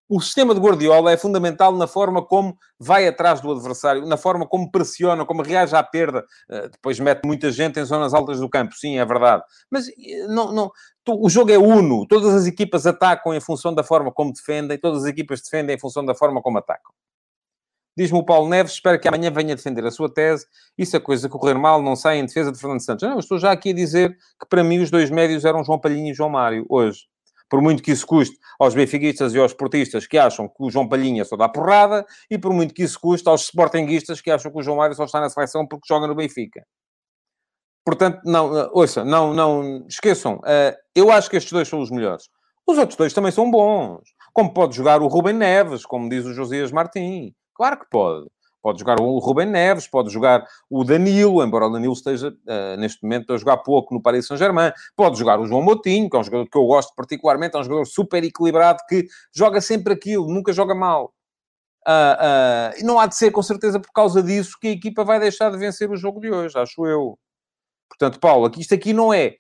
o 0.10 0.20
sistema 0.20 0.56
de 0.56 0.60
Guardiola 0.60 1.12
é 1.12 1.18
fundamental 1.18 1.72
na 1.78 1.86
forma 1.86 2.26
como 2.26 2.58
vai 2.80 3.08
atrás 3.08 3.40
do 3.42 3.52
adversário, 3.52 4.08
na 4.08 4.18
forma 4.18 4.48
como 4.48 4.72
pressiona, 4.72 5.24
como 5.24 5.44
reage 5.44 5.76
à 5.76 5.84
perda. 5.84 6.26
Eh, 6.50 6.70
depois 6.70 7.00
mete 7.00 7.24
muita 7.26 7.52
gente 7.52 7.80
em 7.80 7.86
zonas 7.86 8.12
altas 8.12 8.40
do 8.40 8.50
campo, 8.50 8.74
sim, 8.74 8.98
é 8.98 9.06
verdade. 9.06 9.44
Mas 9.70 9.88
eh, 9.88 10.26
não, 10.28 10.52
não, 10.52 10.72
o 11.08 11.30
jogo 11.30 11.52
é 11.52 11.60
uno. 11.60 12.08
Todas 12.08 12.34
as 12.34 12.48
equipas 12.48 12.88
atacam 12.88 13.36
em 13.36 13.40
função 13.40 13.72
da 13.72 13.84
forma 13.84 14.12
como 14.12 14.34
defendem, 14.34 14.80
todas 14.80 15.04
as 15.04 15.10
equipas 15.10 15.42
defendem 15.44 15.76
em 15.76 15.80
função 15.80 16.04
da 16.04 16.16
forma 16.16 16.42
como 16.42 16.58
atacam. 16.58 16.92
Diz-me 17.96 18.18
o 18.18 18.26
Paulo 18.26 18.50
Neves, 18.50 18.74
espero 18.74 19.00
que 19.00 19.08
amanhã 19.08 19.30
venha 19.30 19.56
defender 19.56 19.86
a 19.86 19.92
sua 19.92 20.12
tese 20.12 20.48
e 20.76 20.86
se 20.88 20.98
a 20.98 21.00
coisa 21.00 21.30
correr 21.30 21.54
mal, 21.54 21.84
não 21.84 21.96
sai 21.96 22.18
em 22.18 22.26
defesa 22.26 22.52
de 22.52 22.58
Fernando 22.58 22.82
Santos. 22.82 23.08
Não, 23.08 23.14
eu 23.14 23.20
estou 23.20 23.38
já 23.38 23.52
aqui 23.52 23.70
a 23.70 23.74
dizer 23.74 24.18
que 24.40 24.48
para 24.50 24.64
mim 24.64 24.80
os 24.80 24.90
dois 24.90 25.12
médios 25.12 25.46
eram 25.46 25.64
João 25.64 25.78
Palhinha 25.78 26.12
e 26.12 26.16
João 26.16 26.30
Mário, 26.30 26.66
hoje 26.68 27.10
por 27.50 27.62
muito 27.62 27.82
que 27.82 27.92
isso 27.92 28.06
custe 28.06 28.38
aos 28.60 28.74
benfiquistas 28.74 29.34
e 29.34 29.40
aos 29.40 29.54
portistas 29.54 30.06
que 30.06 30.18
acham 30.18 30.48
que 30.48 30.56
o 30.60 30.70
João 30.70 30.88
Palhinha 30.88 31.26
só 31.26 31.36
dá 31.36 31.50
porrada, 31.50 32.06
e 32.30 32.38
por 32.38 32.54
muito 32.54 32.74
que 32.74 32.84
isso 32.84 33.00
custe 33.00 33.28
aos 33.28 33.42
sportinguistas 33.42 34.22
que 34.22 34.30
acham 34.30 34.52
que 34.52 34.60
o 34.60 34.62
João 34.62 34.78
Mário 34.78 34.96
só 34.96 35.06
está 35.06 35.20
na 35.20 35.30
seleção 35.30 35.68
porque 35.68 35.88
joga 35.88 36.08
no 36.08 36.16
Benfica. 36.16 36.64
Portanto, 37.86 38.22
não, 38.24 38.58
eh, 38.58 38.70
ouça, 38.72 39.04
não, 39.04 39.34
não, 39.34 39.86
esqueçam, 39.88 40.36
uh, 40.36 40.78
eu 40.94 41.12
acho 41.12 41.30
que 41.30 41.38
estes 41.38 41.52
dois 41.52 41.68
são 41.68 41.82
os 41.82 41.90
melhores. 41.90 42.30
Os 42.68 42.78
outros 42.78 42.96
dois 42.96 43.14
também 43.14 43.32
são 43.32 43.50
bons. 43.50 44.04
Como 44.32 44.54
pode 44.54 44.76
jogar 44.76 45.02
o 45.02 45.08
Rubem 45.08 45.34
Neves, 45.34 45.86
como 45.86 46.08
diz 46.08 46.24
o 46.26 46.34
Josias 46.34 46.72
Martins. 46.72 47.34
Claro 47.56 47.80
que 47.80 47.88
pode. 47.90 48.28
Pode 48.62 48.80
jogar 48.80 49.00
o 49.00 49.18
Rubem 49.20 49.46
Neves, 49.46 49.88
pode 49.88 50.10
jogar 50.10 50.46
o 50.70 50.84
Danilo, 50.84 51.42
embora 51.44 51.68
o 51.68 51.70
Danilo 51.70 51.94
esteja 51.94 52.30
uh, 52.30 52.78
neste 52.78 53.02
momento 53.04 53.34
a 53.34 53.38
jogar 53.38 53.58
pouco 53.58 53.94
no 53.94 54.02
Paris 54.02 54.28
Saint-Germain. 54.28 54.72
Pode 54.96 55.18
jogar 55.18 55.40
o 55.40 55.46
João 55.46 55.62
Moutinho, 55.62 56.10
que 56.10 56.18
é 56.18 56.20
um 56.20 56.24
jogador 56.24 56.50
que 56.50 56.58
eu 56.58 56.66
gosto 56.66 56.94
particularmente, 56.94 57.56
é 57.56 57.60
um 57.60 57.64
jogador 57.64 57.86
super 57.86 58.22
equilibrado 58.24 58.80
que 58.88 59.08
joga 59.34 59.62
sempre 59.62 59.94
aquilo, 59.94 60.28
nunca 60.28 60.52
joga 60.52 60.76
mal. 60.76 61.14
Uh, 61.88 62.76
uh, 62.76 62.80
e 62.80 62.84
não 62.84 63.00
há 63.00 63.08
de 63.08 63.16
ser, 63.16 63.32
com 63.32 63.42
certeza, 63.42 63.80
por 63.80 63.92
causa 63.94 64.22
disso 64.22 64.58
que 64.60 64.68
a 64.68 64.72
equipa 64.72 65.06
vai 65.06 65.20
deixar 65.20 65.50
de 65.50 65.58
vencer 65.58 65.90
o 65.90 65.96
jogo 65.96 66.20
de 66.20 66.30
hoje, 66.30 66.58
acho 66.60 66.86
eu. 66.86 67.18
Portanto, 67.88 68.20
Paulo, 68.20 68.46
aqui, 68.46 68.60
isto 68.60 68.76
aqui 68.76 68.92
não 68.92 69.14
é, 69.14 69.36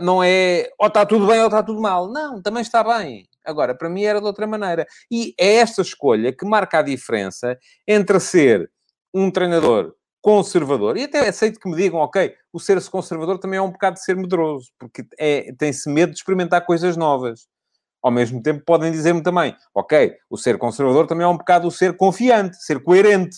não 0.00 0.22
é 0.22 0.70
ou 0.78 0.86
está 0.86 1.04
tudo 1.04 1.26
bem 1.26 1.40
ou 1.40 1.46
está 1.46 1.62
tudo 1.62 1.80
mal. 1.80 2.10
Não, 2.10 2.40
também 2.40 2.62
está 2.62 2.82
bem. 2.82 3.28
Agora, 3.44 3.74
para 3.74 3.88
mim 3.88 4.04
era 4.04 4.20
de 4.20 4.26
outra 4.26 4.46
maneira. 4.46 4.86
E 5.10 5.34
é 5.38 5.56
esta 5.56 5.82
escolha 5.82 6.32
que 6.32 6.44
marca 6.44 6.78
a 6.78 6.82
diferença 6.82 7.58
entre 7.86 8.18
ser 8.20 8.70
um 9.12 9.30
treinador 9.30 9.94
conservador. 10.22 10.96
E 10.96 11.02
até 11.02 11.28
aceito 11.28 11.58
que 11.58 11.68
me 11.68 11.76
digam, 11.76 11.98
ok, 11.98 12.32
o 12.52 12.60
ser-se 12.60 12.88
conservador 12.88 13.38
também 13.38 13.58
é 13.58 13.62
um 13.62 13.70
bocado 13.70 13.96
de 13.96 14.04
ser 14.04 14.16
medroso, 14.16 14.70
porque 14.78 15.04
é, 15.18 15.52
tem-se 15.58 15.90
medo 15.90 16.12
de 16.12 16.18
experimentar 16.18 16.64
coisas 16.64 16.96
novas. 16.96 17.48
Ao 18.00 18.10
mesmo 18.10 18.42
tempo, 18.42 18.64
podem 18.64 18.90
dizer-me 18.90 19.22
também, 19.22 19.56
ok, 19.74 20.16
o 20.30 20.36
ser 20.36 20.58
conservador 20.58 21.06
também 21.06 21.24
é 21.24 21.28
um 21.28 21.36
bocado 21.36 21.68
o 21.68 21.70
ser 21.70 21.96
confiante, 21.96 22.56
ser 22.64 22.82
coerente. 22.82 23.36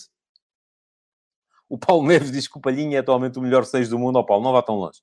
O 1.67 1.77
Paulo 1.77 2.05
Neves 2.07 2.31
diz 2.31 2.47
que 2.47 2.57
o 2.57 2.61
Palhinha 2.61 2.97
é 2.97 2.99
atualmente 2.99 3.39
o 3.39 3.41
melhor 3.41 3.65
6 3.65 3.89
do 3.89 3.99
mundo. 3.99 4.17
Ó 4.17 4.21
oh, 4.21 4.25
Paulo, 4.25 4.43
não 4.43 4.53
vá 4.53 4.61
tão 4.61 4.75
longe. 4.75 4.99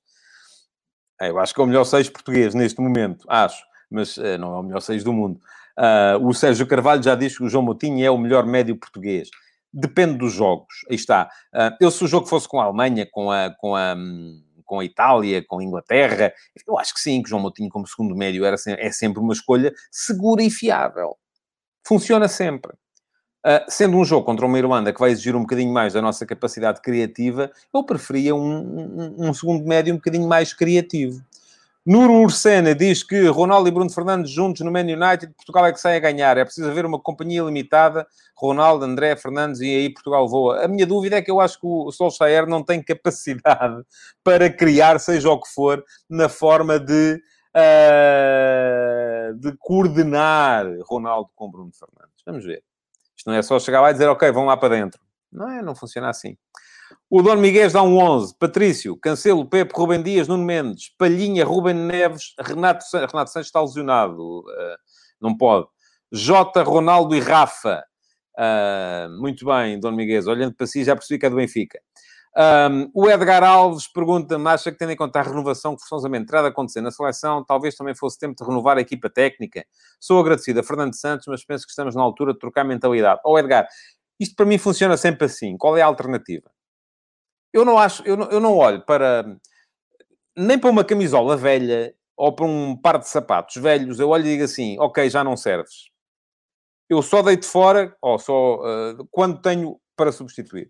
É, 1.21 1.29
eu 1.29 1.39
acho 1.39 1.53
que 1.53 1.61
é 1.61 1.63
o 1.63 1.67
melhor 1.67 1.83
6 1.83 2.09
português 2.09 2.53
neste 2.53 2.81
momento, 2.81 3.25
acho. 3.29 3.63
Mas 3.93 4.17
uh, 4.17 4.37
não 4.39 4.55
é 4.55 4.59
o 4.59 4.63
melhor 4.63 4.81
6 4.81 5.03
do 5.03 5.13
mundo. 5.13 5.39
Uh, 5.77 6.27
o 6.27 6.33
Sérgio 6.33 6.67
Carvalho 6.67 7.01
já 7.01 7.15
diz 7.15 7.37
que 7.37 7.43
o 7.43 7.49
João 7.49 7.63
Moutinho 7.63 8.05
é 8.05 8.09
o 8.09 8.17
melhor 8.17 8.45
médio 8.45 8.75
português. 8.75 9.29
Depende 9.71 10.17
dos 10.17 10.33
jogos. 10.33 10.73
Aí 10.89 10.95
está. 10.95 11.29
Uh, 11.53 11.75
eu, 11.79 11.91
se 11.91 12.03
o 12.03 12.07
jogo 12.07 12.27
fosse 12.27 12.47
com 12.47 12.59
a 12.59 12.65
Alemanha, 12.65 13.07
com 13.09 13.31
a, 13.31 13.51
com 13.51 13.75
a, 13.75 13.95
com 14.65 14.79
a 14.79 14.85
Itália, 14.85 15.43
com 15.47 15.59
a 15.59 15.63
Inglaterra, 15.63 16.33
eu 16.67 16.77
acho 16.77 16.93
que 16.93 16.99
sim, 16.99 17.21
que 17.21 17.27
o 17.27 17.29
João 17.29 17.41
Moutinho 17.41 17.69
como 17.69 17.87
segundo 17.87 18.15
médio 18.15 18.45
era, 18.45 18.55
é 18.67 18.91
sempre 18.91 19.19
uma 19.19 19.33
escolha 19.33 19.73
segura 19.91 20.43
e 20.43 20.49
fiável. 20.49 21.15
Funciona 21.85 22.27
sempre. 22.27 22.73
Uh, 23.45 23.59
sendo 23.67 23.97
um 23.97 24.05
jogo 24.05 24.25
contra 24.25 24.45
uma 24.45 24.57
Irlanda 24.57 24.93
que 24.93 24.99
vai 24.99 25.11
exigir 25.11 25.35
um 25.35 25.41
bocadinho 25.41 25.73
mais 25.73 25.91
da 25.91 26.01
nossa 26.01 26.25
capacidade 26.25 26.81
criativa, 26.81 27.51
eu 27.73 27.83
preferia 27.83 28.33
um, 28.33 28.39
um, 28.39 29.29
um 29.29 29.33
segundo 29.33 29.67
médio 29.67 29.93
um 29.93 29.97
bocadinho 29.97 30.27
mais 30.27 30.53
criativo. 30.53 31.21
Nuro 31.85 32.13
Ursena 32.13 32.73
diz 32.73 33.03
que 33.03 33.27
Ronaldo 33.27 33.67
e 33.67 33.71
Bruno 33.71 33.89
Fernandes 33.89 34.31
juntos 34.31 34.61
no 34.61 34.71
Man 34.71 34.81
United, 34.81 35.33
Portugal 35.35 35.65
é 35.65 35.73
que 35.73 35.79
sai 35.79 35.97
a 35.97 35.99
ganhar. 35.99 36.37
É 36.37 36.45
preciso 36.45 36.69
haver 36.69 36.85
uma 36.85 36.97
companhia 36.97 37.41
limitada, 37.41 38.07
Ronaldo, 38.37 38.85
André, 38.85 39.17
Fernandes 39.17 39.59
e 39.59 39.65
aí 39.65 39.93
Portugal 39.93 40.27
voa. 40.29 40.63
A 40.63 40.67
minha 40.67 40.87
dúvida 40.87 41.17
é 41.17 41.21
que 41.21 41.29
eu 41.29 41.41
acho 41.41 41.59
que 41.59 41.67
o 41.67 41.91
Solskjaer 41.91 42.47
não 42.47 42.63
tem 42.63 42.81
capacidade 42.81 43.83
para 44.23 44.49
criar, 44.49 44.97
seja 44.97 45.29
o 45.29 45.41
que 45.41 45.49
for, 45.49 45.83
na 46.09 46.29
forma 46.29 46.79
de, 46.79 47.21
uh, 47.53 49.33
de 49.35 49.53
coordenar 49.57 50.65
Ronaldo 50.85 51.31
com 51.35 51.51
Bruno 51.51 51.71
Fernandes. 51.73 52.23
Vamos 52.25 52.45
ver. 52.45 52.63
Isto 53.15 53.29
não 53.29 53.35
é 53.35 53.41
só 53.41 53.59
chegar 53.59 53.81
lá 53.81 53.89
e 53.89 53.93
dizer, 53.93 54.07
ok, 54.07 54.31
vão 54.31 54.45
lá 54.45 54.55
para 54.55 54.75
dentro. 54.75 55.01
Não 55.29 55.49
é, 55.49 55.61
não 55.61 55.75
funciona 55.75 56.09
assim. 56.09 56.37
O 57.09 57.21
Dom 57.21 57.35
Miguel 57.35 57.69
dá 57.71 57.83
um 57.83 57.97
11. 57.97 58.35
Patrício, 58.37 58.97
Cancelo, 58.97 59.45
Pepe, 59.45 59.73
Rubem 59.75 60.01
Dias, 60.01 60.27
Nuno 60.27 60.43
Mendes, 60.43 60.89
Palhinha, 60.97 61.45
Rubem 61.45 61.73
Neves, 61.73 62.33
Renato, 62.39 62.85
Renato 62.93 63.31
Santos 63.31 63.47
está 63.47 63.61
lesionado. 63.61 64.39
Uh, 64.39 64.77
não 65.21 65.37
pode. 65.37 65.67
Jota, 66.11 66.63
Ronaldo 66.63 67.15
e 67.15 67.19
Rafa. 67.19 67.83
Uh, 68.37 69.21
muito 69.21 69.45
bem, 69.45 69.79
Dom 69.79 69.91
Miguel. 69.91 70.23
Olhando 70.27 70.55
para 70.55 70.67
si, 70.67 70.83
já 70.83 70.95
percebi 70.95 71.19
que 71.19 71.25
é 71.25 71.29
do 71.29 71.35
Benfica. 71.35 71.79
Um, 72.35 72.89
o 72.95 73.07
Edgar 73.07 73.43
Alves 73.43 73.87
pergunta-me, 73.87 74.49
acha 74.49 74.71
que 74.71 74.77
tendo 74.77 74.91
em 74.91 74.95
conta 74.95 75.19
a 75.19 75.21
renovação 75.21 75.75
que 75.75 75.81
forçosamente 75.81 76.25
terá 76.25 76.41
de 76.41 76.47
acontecer 76.47 76.81
na 76.81 76.89
seleção, 76.89 77.45
talvez 77.45 77.75
também 77.75 77.93
fosse 77.93 78.17
tempo 78.17 78.35
de 78.35 78.43
renovar 78.43 78.77
a 78.77 78.81
equipa 78.81 79.07
técnica? 79.07 79.63
Sou 79.99 80.19
agradecido 80.19 80.59
a 80.59 80.63
Fernando 80.63 80.95
Santos, 80.95 81.27
mas 81.27 81.45
penso 81.45 81.63
que 81.65 81.69
estamos 81.69 81.95
na 81.95 82.01
altura 82.01 82.33
de 82.33 82.39
trocar 82.39 82.63
mentalidade. 82.63 83.21
Ó 83.23 83.33
oh, 83.33 83.39
Edgar, 83.39 83.67
isto 84.19 84.35
para 84.35 84.47
mim 84.47 84.57
funciona 84.57 84.97
sempre 84.97 85.25
assim. 85.25 85.55
Qual 85.57 85.77
é 85.77 85.81
a 85.81 85.85
alternativa? 85.85 86.49
Eu 87.53 87.63
não 87.63 87.77
acho, 87.77 88.03
eu 88.03 88.17
não, 88.17 88.29
eu 88.29 88.39
não 88.39 88.57
olho 88.57 88.81
para 88.81 89.37
nem 90.35 90.57
para 90.57 90.69
uma 90.69 90.83
camisola 90.83 91.37
velha 91.37 91.93
ou 92.17 92.33
para 92.33 92.45
um 92.45 92.75
par 92.75 92.97
de 92.97 93.07
sapatos 93.07 93.55
velhos, 93.57 93.99
eu 93.99 94.09
olho 94.09 94.25
e 94.25 94.31
digo 94.31 94.43
assim, 94.43 94.77
ok, 94.79 95.09
já 95.09 95.23
não 95.23 95.37
serves. 95.37 95.89
Eu 96.89 97.01
só 97.01 97.21
deito 97.21 97.45
fora, 97.45 97.95
ou 98.01 98.19
só 98.19 98.55
uh, 98.55 99.07
quando 99.09 99.41
tenho 99.41 99.79
para 99.95 100.11
substituir. 100.11 100.69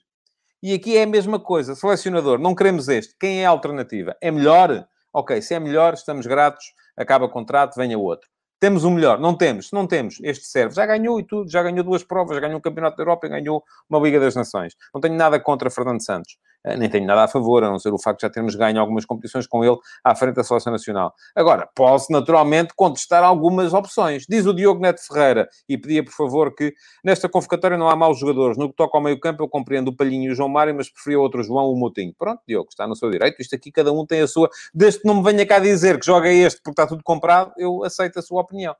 E 0.61 0.73
aqui 0.73 0.95
é 0.95 1.03
a 1.03 1.07
mesma 1.07 1.39
coisa. 1.39 1.75
Selecionador, 1.75 2.39
não 2.39 2.55
queremos 2.55 2.87
este. 2.87 3.15
Quem 3.19 3.41
é 3.41 3.45
a 3.45 3.49
alternativa? 3.49 4.15
É 4.21 4.31
melhor? 4.31 4.87
Ok, 5.11 5.41
se 5.41 5.53
é 5.53 5.59
melhor, 5.59 5.93
estamos 5.93 6.25
gratos, 6.25 6.63
acaba 6.95 7.25
o 7.25 7.29
contrato, 7.29 7.75
venha 7.75 7.99
outro. 7.99 8.29
Temos 8.61 8.85
o 8.85 8.91
melhor? 8.91 9.19
Não 9.19 9.35
temos. 9.35 9.73
Não 9.73 9.85
temos, 9.85 10.19
este 10.23 10.45
serve. 10.45 10.73
Já 10.73 10.85
ganhou 10.85 11.19
e 11.19 11.27
tudo. 11.27 11.51
Já 11.51 11.61
ganhou 11.61 11.83
duas 11.83 12.01
provas. 12.01 12.35
Já 12.35 12.39
ganhou 12.39 12.59
um 12.59 12.61
Campeonato 12.61 12.95
da 12.95 13.03
Europa 13.03 13.27
e 13.27 13.29
ganhou 13.29 13.61
uma 13.89 13.99
Liga 13.99 14.21
das 14.21 14.35
Nações. 14.35 14.73
Não 14.93 15.01
tenho 15.01 15.15
nada 15.15 15.37
contra 15.37 15.69
Fernando 15.69 16.01
Santos. 16.01 16.37
Eh, 16.65 16.77
nem 16.77 16.89
tenho 16.89 17.05
nada 17.05 17.23
a 17.23 17.27
favor, 17.27 17.63
a 17.63 17.69
não 17.69 17.79
ser 17.79 17.93
o 17.93 17.99
facto 17.99 18.19
de 18.19 18.27
já 18.27 18.29
termos 18.29 18.55
ganho 18.55 18.79
algumas 18.79 19.05
competições 19.05 19.45
com 19.45 19.63
ele 19.63 19.77
à 20.03 20.15
frente 20.15 20.35
da 20.35 20.43
Seleção 20.43 20.71
Nacional. 20.71 21.13
Agora, 21.35 21.67
posso 21.75 22.11
naturalmente 22.11 22.73
contestar 22.75 23.23
algumas 23.23 23.73
opções. 23.73 24.25
Diz 24.29 24.45
o 24.45 24.53
Diogo 24.53 24.81
Neto 24.81 25.01
Ferreira, 25.05 25.47
e 25.67 25.77
pedia 25.77 26.03
por 26.03 26.13
favor 26.13 26.53
que 26.55 26.73
nesta 27.03 27.27
convocatória 27.27 27.77
não 27.77 27.89
há 27.89 27.95
maus 27.95 28.19
jogadores. 28.19 28.57
No 28.57 28.69
que 28.69 28.75
toca 28.75 28.97
ao 28.97 29.03
meio 29.03 29.19
campo, 29.19 29.43
eu 29.43 29.49
compreendo 29.49 29.89
o 29.89 29.95
Palhinho 29.95 30.29
e 30.29 30.31
o 30.31 30.35
João 30.35 30.49
Mário, 30.49 30.73
mas 30.75 30.89
preferia 30.89 31.19
outro 31.19 31.43
João, 31.43 31.71
o 31.71 31.75
Moutinho. 31.75 32.13
Pronto, 32.17 32.41
Diogo, 32.47 32.69
está 32.69 32.87
no 32.87 32.95
seu 32.95 33.09
direito. 33.09 33.41
Isto 33.41 33.55
aqui 33.55 33.71
cada 33.71 33.91
um 33.91 34.05
tem 34.05 34.21
a 34.21 34.27
sua. 34.27 34.49
Desde 34.73 35.01
que 35.01 35.07
não 35.07 35.15
me 35.15 35.23
venha 35.23 35.45
cá 35.45 35.59
dizer 35.59 35.99
que 35.99 36.05
joga 36.05 36.29
este 36.29 36.61
porque 36.61 36.71
está 36.71 36.87
tudo 36.87 37.03
comprado, 37.03 37.51
eu 37.57 37.83
aceito 37.83 38.19
a 38.19 38.21
sua 38.21 38.41
opinião. 38.41 38.75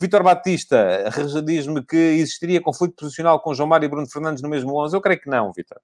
Vitor 0.00 0.22
Batista 0.22 1.04
diz-me 1.44 1.84
que 1.84 1.96
existiria 1.96 2.60
conflito 2.60 2.94
posicional 2.96 3.40
com 3.40 3.54
João 3.54 3.68
Mário 3.68 3.86
e 3.86 3.88
Bruno 3.88 4.08
Fernandes 4.08 4.42
no 4.42 4.48
mesmo 4.48 4.76
11. 4.76 4.96
Eu 4.96 5.00
creio 5.00 5.20
que 5.20 5.30
não, 5.30 5.52
Vitor. 5.52 5.78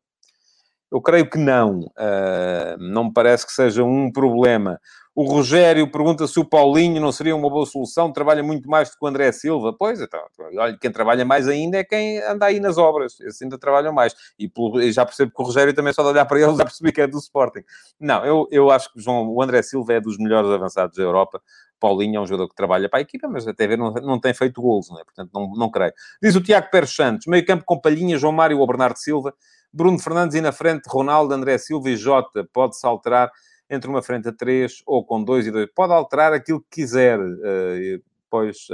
Eu 0.90 1.00
creio 1.00 1.28
que 1.28 1.38
não. 1.38 1.80
Uh, 1.80 2.76
não 2.78 3.04
me 3.04 3.12
parece 3.12 3.46
que 3.46 3.52
seja 3.52 3.84
um 3.84 4.10
problema. 4.10 4.80
O 5.14 5.24
Rogério 5.24 5.90
pergunta 5.90 6.26
se 6.26 6.38
o 6.38 6.44
Paulinho 6.44 7.00
não 7.00 7.10
seria 7.12 7.34
uma 7.34 7.50
boa 7.50 7.66
solução. 7.66 8.12
Trabalha 8.12 8.42
muito 8.42 8.68
mais 8.68 8.90
do 8.90 8.96
que 8.96 9.04
o 9.04 9.08
André 9.08 9.30
Silva. 9.32 9.74
Pois, 9.76 10.00
então, 10.00 10.20
olha, 10.56 10.78
quem 10.80 10.90
trabalha 10.90 11.24
mais 11.24 11.48
ainda 11.48 11.78
é 11.78 11.84
quem 11.84 12.22
anda 12.22 12.46
aí 12.46 12.60
nas 12.60 12.78
obras. 12.78 13.20
Esses 13.20 13.42
ainda 13.42 13.58
trabalham 13.58 13.92
mais. 13.92 14.14
E 14.38 14.50
já 14.92 15.04
percebo 15.04 15.32
que 15.34 15.42
o 15.42 15.44
Rogério 15.44 15.74
também 15.74 15.92
só 15.92 16.02
de 16.02 16.08
olhar 16.08 16.24
para 16.26 16.40
ele 16.40 16.54
já 16.56 16.64
percebi 16.64 16.92
que 16.92 17.00
é 17.00 17.06
do 17.06 17.18
Sporting. 17.18 17.62
Não, 17.98 18.24
eu, 18.24 18.48
eu 18.50 18.70
acho 18.70 18.92
que 18.92 19.00
João, 19.00 19.28
o 19.28 19.42
André 19.42 19.62
Silva 19.62 19.94
é 19.94 20.00
dos 20.00 20.16
melhores 20.16 20.50
avançados 20.50 20.96
da 20.96 21.02
Europa. 21.02 21.42
Paulinho 21.80 22.18
é 22.18 22.20
um 22.20 22.26
jogador 22.26 22.48
que 22.48 22.54
trabalha 22.54 22.88
para 22.88 23.00
a 23.00 23.02
equipa, 23.02 23.26
mas 23.26 23.48
até 23.48 23.66
ver 23.66 23.78
não, 23.78 23.92
não 23.92 24.20
tem 24.20 24.34
feito 24.34 24.60
gols, 24.60 24.90
é? 24.90 25.02
portanto 25.02 25.30
não, 25.34 25.50
não 25.54 25.70
creio. 25.70 25.92
Diz 26.22 26.36
o 26.36 26.40
Tiago 26.42 26.70
Pérez 26.70 26.94
Santos, 26.94 27.26
meio 27.26 27.44
campo 27.44 27.64
com 27.64 27.80
Palhinha, 27.80 28.18
João 28.18 28.32
Mário 28.32 28.58
ou 28.58 28.66
Bernardo 28.66 28.98
Silva. 28.98 29.34
Bruno 29.72 29.98
Fernandes 29.98 30.36
e 30.36 30.40
na 30.40 30.52
frente 30.52 30.88
Ronaldo, 30.88 31.34
André 31.34 31.58
Silva 31.58 31.90
e 31.90 31.96
Jota. 31.96 32.48
Pode-se 32.52 32.86
alterar 32.86 33.30
entre 33.68 33.88
uma 33.88 34.02
frente 34.02 34.28
a 34.28 34.32
três 34.32 34.82
ou 34.86 35.04
com 35.04 35.22
dois 35.22 35.46
e 35.46 35.50
dois. 35.50 35.68
Pode 35.74 35.92
alterar 35.92 36.32
aquilo 36.32 36.60
que 36.60 36.82
quiser. 36.82 37.18
Uh, 37.18 38.02
pois... 38.28 38.68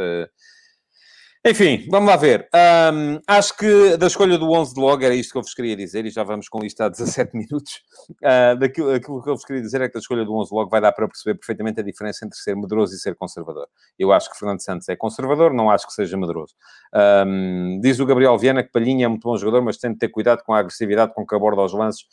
Enfim, 1.49 1.87
vamos 1.89 2.11
lá 2.11 2.17
ver. 2.17 2.49
Um, 2.93 3.21
acho 3.25 3.57
que 3.57 3.97
da 3.97 4.09
escolha 4.09 4.37
do 4.37 4.51
11 4.51 4.75
de 4.75 4.81
logo 4.81 5.05
era 5.05 5.15
isto 5.15 5.31
que 5.31 5.39
eu 5.39 5.43
vos 5.43 5.55
queria 5.55 5.77
dizer, 5.77 6.05
e 6.05 6.11
já 6.11 6.25
vamos 6.25 6.49
com 6.49 6.65
isto 6.65 6.81
há 6.81 6.89
17 6.89 7.31
minutos. 7.39 7.83
Uh, 8.21 8.59
daquilo, 8.59 8.93
aquilo 8.93 9.23
que 9.23 9.31
eu 9.31 9.37
vos 9.37 9.45
queria 9.45 9.63
dizer 9.63 9.81
é 9.81 9.87
que 9.87 9.95
da 9.95 10.01
escolha 10.01 10.25
do 10.25 10.35
11 10.35 10.51
de 10.51 10.57
logo 10.57 10.69
vai 10.69 10.81
dar 10.81 10.91
para 10.91 11.07
perceber 11.07 11.39
perfeitamente 11.39 11.79
a 11.79 11.85
diferença 11.85 12.27
entre 12.27 12.37
ser 12.37 12.57
medroso 12.57 12.97
e 12.97 12.99
ser 12.99 13.15
conservador. 13.15 13.69
Eu 13.97 14.13
acho 14.13 14.29
que 14.29 14.37
Fernando 14.37 14.61
Santos 14.61 14.89
é 14.89 14.97
conservador, 14.97 15.55
não 15.55 15.71
acho 15.71 15.87
que 15.87 15.93
seja 15.93 16.17
medroso. 16.17 16.53
Um, 16.93 17.79
diz 17.81 18.01
o 18.01 18.07
Gabriel 18.07 18.37
Viana 18.37 18.65
que 18.65 18.73
Palhinha 18.73 19.05
é 19.05 19.09
muito 19.09 19.23
bom 19.23 19.37
jogador, 19.37 19.63
mas 19.63 19.77
tem 19.77 19.93
de 19.93 19.99
ter 19.99 20.09
cuidado 20.09 20.43
com 20.43 20.53
a 20.53 20.59
agressividade 20.59 21.15
com 21.15 21.25
que 21.25 21.35
aborda 21.37 21.63
os 21.63 21.73
lances. 21.73 22.07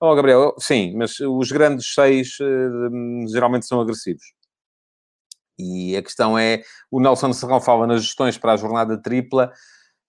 Oh, 0.00 0.16
Gabriel, 0.16 0.52
sim, 0.58 0.96
mas 0.96 1.20
os 1.20 1.52
grandes 1.52 1.94
seis 1.94 2.38
uh, 2.40 3.28
geralmente 3.32 3.66
são 3.66 3.80
agressivos. 3.80 4.24
E 5.60 5.96
a 5.96 6.02
questão 6.02 6.38
é, 6.38 6.62
o 6.90 7.00
Nelson 7.00 7.32
Serrão 7.32 7.60
fala 7.60 7.86
nas 7.86 8.02
gestões 8.02 8.38
para 8.38 8.52
a 8.52 8.56
jornada 8.56 9.00
tripla. 9.00 9.52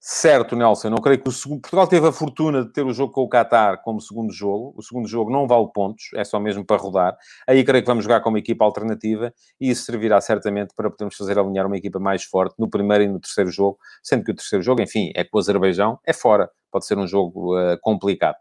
Certo, 0.03 0.55
Nelson, 0.55 0.89
não 0.89 0.97
creio 0.97 1.21
que 1.21 1.29
o 1.29 1.31
segundo... 1.31 1.61
Portugal 1.61 1.85
teve 1.85 2.07
a 2.07 2.11
fortuna 2.11 2.65
de 2.65 2.73
ter 2.73 2.83
o 2.83 2.91
jogo 2.91 3.13
com 3.13 3.21
o 3.21 3.29
Qatar 3.29 3.83
como 3.83 4.01
segundo 4.01 4.33
jogo. 4.33 4.73
O 4.75 4.81
segundo 4.81 5.07
jogo 5.07 5.31
não 5.31 5.47
vale 5.47 5.67
pontos, 5.71 6.05
é 6.15 6.23
só 6.23 6.39
mesmo 6.39 6.65
para 6.65 6.77
rodar. 6.77 7.15
Aí 7.47 7.63
creio 7.63 7.83
que 7.83 7.87
vamos 7.87 8.03
jogar 8.03 8.19
com 8.21 8.29
uma 8.29 8.39
equipa 8.39 8.65
alternativa 8.65 9.31
e 9.59 9.69
isso 9.69 9.83
servirá 9.83 10.19
certamente 10.19 10.73
para 10.75 10.89
podermos 10.89 11.15
fazer 11.15 11.37
alinhar 11.37 11.67
uma 11.67 11.77
equipa 11.77 11.99
mais 11.99 12.23
forte 12.23 12.55
no 12.57 12.67
primeiro 12.67 13.03
e 13.03 13.07
no 13.07 13.19
terceiro 13.19 13.51
jogo, 13.51 13.77
sendo 14.01 14.23
que 14.23 14.31
o 14.31 14.35
terceiro 14.35 14.63
jogo, 14.63 14.81
enfim, 14.81 15.11
é 15.13 15.23
com 15.23 15.37
o 15.37 15.39
Azerbaijão, 15.39 15.99
é 16.03 16.13
fora. 16.13 16.49
Pode 16.71 16.87
ser 16.87 16.97
um 16.97 17.05
jogo 17.05 17.55
uh, 17.55 17.77
complicado. 17.79 18.37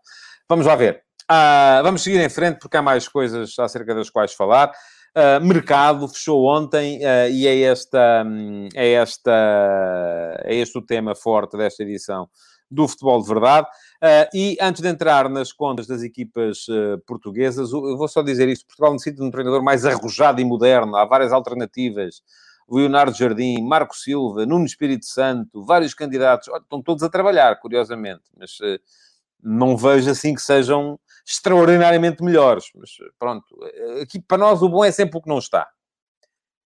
Vamos 0.49 0.65
lá 0.65 0.75
ver. 0.75 1.03
Uh, 1.31 1.83
vamos 1.83 2.03
seguir 2.03 2.21
em 2.21 2.29
frente 2.31 2.59
porque 2.59 2.79
há 2.79 2.83
mais 2.83 3.07
coisas 3.07 3.59
acerca 3.59 3.95
das 3.95 4.09
quais 4.09 4.33
falar. 4.33 4.73
Uh, 5.11 5.45
mercado 5.45 6.07
fechou 6.07 6.45
ontem 6.47 6.99
uh, 6.99 7.29
e 7.29 7.45
é, 7.45 7.63
esta, 7.63 8.23
um, 8.25 8.69
é, 8.73 8.93
esta, 8.93 10.41
é 10.45 10.55
este 10.55 10.79
o 10.79 10.83
tema 10.83 11.17
forte 11.17 11.57
desta 11.57 11.83
edição 11.83 12.29
do 12.71 12.87
Futebol 12.87 13.21
de 13.21 13.27
Verdade. 13.27 13.67
Uh, 14.01 14.31
e 14.33 14.57
antes 14.61 14.81
de 14.81 14.89
entrar 14.89 15.29
nas 15.29 15.53
contas 15.53 15.89
das 15.89 16.03
equipas 16.03 16.67
portuguesas, 17.07 17.73
eu 17.73 17.97
vou 17.97 18.07
só 18.07 18.23
dizer 18.23 18.49
isto: 18.49 18.67
Portugal 18.67 18.93
necessita 18.93 19.21
de 19.21 19.27
um 19.27 19.31
treinador 19.33 19.65
mais 19.65 19.85
arrojado 19.85 20.41
e 20.41 20.45
moderno. 20.45 20.95
Há 20.97 21.05
várias 21.05 21.33
alternativas. 21.33 22.23
Leonardo 22.71 23.17
Jardim, 23.17 23.61
Marco 23.65 23.97
Silva, 23.97 24.47
Nuno 24.47 24.65
Espírito 24.65 25.05
Santo, 25.05 25.65
vários 25.65 25.93
candidatos, 25.93 26.47
estão 26.47 26.81
todos 26.81 27.03
a 27.03 27.09
trabalhar, 27.09 27.59
curiosamente, 27.59 28.23
mas 28.39 28.59
não 29.43 29.77
vejo 29.77 30.09
assim 30.09 30.37
que 30.37 30.41
sejam 30.41 30.97
extraordinariamente 31.27 32.23
melhores. 32.23 32.67
Mas 32.75 32.91
pronto, 33.19 33.45
aqui 34.03 34.21
para 34.21 34.39
nós 34.39 34.63
o 34.63 34.69
bom 34.69 34.85
é 34.85 34.91
sempre 34.91 35.19
o 35.19 35.23
que 35.23 35.29
não 35.29 35.39
está. 35.39 35.69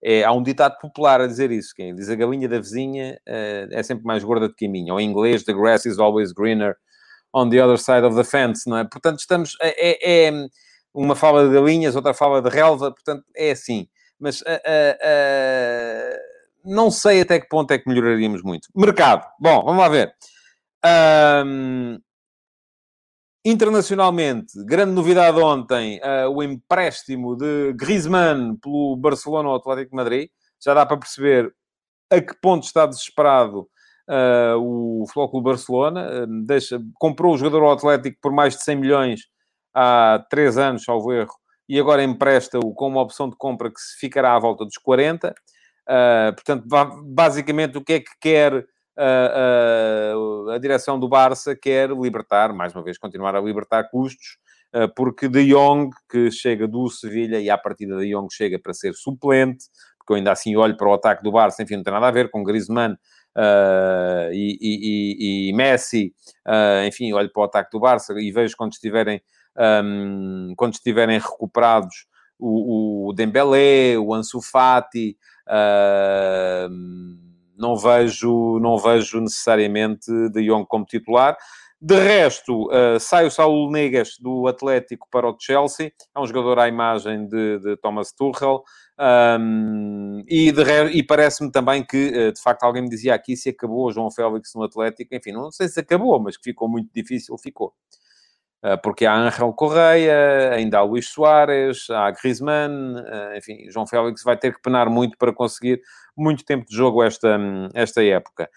É, 0.05 0.23
há 0.23 0.31
um 0.33 0.43
ditado 0.43 0.77
popular 0.79 1.21
a 1.21 1.27
dizer 1.27 1.51
isso: 1.51 1.73
quem 1.75 1.95
diz 1.95 2.09
a 2.09 2.15
galinha 2.15 2.49
da 2.49 2.59
vizinha 2.59 3.17
uh, 3.27 3.67
é 3.71 3.81
sempre 3.83 4.05
mais 4.05 4.23
gorda 4.23 4.47
do 4.49 4.55
que 4.55 4.65
a 4.65 4.69
minha. 4.69 4.93
Ou 4.93 4.99
em 4.99 5.09
inglês, 5.09 5.43
the 5.43 5.53
grass 5.53 5.85
is 5.85 5.97
always 5.97 6.33
greener 6.33 6.75
on 7.33 7.49
the 7.49 7.63
other 7.63 7.77
side 7.77 8.05
of 8.05 8.15
the 8.15 8.23
fence, 8.23 8.69
não 8.69 8.77
é? 8.77 8.83
Portanto, 8.83 9.19
estamos... 9.19 9.55
É, 9.61 10.27
é 10.27 10.31
uma 10.93 11.15
fala 11.15 11.47
de 11.47 11.53
galinhas, 11.53 11.95
outra 11.95 12.13
fala 12.13 12.41
de 12.41 12.49
relva, 12.49 12.91
portanto, 12.91 13.23
é 13.35 13.51
assim. 13.51 13.87
Mas 14.19 14.41
uh, 14.41 14.43
uh, 14.45 16.17
não 16.63 16.91
sei 16.91 17.21
até 17.21 17.39
que 17.39 17.47
ponto 17.47 17.71
é 17.71 17.79
que 17.79 17.89
melhoraríamos 17.89 18.43
muito. 18.43 18.69
Mercado. 18.75 19.25
Bom, 19.39 19.63
vamos 19.63 19.81
lá 19.81 19.89
ver. 19.89 20.13
Um, 21.45 21.99
internacionalmente, 23.45 24.53
grande 24.63 24.93
novidade 24.93 25.37
ontem, 25.37 25.99
uh, 25.99 26.29
o 26.29 26.41
empréstimo 26.41 27.35
de 27.35 27.73
Griezmann 27.73 28.55
pelo 28.55 28.95
Barcelona 28.95 29.49
ao 29.49 29.55
Atlético 29.55 29.95
Madrid. 29.95 30.29
Já 30.63 30.73
dá 30.73 30.85
para 30.85 30.97
perceber 30.97 31.53
a 32.09 32.21
que 32.21 32.33
ponto 32.41 32.63
está 32.63 32.85
desesperado 32.85 33.67
uh, 34.07 34.57
o 34.57 35.05
Flóculo 35.11 35.43
Barcelona. 35.43 36.23
Uh, 36.23 36.45
deixa, 36.45 36.81
comprou 36.95 37.33
o 37.33 37.37
jogador 37.37 37.63
ao 37.63 37.73
Atlético 37.73 38.17
por 38.21 38.31
mais 38.31 38.55
de 38.55 38.63
100 38.63 38.75
milhões 38.77 39.21
há 39.73 40.25
3 40.29 40.57
anos, 40.57 40.83
salvo 40.85 41.11
erro, 41.11 41.35
e 41.67 41.77
agora 41.77 42.03
empresta-o 42.03 42.73
com 42.73 42.87
uma 42.87 43.01
opção 43.01 43.29
de 43.29 43.35
compra 43.35 43.69
que 43.69 43.79
se 43.79 43.97
ficará 43.99 44.35
à 44.35 44.39
volta 44.39 44.63
dos 44.63 44.77
40. 44.77 45.33
portanto, 46.35 46.65
basicamente, 47.03 47.77
o 47.77 47.83
que 47.83 47.93
é 47.93 47.99
que 47.99 48.11
quer 48.21 48.65
a, 48.97 50.51
a, 50.51 50.55
a 50.55 50.57
direção 50.57 50.99
do 50.99 51.07
Barça 51.07 51.55
quer 51.55 51.89
libertar, 51.89 52.53
mais 52.53 52.73
uma 52.75 52.83
vez, 52.83 52.97
continuar 52.97 53.35
a 53.35 53.41
libertar 53.41 53.89
custos, 53.89 54.37
porque 54.95 55.27
De 55.27 55.45
Jong, 55.49 55.91
que 56.09 56.31
chega 56.31 56.67
do 56.67 56.89
Sevilha, 56.89 57.39
e 57.39 57.49
à 57.49 57.57
partida 57.57 57.97
De 57.97 58.11
Jong 58.11 58.27
chega 58.31 58.59
para 58.59 58.73
ser 58.73 58.93
suplente, 58.93 59.65
porque 60.03 60.13
eu 60.13 60.15
ainda 60.17 60.31
assim 60.31 60.55
olho 60.55 60.75
para 60.75 60.87
o 60.87 60.93
ataque 60.93 61.23
do 61.23 61.31
Barça, 61.31 61.63
enfim, 61.63 61.77
não 61.77 61.83
tem 61.83 61.93
nada 61.93 62.07
a 62.07 62.11
ver 62.11 62.29
com 62.29 62.43
Griezmann 62.43 62.93
uh, 62.93 64.31
e, 64.31 64.57
e, 64.61 65.49
e, 65.49 65.53
Messi, 65.53 66.13
uh, 66.47 66.85
enfim, 66.85 67.13
olho 67.13 67.31
para 67.31 67.41
o 67.41 67.45
ataque 67.45 67.71
do 67.71 67.79
Barça 67.79 68.13
e 68.19 68.31
vejo 68.31 68.55
quando 68.57 68.73
estiverem, 68.73 69.21
um, 69.83 70.53
quando 70.57 70.73
estiverem 70.73 71.19
recuperados 71.19 72.05
o, 72.37 73.09
o 73.09 73.13
Dembélé, 73.13 73.97
o 73.97 74.13
Ansu 74.13 74.41
Fati, 74.41 75.17
uh, 75.47 76.69
não 77.63 77.77
vejo, 77.77 78.59
não 78.59 78.77
vejo 78.77 79.21
necessariamente 79.21 80.11
De 80.29 80.45
Jong 80.45 80.65
como 80.67 80.85
titular. 80.85 81.37
De 81.81 81.95
resto, 81.99 82.67
uh, 82.67 82.97
sai 82.99 83.25
o 83.25 83.31
Saúl 83.31 83.69
Negas 83.69 84.17
do 84.17 84.47
Atlético 84.47 85.05
para 85.11 85.29
o 85.29 85.35
Chelsea, 85.37 85.91
é 86.15 86.19
um 86.19 86.25
jogador 86.25 86.57
à 86.59 86.67
imagem 86.67 87.27
de, 87.27 87.59
de 87.59 87.75
Thomas 87.77 88.13
Tuchel, 88.13 88.63
um, 89.37 90.23
e, 90.29 90.53
e 90.93 91.03
parece-me 91.03 91.51
também 91.51 91.85
que, 91.85 92.07
uh, 92.07 92.31
de 92.31 92.41
facto, 92.41 92.63
alguém 92.63 92.83
me 92.83 92.89
dizia 92.89 93.13
aqui 93.13 93.35
se 93.35 93.49
acabou 93.49 93.87
o 93.87 93.91
João 93.91 94.09
Félix 94.09 94.51
no 94.55 94.63
Atlético, 94.63 95.13
enfim, 95.13 95.33
não 95.33 95.51
sei 95.51 95.67
se 95.67 95.79
acabou, 95.79 96.17
mas 96.21 96.37
que 96.37 96.43
ficou 96.43 96.69
muito 96.69 96.89
difícil, 96.93 97.37
ficou. 97.37 97.73
Uh, 98.63 98.81
porque 98.81 99.05
há 99.05 99.13
Ángel 99.13 99.51
Correia, 99.51 100.53
ainda 100.53 100.77
há 100.77 100.83
Luís 100.83 101.09
Soares, 101.09 101.89
há 101.89 102.09
Griezmann, 102.11 102.95
enfim, 103.35 103.69
João 103.69 103.85
Félix 103.85 104.23
vai 104.23 104.37
ter 104.37 104.53
que 104.53 104.61
penar 104.61 104.89
muito 104.89 105.17
para 105.17 105.33
conseguir 105.33 105.81
muito 106.15 106.45
tempo 106.45 106.65
de 106.65 106.73
jogo 106.73 107.03
esta, 107.03 107.37
esta 107.73 108.01
época. 108.01 108.49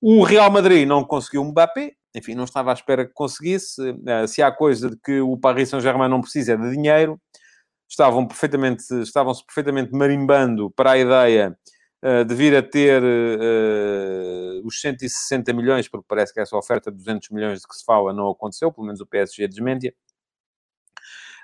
O 0.00 0.22
Real 0.24 0.50
Madrid 0.50 0.86
não 0.86 1.02
conseguiu 1.04 1.42
um 1.42 1.50
Mbappé, 1.50 1.92
enfim, 2.14 2.34
não 2.34 2.44
estava 2.44 2.70
à 2.70 2.74
espera 2.74 3.06
que 3.06 3.12
conseguisse. 3.12 3.94
Eh, 4.06 4.26
se 4.26 4.42
há 4.42 4.50
coisa 4.50 4.90
de 4.90 4.96
que 4.96 5.20
o 5.20 5.36
Paris 5.36 5.68
Saint-Germain 5.68 6.08
não 6.08 6.20
precisa 6.20 6.54
é 6.54 6.56
de 6.56 6.70
dinheiro, 6.70 7.20
estavam 7.88 8.26
perfeitamente, 8.26 8.82
estavam-se 9.02 9.44
perfeitamente 9.44 9.92
marimbando 9.92 10.70
para 10.70 10.92
a 10.92 10.98
ideia 10.98 11.56
uh, 12.02 12.24
de 12.24 12.34
vir 12.34 12.56
a 12.56 12.62
ter 12.62 13.02
uh, 13.02 14.66
os 14.66 14.80
160 14.80 15.52
milhões, 15.52 15.88
porque 15.88 16.06
parece 16.08 16.32
que 16.32 16.40
essa 16.40 16.56
oferta 16.56 16.90
de 16.90 16.96
200 16.98 17.30
milhões 17.30 17.60
de 17.60 17.66
que 17.66 17.76
se 17.76 17.84
fala 17.84 18.12
não 18.12 18.30
aconteceu, 18.30 18.72
pelo 18.72 18.86
menos 18.86 19.00
o 19.00 19.06
PSG 19.06 19.48
desmentia 19.48 19.94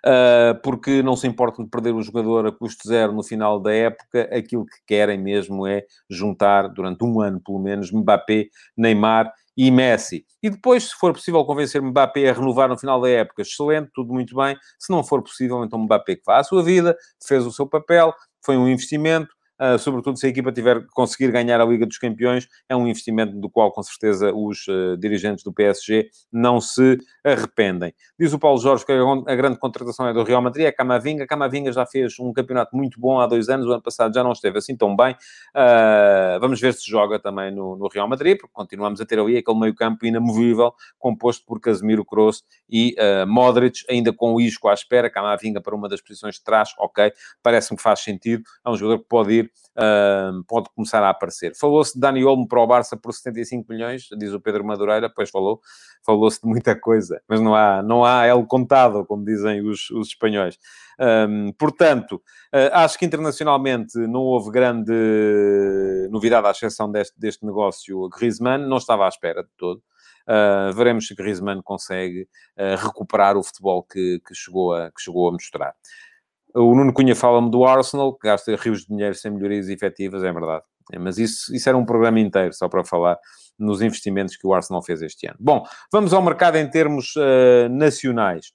uh, 0.06 0.60
porque 0.62 1.02
não 1.02 1.16
se 1.16 1.26
importam 1.26 1.64
de 1.64 1.70
perder 1.70 1.94
o 1.94 2.02
jogador 2.02 2.46
a 2.46 2.52
custo 2.52 2.86
zero 2.86 3.12
no 3.12 3.22
final 3.22 3.60
da 3.60 3.72
época, 3.72 4.28
aquilo 4.36 4.66
que 4.66 4.78
querem 4.86 5.18
mesmo 5.18 5.66
é 5.66 5.84
juntar, 6.10 6.68
durante 6.68 7.04
um 7.04 7.20
ano 7.20 7.40
pelo 7.40 7.58
menos, 7.58 7.90
Mbappé, 7.90 8.48
Neymar 8.76 9.32
e 9.56 9.70
Messi. 9.70 10.24
E 10.42 10.50
depois, 10.50 10.84
se 10.84 10.94
for 10.94 11.12
possível 11.12 11.44
convencer 11.44 11.82
Mbappé 11.82 12.28
a 12.28 12.32
renovar 12.32 12.68
no 12.68 12.78
final 12.78 13.00
da 13.00 13.08
época, 13.08 13.42
excelente, 13.42 13.90
tudo 13.94 14.12
muito 14.12 14.34
bem. 14.34 14.56
Se 14.78 14.90
não 14.90 15.04
for 15.04 15.22
possível, 15.22 15.64
então 15.64 15.78
Mbappé 15.78 16.16
que 16.16 16.22
vá 16.26 16.38
à 16.38 16.44
sua 16.44 16.62
vida, 16.62 16.96
fez 17.24 17.46
o 17.46 17.52
seu 17.52 17.66
papel, 17.66 18.14
foi 18.44 18.56
um 18.56 18.68
investimento, 18.68 19.34
uh, 19.62 19.78
sobretudo 19.78 20.18
se 20.18 20.26
a 20.26 20.28
equipa 20.28 20.50
tiver 20.50 20.84
conseguir 20.92 21.30
ganhar 21.30 21.60
a 21.60 21.64
Liga 21.64 21.86
dos 21.86 21.98
Campeões, 21.98 22.48
é 22.68 22.74
um 22.74 22.86
investimento 22.88 23.38
do 23.38 23.48
qual, 23.48 23.70
com 23.70 23.82
certeza, 23.82 24.32
os 24.34 24.66
uh, 24.66 24.96
dirigentes 24.96 25.44
do 25.44 25.52
PSG 25.52 26.08
não 26.32 26.60
se 26.60 26.98
arrependem. 27.24 27.94
Diz 28.18 28.32
o 28.32 28.38
Paulo 28.38 28.58
Jorge 28.58 28.84
que 28.84 28.92
a 28.92 29.34
grande 29.34 29.58
contratação 29.58 30.08
é 30.08 30.12
do 30.12 30.24
Real 30.24 30.42
Madrid, 30.42 30.66
é 30.66 30.72
Camavinga. 30.72 31.26
Camavinga 31.26 31.72
já 31.72 31.86
fez 31.86 32.18
um 32.18 32.32
campeonato 32.32 32.76
muito 32.76 32.98
bom 32.98 33.20
há 33.20 33.26
dois 33.26 33.48
anos, 33.48 33.66
o 33.66 33.72
ano 33.72 33.82
passado 33.82 34.12
já 34.12 34.24
não 34.24 34.32
esteve 34.32 34.58
assim 34.58 34.76
tão 34.76 34.96
bem. 34.96 35.12
Uh, 35.54 36.40
vamos 36.40 36.60
ver 36.60 36.74
se 36.74 36.90
joga 36.90 37.18
também 37.18 37.54
no, 37.54 37.76
no, 37.76 37.88
Real 37.88 38.08
Madrid, 38.08 38.38
porque 38.38 38.52
continuamos 38.52 39.00
a 39.00 39.06
ter 39.06 39.18
ali 39.18 39.36
aquele 39.36 39.58
meio-campo 39.58 40.04
inamovível, 40.06 40.72
composto 40.98 41.44
por 41.46 41.60
Casemiro, 41.60 42.04
Kroos 42.04 42.42
e 42.68 42.96
Modric, 43.26 43.84
ainda 43.88 44.12
com 44.12 44.34
o 44.34 44.40
Isco 44.40 44.68
à 44.68 44.74
espera. 44.74 45.10
Camavinga 45.10 45.60
para 45.60 45.74
uma 45.74 45.88
das 45.88 46.00
posições 46.00 46.36
de 46.36 46.44
trás, 46.44 46.70
ok, 46.78 47.12
parece-me 47.42 47.76
que 47.76 47.82
faz 47.82 48.00
sentido. 48.00 48.42
É 48.64 48.70
um 48.70 48.76
jogador 48.76 49.02
que 49.02 49.08
pode 49.08 49.32
ir 49.32 49.51
uh, 49.76 50.42
pode 50.46 50.68
começar 50.74 51.02
a 51.02 51.10
aparecer. 51.10 51.52
Falou-se 51.56 51.94
de 51.94 52.00
Dani 52.00 52.24
Olmo 52.24 52.46
para 52.46 52.60
o 52.60 52.66
Barça 52.66 52.96
por 52.96 53.12
75 53.12 53.66
milhões, 53.72 54.08
diz 54.18 54.32
o 54.32 54.40
Pedro 54.40 54.64
Madureira, 54.64 55.10
pois 55.14 55.30
falou, 55.30 55.60
falou-se 56.04 56.40
de 56.40 56.48
muita 56.48 56.78
coisa, 56.78 57.20
mas 57.28 57.40
não 57.40 57.54
há, 57.54 57.82
não 57.82 58.04
há 58.04 58.26
el 58.26 58.44
contado, 58.46 59.04
como 59.06 59.24
dizem 59.24 59.66
os, 59.66 59.90
os 59.90 60.08
espanhóis. 60.08 60.58
Um, 61.00 61.52
portanto, 61.58 62.16
uh, 62.54 62.70
acho 62.72 62.98
que 62.98 63.04
internacionalmente 63.04 63.98
não 63.98 64.20
houve 64.20 64.50
grande 64.50 64.92
novidade, 66.10 66.46
à 66.46 66.50
exceção 66.50 66.90
deste, 66.90 67.18
deste 67.18 67.44
negócio 67.44 68.08
Griezmann, 68.08 68.66
não 68.66 68.76
estava 68.76 69.06
à 69.06 69.08
espera 69.08 69.42
de 69.42 69.50
todo. 69.56 69.82
Uh, 70.22 70.72
veremos 70.72 71.08
se 71.08 71.14
Griezmann 71.16 71.60
consegue 71.62 72.28
uh, 72.56 72.76
recuperar 72.76 73.36
o 73.36 73.42
futebol 73.42 73.82
que, 73.82 74.20
que, 74.24 74.34
chegou 74.34 74.72
a, 74.72 74.90
que 74.92 75.00
chegou 75.00 75.28
a 75.28 75.32
mostrar. 75.32 75.74
O 76.54 76.74
Nuno 76.74 76.92
Cunha 76.92 77.16
fala-me 77.16 77.50
do 77.50 77.64
Arsenal, 77.64 78.12
que 78.14 78.28
gasta 78.28 78.54
rios 78.56 78.82
de 78.82 78.88
dinheiro 78.88 79.14
sem 79.14 79.30
melhorias 79.30 79.68
efetivas, 79.68 80.22
é 80.22 80.32
verdade. 80.32 80.64
É, 80.92 80.98
mas 80.98 81.18
isso, 81.18 81.54
isso 81.54 81.68
era 81.68 81.78
um 81.78 81.84
programa 81.84 82.20
inteiro, 82.20 82.52
só 82.52 82.68
para 82.68 82.84
falar 82.84 83.18
nos 83.58 83.80
investimentos 83.80 84.36
que 84.36 84.46
o 84.46 84.52
Arsenal 84.52 84.82
fez 84.82 85.00
este 85.02 85.26
ano. 85.26 85.36
Bom, 85.40 85.64
vamos 85.92 86.12
ao 86.12 86.22
mercado 86.22 86.56
em 86.56 86.68
termos 86.68 87.14
uh, 87.16 87.68
nacionais. 87.70 88.52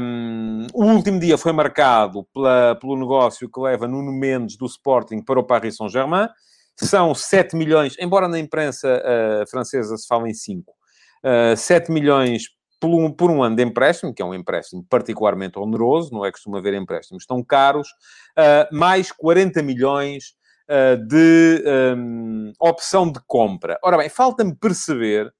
Um, 0.00 0.66
o 0.72 0.84
último 0.84 1.18
dia 1.18 1.36
foi 1.36 1.52
marcado 1.52 2.24
pela, 2.32 2.76
pelo 2.76 2.96
negócio 2.96 3.50
que 3.50 3.60
leva 3.60 3.88
Nuno 3.88 4.12
Mendes 4.12 4.56
do 4.56 4.66
Sporting 4.66 5.20
para 5.22 5.38
o 5.38 5.44
Paris 5.44 5.76
Saint-Germain. 5.76 6.28
São 6.76 7.14
7 7.14 7.54
milhões, 7.54 7.96
embora 7.98 8.28
na 8.28 8.38
imprensa 8.38 8.88
uh, 8.88 9.50
francesa 9.50 9.96
se 9.96 10.06
fale 10.06 10.30
em 10.30 10.34
5. 10.34 10.72
Uh, 10.72 11.56
7 11.56 11.92
milhões 11.92 12.44
por 12.82 12.88
um, 12.88 13.12
por 13.12 13.30
um 13.30 13.44
ano 13.44 13.54
de 13.54 13.62
empréstimo, 13.62 14.12
que 14.12 14.20
é 14.20 14.24
um 14.24 14.34
empréstimo 14.34 14.84
particularmente 14.90 15.56
oneroso, 15.56 16.12
não 16.12 16.26
é 16.26 16.32
costuma 16.32 16.58
haver 16.58 16.74
empréstimos 16.74 17.24
tão 17.24 17.40
caros, 17.40 17.88
uh, 18.36 18.76
mais 18.76 19.12
40 19.12 19.62
milhões 19.62 20.34
uh, 20.68 20.96
de 21.06 21.62
um, 21.96 22.52
opção 22.58 23.08
de 23.08 23.20
compra. 23.24 23.78
Ora 23.84 23.96
bem, 23.96 24.08
falta-me 24.08 24.52
perceber 24.52 25.32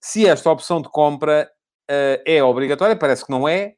se 0.00 0.26
esta 0.26 0.50
opção 0.50 0.82
de 0.82 0.88
compra 0.88 1.48
uh, 1.88 2.22
é 2.26 2.42
obrigatória, 2.42 2.96
parece 2.96 3.24
que 3.24 3.30
não 3.30 3.48
é, 3.48 3.74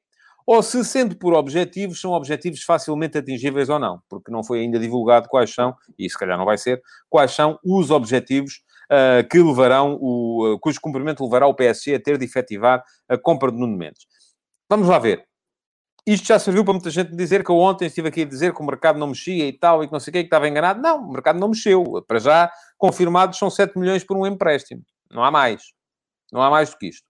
ou 0.47 0.63
se, 0.63 0.83
sendo 0.83 1.15
por 1.15 1.35
objetivos, 1.35 2.01
são 2.01 2.13
objetivos 2.13 2.63
facilmente 2.63 3.19
atingíveis 3.19 3.69
ou 3.69 3.79
não, 3.79 4.01
porque 4.09 4.33
não 4.33 4.43
foi 4.43 4.61
ainda 4.61 4.79
divulgado 4.79 5.29
quais 5.29 5.53
são, 5.53 5.75
e 5.99 6.09
se 6.09 6.19
calhar 6.19 6.39
não 6.39 6.47
vai 6.47 6.57
ser, 6.57 6.81
quais 7.11 7.33
são 7.33 7.59
os 7.63 7.91
objetivos 7.91 8.63
uh, 8.93 9.27
que 9.29 9.39
levarão, 9.39 9.99
o, 10.01 10.55
uh, 10.55 10.59
cujo 10.61 10.79
cumprimento 10.81 11.25
levará 11.25 11.47
o 11.47 11.55
PSG 11.55 11.95
a 11.95 12.01
ter 12.01 12.19
de 12.19 12.27
efetivar 12.27 12.85
a 13.09 13.17
compra 13.17 13.51
de 13.51 13.59
Nuno 13.59 13.77
Mendes. 13.77 14.07
Vamos 14.69 14.89
lá 14.89 14.99
ver. 14.99 15.25
Isto 16.07 16.27
já 16.27 16.39
serviu 16.39 16.65
para 16.65 16.75
muita 16.75 16.91
gente 16.91 17.15
dizer 17.15 17.45
que 17.45 17.51
eu 17.51 17.57
ontem 17.57 17.87
estive 17.87 18.09
aqui 18.09 18.23
a 18.23 18.27
dizer 18.27 18.53
que 18.53 18.61
o 18.61 18.67
mercado 18.67 18.99
não 18.99 19.09
mexia 19.09 19.47
e 19.47 19.53
tal, 19.53 19.83
e 19.83 19.87
que 19.87 19.93
não 19.93 20.01
sei 20.01 20.11
o 20.11 20.13
que, 20.13 20.21
que 20.21 20.27
estava 20.27 20.49
enganado. 20.49 20.81
Não, 20.81 21.09
o 21.09 21.13
mercado 21.13 21.39
não 21.39 21.49
mexeu. 21.49 22.05
Para 22.07 22.19
já, 22.19 22.53
confirmados 22.77 23.39
são 23.39 23.49
7 23.49 23.79
milhões 23.79 24.03
por 24.03 24.17
um 24.17 24.27
empréstimo. 24.27 24.83
Não 25.11 25.23
há 25.23 25.31
mais. 25.31 25.63
Não 26.33 26.43
há 26.43 26.51
mais 26.51 26.71
do 26.71 26.79
que 26.79 26.89
isto. 26.89 27.07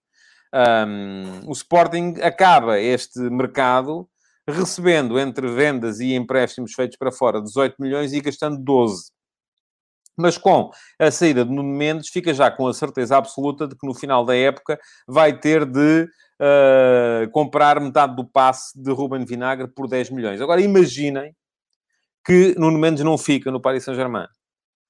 Um, 0.53 1.49
o 1.49 1.51
Sporting 1.53 2.15
acaba 2.21 2.79
este 2.79 3.19
mercado 3.19 4.07
recebendo 4.47 5.17
entre 5.17 5.47
vendas 5.47 5.99
e 5.99 6.13
empréstimos 6.13 6.73
feitos 6.73 6.97
para 6.97 7.11
fora 7.11 7.41
18 7.41 7.75
milhões 7.79 8.13
e 8.13 8.21
gastando 8.21 8.59
12. 8.59 9.11
Mas 10.17 10.37
com 10.37 10.69
a 10.99 11.11
saída 11.11 11.43
de 11.43 11.51
Nuno 11.51 11.75
Mendes, 11.75 12.09
fica 12.09 12.33
já 12.33 12.51
com 12.51 12.67
a 12.67 12.73
certeza 12.73 13.17
absoluta 13.17 13.67
de 13.67 13.75
que 13.75 13.87
no 13.87 13.93
final 13.93 14.23
da 14.23 14.35
época 14.35 14.79
vai 15.07 15.37
ter 15.37 15.65
de 15.65 16.07
uh, 16.39 17.29
comprar 17.31 17.79
metade 17.79 18.15
do 18.15 18.25
passe 18.25 18.79
de 18.79 18.91
Ruben 18.91 19.25
Vinagre 19.25 19.67
por 19.67 19.87
10 19.87 20.11
milhões. 20.11 20.41
Agora 20.41 20.61
imaginem 20.61 21.35
que 22.25 22.55
Nuno 22.57 22.77
Mendes 22.77 23.03
não 23.03 23.17
fica 23.17 23.51
no 23.51 23.61
Paris 23.61 23.83
Saint-Germain. 23.83 24.27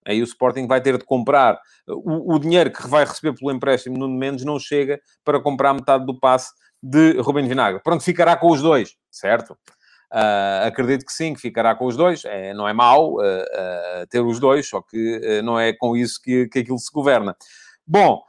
Aí 0.05 0.21
o 0.21 0.25
Sporting 0.25 0.67
vai 0.67 0.81
ter 0.81 0.97
de 0.97 1.05
comprar. 1.05 1.59
O, 1.87 2.35
o 2.35 2.39
dinheiro 2.39 2.71
que 2.71 2.87
vai 2.87 3.05
receber 3.05 3.33
pelo 3.37 3.51
empréstimo 3.51 3.97
no 3.97 4.09
Mendes 4.09 4.43
não 4.43 4.59
chega 4.59 4.99
para 5.23 5.39
comprar 5.41 5.73
metade 5.73 6.05
do 6.05 6.19
passe 6.19 6.51
de 6.81 7.13
Rubem 7.21 7.47
Vinagre. 7.47 7.81
Pronto, 7.81 8.03
ficará 8.03 8.35
com 8.35 8.51
os 8.51 8.61
dois, 8.61 8.95
certo? 9.09 9.57
Uh, 10.13 10.67
acredito 10.67 11.07
que 11.07 11.11
sim, 11.11 11.33
que 11.33 11.41
ficará 11.41 11.73
com 11.73 11.85
os 11.85 11.97
dois. 11.97 12.23
É, 12.23 12.53
não 12.53 12.67
é 12.67 12.73
mau 12.73 13.15
uh, 13.15 13.19
uh, 13.19 14.07
ter 14.11 14.21
os 14.21 14.39
dois, 14.39 14.69
só 14.69 14.79
que 14.79 15.41
não 15.43 15.59
é 15.59 15.73
com 15.73 15.97
isso 15.97 16.21
que, 16.21 16.47
que 16.47 16.59
aquilo 16.59 16.77
se 16.77 16.91
governa. 16.93 17.35
Bom, 17.85 18.21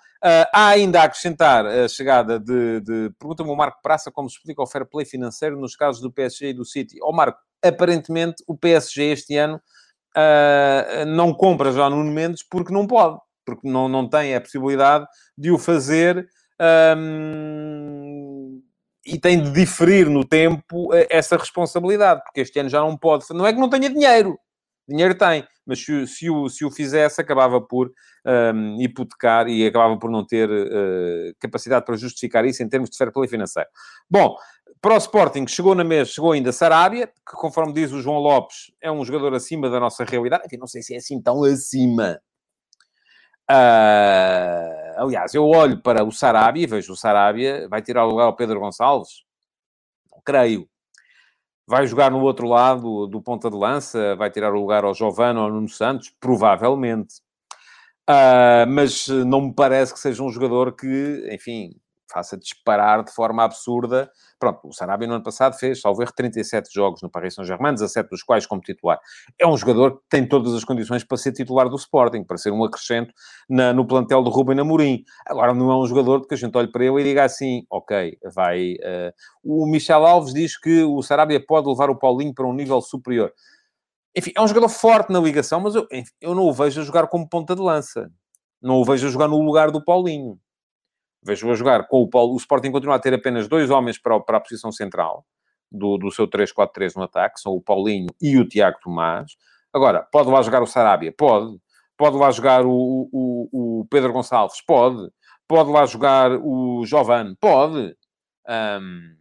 há 0.52 0.68
ainda 0.68 1.02
a 1.02 1.04
acrescentar 1.04 1.66
a 1.66 1.86
chegada 1.86 2.40
de... 2.40 2.80
de... 2.80 3.10
Pergunta-me 3.18 3.50
o 3.50 3.56
Marco 3.56 3.82
Praça 3.82 4.10
como 4.10 4.30
se 4.30 4.36
explica 4.36 4.62
o 4.62 4.66
fair 4.66 4.86
play 4.86 5.04
financeiro 5.04 5.60
nos 5.60 5.76
casos 5.76 6.00
do 6.00 6.10
PSG 6.10 6.48
e 6.48 6.54
do 6.54 6.64
City. 6.64 6.98
Ó 7.02 7.10
oh, 7.10 7.12
Marco, 7.12 7.38
aparentemente 7.62 8.42
o 8.46 8.56
PSG 8.56 9.12
este 9.12 9.36
ano 9.36 9.60
não 11.06 11.34
compra 11.34 11.70
já 11.72 11.90
Nuno 11.90 12.10
Mendes 12.10 12.42
porque 12.42 12.72
não 12.72 12.86
pode. 12.86 13.18
Porque 13.44 13.68
não, 13.68 13.88
não 13.88 14.08
tem 14.08 14.34
a 14.34 14.40
possibilidade 14.40 15.06
de 15.36 15.50
o 15.50 15.58
fazer... 15.58 16.26
Um 16.96 18.03
e 19.06 19.18
tem 19.18 19.42
de 19.42 19.50
diferir 19.50 20.08
no 20.08 20.24
tempo 20.24 20.92
eh, 20.94 21.06
essa 21.10 21.36
responsabilidade, 21.36 22.22
porque 22.24 22.40
este 22.40 22.58
ano 22.58 22.68
já 22.68 22.80
não 22.80 22.96
pode. 22.96 23.24
Não 23.30 23.46
é 23.46 23.52
que 23.52 23.58
não 23.58 23.68
tenha 23.68 23.90
dinheiro, 23.90 24.38
dinheiro 24.88 25.14
tem, 25.14 25.46
mas 25.66 25.84
se, 25.84 26.06
se, 26.06 26.30
o, 26.30 26.48
se 26.48 26.64
o 26.64 26.70
fizesse, 26.70 27.20
acabava 27.20 27.60
por 27.60 27.92
um, 28.26 28.80
hipotecar 28.80 29.48
e 29.48 29.66
acabava 29.66 29.98
por 29.98 30.10
não 30.10 30.26
ter 30.26 30.48
uh, 30.50 31.34
capacidade 31.40 31.84
para 31.84 31.96
justificar 31.96 32.44
isso 32.44 32.62
em 32.62 32.68
termos 32.68 32.90
de 32.90 32.96
fair 32.96 33.12
play 33.12 33.28
financeiro. 33.28 33.68
Bom, 34.08 34.36
para 34.80 34.94
o 34.94 34.98
Sporting, 34.98 35.46
chegou 35.46 35.74
na 35.74 35.84
mesa, 35.84 36.10
chegou 36.10 36.32
ainda 36.32 36.52
Sarabia, 36.52 37.06
que 37.06 37.36
conforme 37.36 37.72
diz 37.72 37.92
o 37.92 38.00
João 38.00 38.18
Lopes, 38.18 38.72
é 38.82 38.90
um 38.90 39.04
jogador 39.04 39.34
acima 39.34 39.70
da 39.70 39.80
nossa 39.80 40.04
realidade. 40.04 40.44
Enfim, 40.46 40.58
não 40.58 40.66
sei 40.66 40.82
se 40.82 40.94
é 40.94 40.98
assim 40.98 41.20
tão 41.20 41.42
acima. 41.44 42.20
Uh, 43.50 45.02
aliás, 45.02 45.34
eu 45.34 45.46
olho 45.46 45.80
para 45.80 46.02
o 46.04 46.10
Sarabia 46.10 46.64
e 46.64 46.66
vejo 46.66 46.92
o 46.92 46.96
Sarabia 46.96 47.68
vai 47.68 47.82
tirar 47.82 48.06
o 48.06 48.08
lugar 48.10 48.24
ao 48.24 48.36
Pedro 48.36 48.60
Gonçalves? 48.60 49.24
Não 50.10 50.20
creio. 50.24 50.68
Vai 51.66 51.86
jogar 51.86 52.10
no 52.10 52.20
outro 52.20 52.46
lado 52.46 53.06
do 53.06 53.22
ponta 53.22 53.50
de 53.50 53.56
lança? 53.56 54.14
Vai 54.16 54.30
tirar 54.30 54.52
o 54.52 54.60
lugar 54.60 54.84
ao 54.84 54.94
Giovano 54.94 55.40
ou 55.40 55.46
ao 55.46 55.52
Nuno 55.52 55.68
Santos? 55.68 56.14
Provavelmente. 56.20 57.16
Uh, 58.08 58.68
mas 58.68 59.08
não 59.08 59.40
me 59.42 59.54
parece 59.54 59.94
que 59.94 60.00
seja 60.00 60.22
um 60.22 60.30
jogador 60.30 60.72
que, 60.72 61.28
enfim, 61.32 61.74
faça 62.14 62.36
disparar 62.36 63.02
de 63.02 63.12
forma 63.12 63.42
absurda. 63.42 64.08
Pronto, 64.38 64.60
o 64.68 64.72
Sarabia 64.72 65.08
no 65.08 65.14
ano 65.14 65.24
passado 65.24 65.56
fez, 65.58 65.80
salvo 65.80 66.00
erro, 66.00 66.12
37 66.14 66.72
jogos 66.72 67.02
no 67.02 67.10
Paris 67.10 67.34
Saint-Germain, 67.34 67.74
17 67.74 68.08
dos 68.08 68.22
quais 68.22 68.46
como 68.46 68.60
titular. 68.60 69.00
É 69.36 69.44
um 69.46 69.56
jogador 69.56 69.96
que 69.96 70.02
tem 70.08 70.26
todas 70.26 70.54
as 70.54 70.62
condições 70.62 71.02
para 71.02 71.16
ser 71.16 71.32
titular 71.32 71.68
do 71.68 71.74
Sporting, 71.74 72.22
para 72.22 72.36
ser 72.36 72.52
um 72.52 72.62
acrescento 72.62 73.12
na, 73.48 73.72
no 73.72 73.84
plantel 73.84 74.22
do 74.22 74.30
Ruben 74.30 74.60
Amorim. 74.60 75.02
Agora, 75.26 75.52
não 75.52 75.72
é 75.72 75.76
um 75.76 75.86
jogador 75.86 76.24
que 76.26 76.34
a 76.34 76.36
gente 76.36 76.56
olhe 76.56 76.70
para 76.70 76.84
ele 76.84 77.00
e 77.00 77.04
diga 77.04 77.24
assim, 77.24 77.66
ok, 77.68 78.16
vai... 78.32 78.74
Uh... 78.74 79.12
O 79.42 79.66
Michel 79.66 80.06
Alves 80.06 80.32
diz 80.32 80.56
que 80.58 80.82
o 80.84 81.02
Sarabia 81.02 81.44
pode 81.44 81.68
levar 81.68 81.90
o 81.90 81.98
Paulinho 81.98 82.32
para 82.32 82.46
um 82.46 82.54
nível 82.54 82.80
superior. 82.80 83.32
Enfim, 84.16 84.32
é 84.36 84.40
um 84.40 84.46
jogador 84.46 84.68
forte 84.68 85.12
na 85.12 85.18
ligação, 85.18 85.60
mas 85.60 85.74
eu, 85.74 85.86
enfim, 85.90 86.12
eu 86.20 86.34
não 86.34 86.44
o 86.44 86.52
vejo 86.52 86.80
a 86.80 86.84
jogar 86.84 87.08
como 87.08 87.28
ponta 87.28 87.54
de 87.54 87.60
lança. 87.60 88.08
Não 88.62 88.76
o 88.76 88.84
vejo 88.84 89.06
a 89.06 89.10
jogar 89.10 89.28
no 89.28 89.40
lugar 89.42 89.70
do 89.70 89.84
Paulinho 89.84 90.38
vejo 91.24 91.50
a 91.50 91.54
jogar 91.54 91.86
com 91.86 92.02
o 92.02 92.08
Paulo. 92.08 92.34
O 92.34 92.36
Sporting 92.36 92.70
continua 92.70 92.96
a 92.96 92.98
ter 92.98 93.14
apenas 93.14 93.48
dois 93.48 93.70
homens 93.70 93.98
para, 93.98 94.18
para 94.20 94.36
a 94.36 94.40
posição 94.40 94.70
central 94.70 95.24
do, 95.70 95.98
do 95.98 96.10
seu 96.10 96.28
3-4-3 96.28 96.94
no 96.96 97.02
ataque, 97.02 97.40
são 97.40 97.52
o 97.52 97.60
Paulinho 97.60 98.06
e 98.20 98.38
o 98.38 98.46
Tiago 98.46 98.78
Tomás. 98.82 99.32
Agora, 99.72 100.02
pode 100.02 100.30
lá 100.30 100.40
jogar 100.42 100.62
o 100.62 100.66
Sarabia? 100.66 101.12
Pode. 101.16 101.56
Pode 101.96 102.16
lá 102.16 102.30
jogar 102.30 102.64
o, 102.64 103.08
o, 103.12 103.80
o 103.80 103.86
Pedro 103.90 104.12
Gonçalves? 104.12 104.60
Pode. 104.64 105.10
Pode 105.48 105.70
lá 105.70 105.86
jogar 105.86 106.32
o 106.32 106.84
Jovan? 106.84 107.34
Pode. 107.40 107.96
Um, 108.48 109.16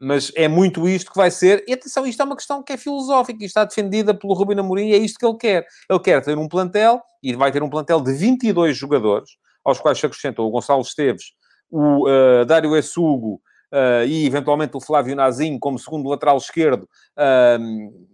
mas 0.00 0.30
é 0.36 0.46
muito 0.46 0.88
isto 0.88 1.10
que 1.10 1.16
vai 1.16 1.30
ser. 1.30 1.64
E 1.66 1.72
atenção, 1.72 2.06
isto 2.06 2.20
é 2.20 2.24
uma 2.24 2.36
questão 2.36 2.62
que 2.62 2.72
é 2.72 2.76
filosófica 2.76 3.42
e 3.42 3.46
está 3.46 3.64
defendida 3.64 4.14
pelo 4.14 4.34
Rubino 4.34 4.60
Amorim 4.60 4.90
é 4.92 4.96
isto 4.96 5.18
que 5.18 5.26
ele 5.26 5.36
quer. 5.36 5.66
Ele 5.88 6.00
quer 6.00 6.22
ter 6.22 6.36
um 6.36 6.48
plantel, 6.48 7.00
e 7.22 7.34
vai 7.34 7.50
ter 7.50 7.62
um 7.62 7.70
plantel 7.70 8.00
de 8.00 8.12
22 8.12 8.76
jogadores, 8.76 9.30
aos 9.64 9.80
quais 9.80 9.98
se 9.98 10.06
acrescentam 10.06 10.44
o 10.44 10.50
Gonçalo 10.50 10.82
Esteves, 10.82 11.32
o 11.76 12.08
uh, 12.08 12.44
Dário 12.46 12.74
Essugo 12.76 13.34
uh, 13.72 14.06
e 14.06 14.26
eventualmente 14.26 14.76
o 14.76 14.80
Flávio 14.80 15.14
Nazim 15.14 15.58
como 15.58 15.78
segundo 15.78 16.08
lateral 16.08 16.38
esquerdo, 16.38 16.88
uh, 17.18 18.06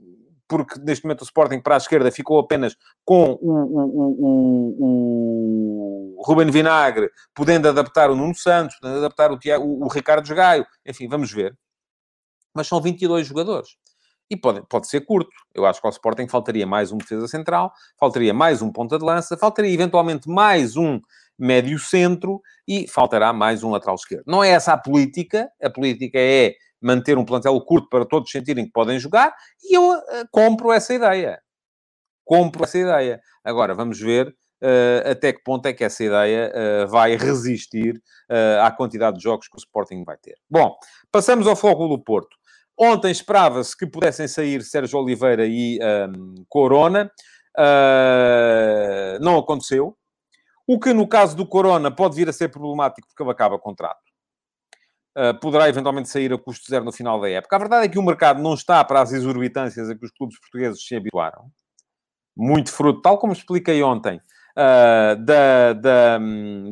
porque 0.48 0.80
neste 0.80 1.04
momento 1.04 1.20
o 1.22 1.24
Sporting 1.24 1.60
para 1.60 1.76
a 1.76 1.78
esquerda 1.78 2.10
ficou 2.10 2.40
apenas 2.40 2.76
com 3.04 3.38
o, 3.40 3.52
o, 3.52 3.82
o, 4.80 6.16
o 6.18 6.22
Ruben 6.26 6.50
Vinagre, 6.50 7.08
podendo 7.32 7.68
adaptar 7.68 8.10
o 8.10 8.16
Nuno 8.16 8.34
Santos, 8.34 8.76
podendo 8.80 8.98
adaptar 8.98 9.30
o, 9.30 9.38
Tiago, 9.38 9.64
o, 9.64 9.84
o 9.84 9.88
Ricardo 9.88 10.34
Gaio, 10.34 10.66
enfim, 10.84 11.08
vamos 11.08 11.32
ver. 11.32 11.56
Mas 12.54 12.66
são 12.66 12.82
22 12.82 13.26
jogadores. 13.26 13.76
E 14.28 14.36
pode, 14.36 14.62
pode 14.68 14.88
ser 14.88 15.02
curto. 15.02 15.30
Eu 15.54 15.66
acho 15.66 15.80
que 15.80 15.86
ao 15.86 15.90
Sporting 15.90 16.26
faltaria 16.26 16.66
mais 16.66 16.90
um 16.90 16.98
defesa 16.98 17.28
central, 17.28 17.72
faltaria 17.98 18.34
mais 18.34 18.60
um 18.62 18.72
ponta 18.72 18.98
de 18.98 19.04
lança, 19.04 19.36
faltaria 19.36 19.72
eventualmente 19.72 20.28
mais 20.28 20.76
um 20.76 21.00
médio 21.42 21.76
centro 21.76 22.40
e 22.68 22.86
faltará 22.86 23.32
mais 23.32 23.64
um 23.64 23.70
lateral 23.70 23.96
esquerdo. 23.96 24.22
Não 24.26 24.44
é 24.44 24.50
essa 24.50 24.72
a 24.74 24.78
política, 24.78 25.50
a 25.60 25.68
política 25.68 26.18
é 26.18 26.54
manter 26.80 27.18
um 27.18 27.24
plantel 27.24 27.60
curto 27.62 27.88
para 27.88 28.06
todos 28.06 28.30
sentirem 28.30 28.64
que 28.64 28.70
podem 28.70 28.98
jogar 28.98 29.34
e 29.62 29.76
eu 29.76 29.90
uh, 29.90 30.02
compro 30.30 30.72
essa 30.72 30.94
ideia. 30.94 31.40
Compro 32.24 32.62
essa 32.62 32.78
ideia. 32.78 33.20
Agora, 33.44 33.74
vamos 33.74 33.98
ver 33.98 34.28
uh, 34.28 35.10
até 35.10 35.32
que 35.32 35.42
ponto 35.42 35.66
é 35.66 35.72
que 35.72 35.82
essa 35.82 36.04
ideia 36.04 36.52
uh, 36.54 36.88
vai 36.88 37.16
resistir 37.16 38.00
à 38.62 38.70
quantidade 38.70 39.18
de 39.18 39.24
jogos 39.24 39.46
que 39.46 39.56
o 39.56 39.58
Sporting 39.58 40.04
vai 40.04 40.16
ter. 40.16 40.36
Bom, 40.48 40.74
passamos 41.10 41.46
ao 41.46 41.56
foco 41.56 41.86
do 41.88 42.02
Porto. 42.02 42.34
Ontem 42.78 43.10
esperava-se 43.10 43.76
que 43.76 43.86
pudessem 43.86 44.26
sair 44.26 44.62
Sérgio 44.62 44.98
Oliveira 44.98 45.44
e 45.44 45.78
um, 46.08 46.44
Corona. 46.48 47.10
não 49.20 49.36
aconteceu. 49.36 49.94
O 50.66 50.78
que, 50.78 50.92
no 50.92 51.06
caso 51.08 51.36
do 51.36 51.46
Corona, 51.46 51.90
pode 51.90 52.16
vir 52.16 52.28
a 52.28 52.32
ser 52.32 52.48
problemático 52.48 53.06
porque 53.08 53.22
ele 53.22 53.30
acaba 53.30 53.58
contrato. 53.58 54.00
Uh, 55.16 55.38
poderá 55.40 55.68
eventualmente 55.68 56.08
sair 56.08 56.32
a 56.32 56.38
custo 56.38 56.70
zero 56.70 56.84
no 56.84 56.92
final 56.92 57.20
da 57.20 57.28
época. 57.28 57.56
A 57.56 57.58
verdade 57.58 57.86
é 57.86 57.88
que 57.88 57.98
o 57.98 58.02
mercado 58.02 58.40
não 58.40 58.54
está 58.54 58.82
para 58.82 59.02
as 59.02 59.12
exorbitâncias 59.12 59.90
a 59.90 59.94
que 59.94 60.04
os 60.04 60.10
clubes 60.10 60.38
portugueses 60.40 60.82
se 60.82 60.96
habituaram. 60.96 61.50
Muito 62.34 62.72
fruto, 62.72 63.02
tal 63.02 63.18
como 63.18 63.32
expliquei 63.32 63.82
ontem, 63.82 64.16
uh, 64.56 65.16
da, 65.22 65.74
da, 65.74 66.18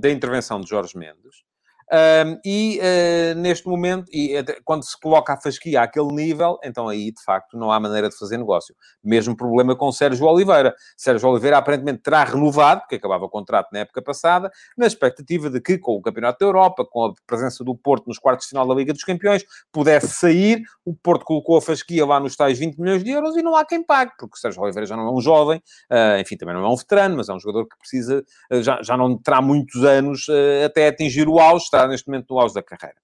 da 0.00 0.11
intervenção 0.11 0.61
de 0.61 0.70
Jorge 0.70 0.96
Mendes. 0.96 1.44
Um, 1.92 2.38
e 2.44 2.79
uh, 2.79 3.35
neste 3.35 3.66
momento, 3.66 4.07
e 4.12 4.35
quando 4.64 4.85
se 4.85 4.98
coloca 5.00 5.33
a 5.33 5.40
fasquia 5.40 5.83
àquele 5.83 6.12
nível, 6.12 6.57
então 6.62 6.88
aí 6.88 7.11
de 7.11 7.22
facto 7.24 7.59
não 7.59 7.72
há 7.72 7.81
maneira 7.81 8.09
de 8.09 8.16
fazer 8.16 8.38
negócio. 8.38 8.74
Mesmo 9.03 9.37
problema 9.37 9.74
com 9.74 9.90
Sérgio 9.90 10.24
Oliveira. 10.26 10.72
Sérgio 10.96 11.29
Oliveira 11.29 11.59
aparentemente 11.59 12.03
terá 12.03 12.22
renovado, 12.22 12.83
porque 12.83 12.94
acabava 12.94 13.24
o 13.24 13.29
contrato 13.29 13.68
na 13.72 13.81
época 13.81 14.00
passada, 14.00 14.50
na 14.79 14.87
expectativa 14.87 15.50
de 15.50 15.61
que 15.61 15.79
com 15.79 15.96
o 15.96 16.03
Campeonato 16.03 16.38
da 16.38 16.46
Europa, 16.46 16.85
com 16.88 17.07
a 17.07 17.12
presença 17.26 17.64
do 17.64 17.74
Porto 17.74 18.07
nos 18.07 18.18
quartos 18.18 18.46
de 18.46 18.50
final 18.50 18.66
da 18.66 18.74
Liga 18.74 18.92
dos 18.92 19.03
Campeões, 19.03 19.44
pudesse 19.72 20.09
sair. 20.09 20.62
O 20.85 20.94
Porto 20.94 21.24
colocou 21.24 21.57
a 21.57 21.62
fasquia 21.62 22.07
lá 22.07 22.20
nos 22.20 22.37
tais 22.37 22.57
20 22.57 22.79
milhões 22.79 23.03
de 23.03 23.11
euros 23.11 23.37
e 23.37 23.42
não 23.42 23.57
há 23.57 23.64
quem 23.64 23.83
pague, 23.83 24.12
porque 24.16 24.38
Sérgio 24.38 24.62
Oliveira 24.62 24.87
já 24.87 24.96
não 24.96 25.09
é 25.09 25.12
um 25.12 25.20
jovem, 25.20 25.59
uh, 25.90 26.20
enfim, 26.20 26.37
também 26.37 26.55
não 26.55 26.64
é 26.64 26.68
um 26.68 26.76
veterano, 26.76 27.16
mas 27.16 27.29
é 27.29 27.33
um 27.33 27.40
jogador 27.40 27.66
que 27.66 27.76
precisa, 27.79 28.24
uh, 28.53 28.62
já, 28.62 28.81
já 28.81 28.96
não 28.96 29.18
terá 29.18 29.42
muitos 29.42 29.83
anos 29.85 30.26
até 30.64 30.87
atingir 30.88 31.29
o 31.29 31.38
auge, 31.38 31.64
está 31.81 31.88
neste 31.88 32.09
momento 32.09 32.27
no 32.31 32.40
auge 32.40 32.55
da 32.55 32.62
carreira. 32.62 32.97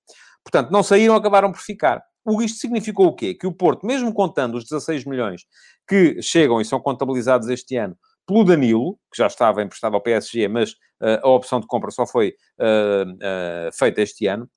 Portanto, 0.45 0.71
não 0.71 0.83
saíram, 0.83 1.15
acabaram 1.15 1.51
por 1.51 1.61
ficar. 1.61 2.03
Isto 2.43 2.59
significou 2.59 3.07
o 3.07 3.15
quê? 3.15 3.35
Que 3.35 3.47
o 3.47 3.53
Porto, 3.53 3.87
mesmo 3.87 4.12
contando 4.12 4.57
os 4.57 4.65
16 4.65 5.05
milhões 5.05 5.43
que 5.89 6.21
chegam 6.21 6.61
e 6.61 6.65
são 6.65 6.81
contabilizados 6.81 7.49
este 7.49 7.77
ano 7.77 7.97
pelo 8.27 8.45
Danilo, 8.45 8.99
que 9.12 9.19
já 9.19 9.29
estava 9.29 9.62
emprestado 9.62 9.95
ao 9.95 10.03
PSG, 10.03 10.49
mas 10.49 10.73
uh, 10.73 11.21
a 11.23 11.29
opção 11.29 11.61
de 11.61 11.67
compra 11.67 11.93
só 11.93 12.05
foi 12.05 12.35
uh, 12.59 13.12
uh, 13.12 13.73
feita 13.73 14.03
este 14.03 14.27
ano, 14.27 14.51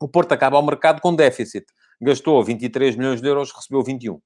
o 0.00 0.08
Porto 0.08 0.32
acaba 0.32 0.56
ao 0.56 0.64
mercado 0.64 1.00
com 1.00 1.14
déficit. 1.14 1.66
Gastou 2.00 2.42
23 2.42 2.96
milhões 2.96 3.20
de 3.20 3.28
euros, 3.28 3.52
recebeu 3.52 3.82
21. 3.82 4.18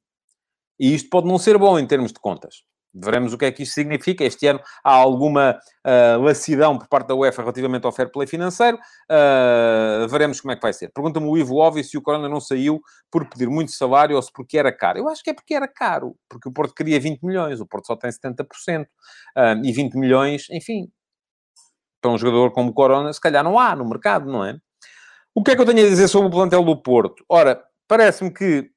E 0.79 0.94
isto 0.94 1.09
pode 1.09 1.27
não 1.27 1.38
ser 1.38 1.59
bom 1.59 1.79
em 1.79 1.87
termos 1.87 2.12
de 2.12 2.20
contas. 2.20 2.62
Veremos 2.94 3.33
o 3.33 3.38
que 3.38 3.46
é 3.46 3.52
que 3.52 3.62
isto 3.62 3.74
significa. 3.74 4.22
Este 4.24 4.46
ano 4.46 4.61
há 4.85 4.92
alguma 4.92 5.59
uh, 5.87 6.22
lacidão 6.22 6.78
por 6.78 6.88
parte 6.88 7.09
da 7.09 7.14
UEFA 7.14 7.42
relativamente 7.42 7.87
ao 7.87 7.92
fair 7.92 8.11
play 8.11 8.26
financeiro. 8.26 8.78
Uh, 9.11 10.07
veremos 10.09 10.40
como 10.40 10.52
é 10.52 10.57
que 10.57 10.62
vai 10.62 10.72
ser. 10.72 10.90
Pergunta-me 10.92 11.26
o 11.26 11.38
Ivo 11.38 11.57
Óbvio 11.57 11.83
se 11.83 11.96
o 11.96 12.02
Corona 12.02 12.28
não 12.28 12.40
saiu 12.40 12.81
por 13.11 13.24
pedir 13.28 13.48
muito 13.48 13.72
salário 13.72 14.16
ou 14.16 14.22
se 14.22 14.31
porque 14.33 14.59
era 14.59 14.70
caro. 14.70 14.98
Eu 14.98 15.09
acho 15.09 15.22
que 15.22 15.31
é 15.31 15.35
porque 15.35 15.55
era 15.55 15.66
caro. 15.66 16.14
Porque 16.28 16.48
o 16.48 16.52
Porto 16.52 16.74
queria 16.74 17.00
20 17.00 17.22
milhões. 17.22 17.61
O 17.61 17.66
Porto 17.66 17.87
só 17.87 17.96
tem 17.96 18.11
70%. 18.11 18.85
Uh, 18.85 19.64
e 19.64 19.72
20 19.72 19.94
milhões, 19.94 20.50
enfim, 20.50 20.88
para 22.02 22.11
um 22.11 22.18
jogador 22.18 22.52
como 22.52 22.70
o 22.70 22.74
Corona, 22.74 23.12
se 23.12 23.20
calhar 23.20 23.44
não 23.44 23.59
há 23.59 23.74
no 23.76 23.88
mercado, 23.88 24.31
não 24.31 24.44
é? 24.44 24.59
O 25.35 25.42
que 25.42 25.52
é 25.52 25.55
que 25.55 25.62
eu 25.62 25.66
tenho 25.66 25.87
a 25.87 25.88
dizer 25.88 26.09
sobre 26.09 26.28
o 26.28 26.31
plantel 26.31 26.62
do 26.64 26.76
Porto? 26.76 27.24
Ora, 27.28 27.62
parece-me 27.88 28.31
que 28.31 28.70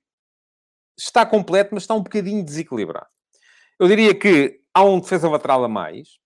está 0.98 1.26
completo, 1.26 1.72
mas 1.74 1.84
está 1.84 1.94
um 1.94 2.04
bocadinho 2.04 2.46
desequilibrado. 2.46 3.08
Eu 3.80 3.88
diria 3.88 4.14
que 4.16 4.60
há 4.74 4.84
um 4.84 5.00
defesa 5.00 5.30
lateral 5.30 5.64
a 5.64 5.68
mais. 5.68 6.20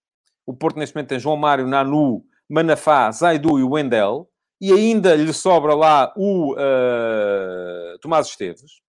O 0.45 0.53
Porto, 0.53 0.77
neste 0.77 0.95
momento, 0.95 1.09
tem 1.09 1.19
João 1.19 1.37
Mário, 1.37 1.67
Nanu, 1.67 2.23
Manafá, 2.49 3.11
Zaidu 3.11 3.59
e 3.59 3.63
Wendel. 3.63 4.29
E 4.61 4.73
ainda 4.73 5.15
lhe 5.15 5.33
sobra 5.33 5.73
lá 5.73 6.13
o 6.17 6.53
uh, 6.53 7.97
Tomás 8.01 8.27
Esteves, 8.27 8.81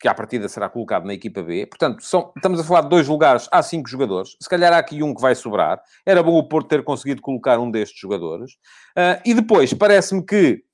que 0.00 0.08
à 0.08 0.14
partida 0.14 0.48
será 0.48 0.70
colocado 0.70 1.04
na 1.04 1.12
equipa 1.12 1.42
B. 1.42 1.66
Portanto, 1.66 2.02
são, 2.02 2.32
estamos 2.34 2.58
a 2.58 2.64
falar 2.64 2.80
de 2.82 2.88
dois 2.88 3.06
lugares, 3.06 3.46
há 3.52 3.62
cinco 3.62 3.88
jogadores. 3.88 4.36
Se 4.40 4.48
calhar 4.48 4.72
há 4.72 4.78
aqui 4.78 5.02
um 5.02 5.14
que 5.14 5.20
vai 5.20 5.34
sobrar. 5.34 5.82
Era 6.06 6.22
bom 6.22 6.38
o 6.38 6.48
Porto 6.48 6.68
ter 6.68 6.82
conseguido 6.82 7.20
colocar 7.20 7.58
um 7.58 7.70
destes 7.70 8.00
jogadores. 8.00 8.52
Uh, 8.96 9.20
e 9.24 9.34
depois, 9.34 9.74
parece-me 9.74 10.24
que 10.24 10.64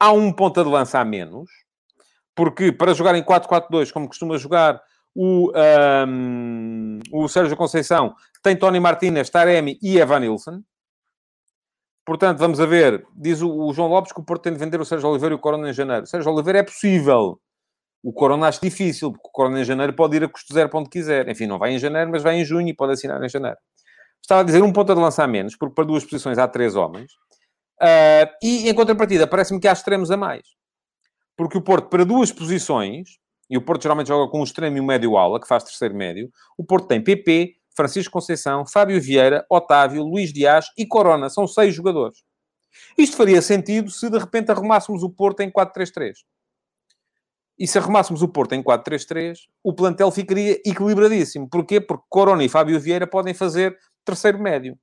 há 0.00 0.10
um 0.10 0.32
ponta 0.32 0.64
de 0.64 0.70
lança 0.70 0.98
a 0.98 1.04
menos, 1.04 1.50
porque 2.34 2.72
para 2.72 2.94
jogar 2.94 3.14
em 3.14 3.22
4-4-2, 3.22 3.92
como 3.92 4.08
costuma 4.08 4.38
jogar 4.38 4.80
o, 5.14 5.52
um, 6.06 6.98
o 7.12 7.28
Sérgio 7.28 7.56
Conceição, 7.56 8.14
tem 8.42 8.56
Tony 8.56 8.78
Martinez, 8.78 9.30
Taremi 9.30 9.78
e 9.82 9.98
Evan 9.98 10.20
Nilsson. 10.20 10.62
Portanto, 12.06 12.38
vamos 12.38 12.58
a 12.60 12.66
ver. 12.66 13.04
Diz 13.14 13.42
o, 13.42 13.50
o, 13.50 13.72
João 13.74 13.88
Lopes 13.88 14.12
que 14.12 14.20
o 14.20 14.24
Porto 14.24 14.42
tem 14.42 14.52
de 14.52 14.58
vender 14.58 14.80
o 14.80 14.84
Sérgio 14.84 15.10
Oliveira 15.10 15.34
e 15.34 15.36
o 15.36 15.38
Corona 15.38 15.68
em 15.68 15.72
janeiro. 15.72 16.04
O 16.04 16.06
Sérgio 16.06 16.32
Oliveira 16.32 16.60
é 16.60 16.62
possível. 16.62 17.38
O 18.02 18.12
Corona 18.12 18.46
acho 18.48 18.60
difícil, 18.62 19.12
porque 19.12 19.28
o 19.28 19.30
Corona 19.30 19.60
em 19.60 19.64
janeiro 19.64 19.92
pode 19.92 20.16
ir 20.16 20.24
a 20.24 20.28
custo 20.28 20.54
zero 20.54 20.70
para 20.70 20.80
onde 20.80 20.88
quiser. 20.88 21.28
Enfim, 21.28 21.46
não 21.46 21.58
vai 21.58 21.72
em 21.72 21.78
janeiro, 21.78 22.10
mas 22.10 22.22
vai 22.22 22.36
em 22.36 22.44
junho 22.44 22.68
e 22.68 22.74
pode 22.74 22.92
assinar 22.92 23.22
em 23.22 23.28
janeiro. 23.28 23.58
Estava 24.22 24.40
a 24.40 24.44
dizer 24.44 24.62
um 24.62 24.72
ponto 24.72 24.94
de 24.94 25.00
lançar 25.00 25.26
menos, 25.26 25.56
porque 25.56 25.74
para 25.74 25.84
duas 25.84 26.04
posições 26.04 26.38
há 26.38 26.48
três 26.48 26.76
homens. 26.76 27.12
Uh, 27.80 28.26
e 28.42 28.68
em 28.68 28.74
contrapartida, 28.74 29.26
parece-me 29.26 29.60
que 29.60 29.68
há 29.68 29.72
extremos 29.72 30.10
a 30.10 30.16
mais. 30.16 30.42
Porque 31.36 31.58
o 31.58 31.62
Porto, 31.62 31.88
para 31.88 32.04
duas 32.04 32.32
posições, 32.32 33.18
e 33.48 33.56
o 33.56 33.62
Porto 33.62 33.82
geralmente 33.82 34.08
joga 34.08 34.30
com 34.30 34.40
um 34.40 34.44
extremo 34.44 34.76
e 34.76 34.80
um 34.80 34.86
médio-ala, 34.86 35.40
que 35.40 35.48
faz 35.48 35.64
terceiro 35.64 35.94
médio, 35.94 36.30
o 36.56 36.64
Porto 36.64 36.86
tem 36.86 37.02
PP, 37.02 37.54
Francisco 37.74 38.12
Conceição, 38.12 38.66
Fábio 38.66 39.00
Vieira, 39.00 39.46
Otávio, 39.48 40.02
Luís 40.02 40.32
Dias 40.32 40.66
e 40.76 40.84
Corona. 40.84 41.30
São 41.30 41.46
seis 41.46 41.72
jogadores. 41.74 42.24
Isto 42.96 43.16
faria 43.16 43.40
sentido 43.40 43.90
se 43.90 44.10
de 44.10 44.18
repente 44.18 44.50
arrumássemos 44.50 45.02
o 45.02 45.10
Porto 45.10 45.40
em 45.40 45.50
4-3-3. 45.50 46.14
E 47.58 47.66
se 47.66 47.78
arrumássemos 47.78 48.22
o 48.22 48.28
Porto 48.28 48.54
em 48.54 48.62
4-3-3, 48.62 49.38
o 49.62 49.72
plantel 49.72 50.10
ficaria 50.10 50.60
equilibradíssimo. 50.64 51.48
Porquê? 51.48 51.80
Porque 51.80 52.04
Corona 52.08 52.44
e 52.44 52.48
Fábio 52.48 52.78
Vieira 52.78 53.06
podem 53.06 53.34
fazer 53.34 53.76
terceiro 54.04 54.38
médio. 54.40 54.78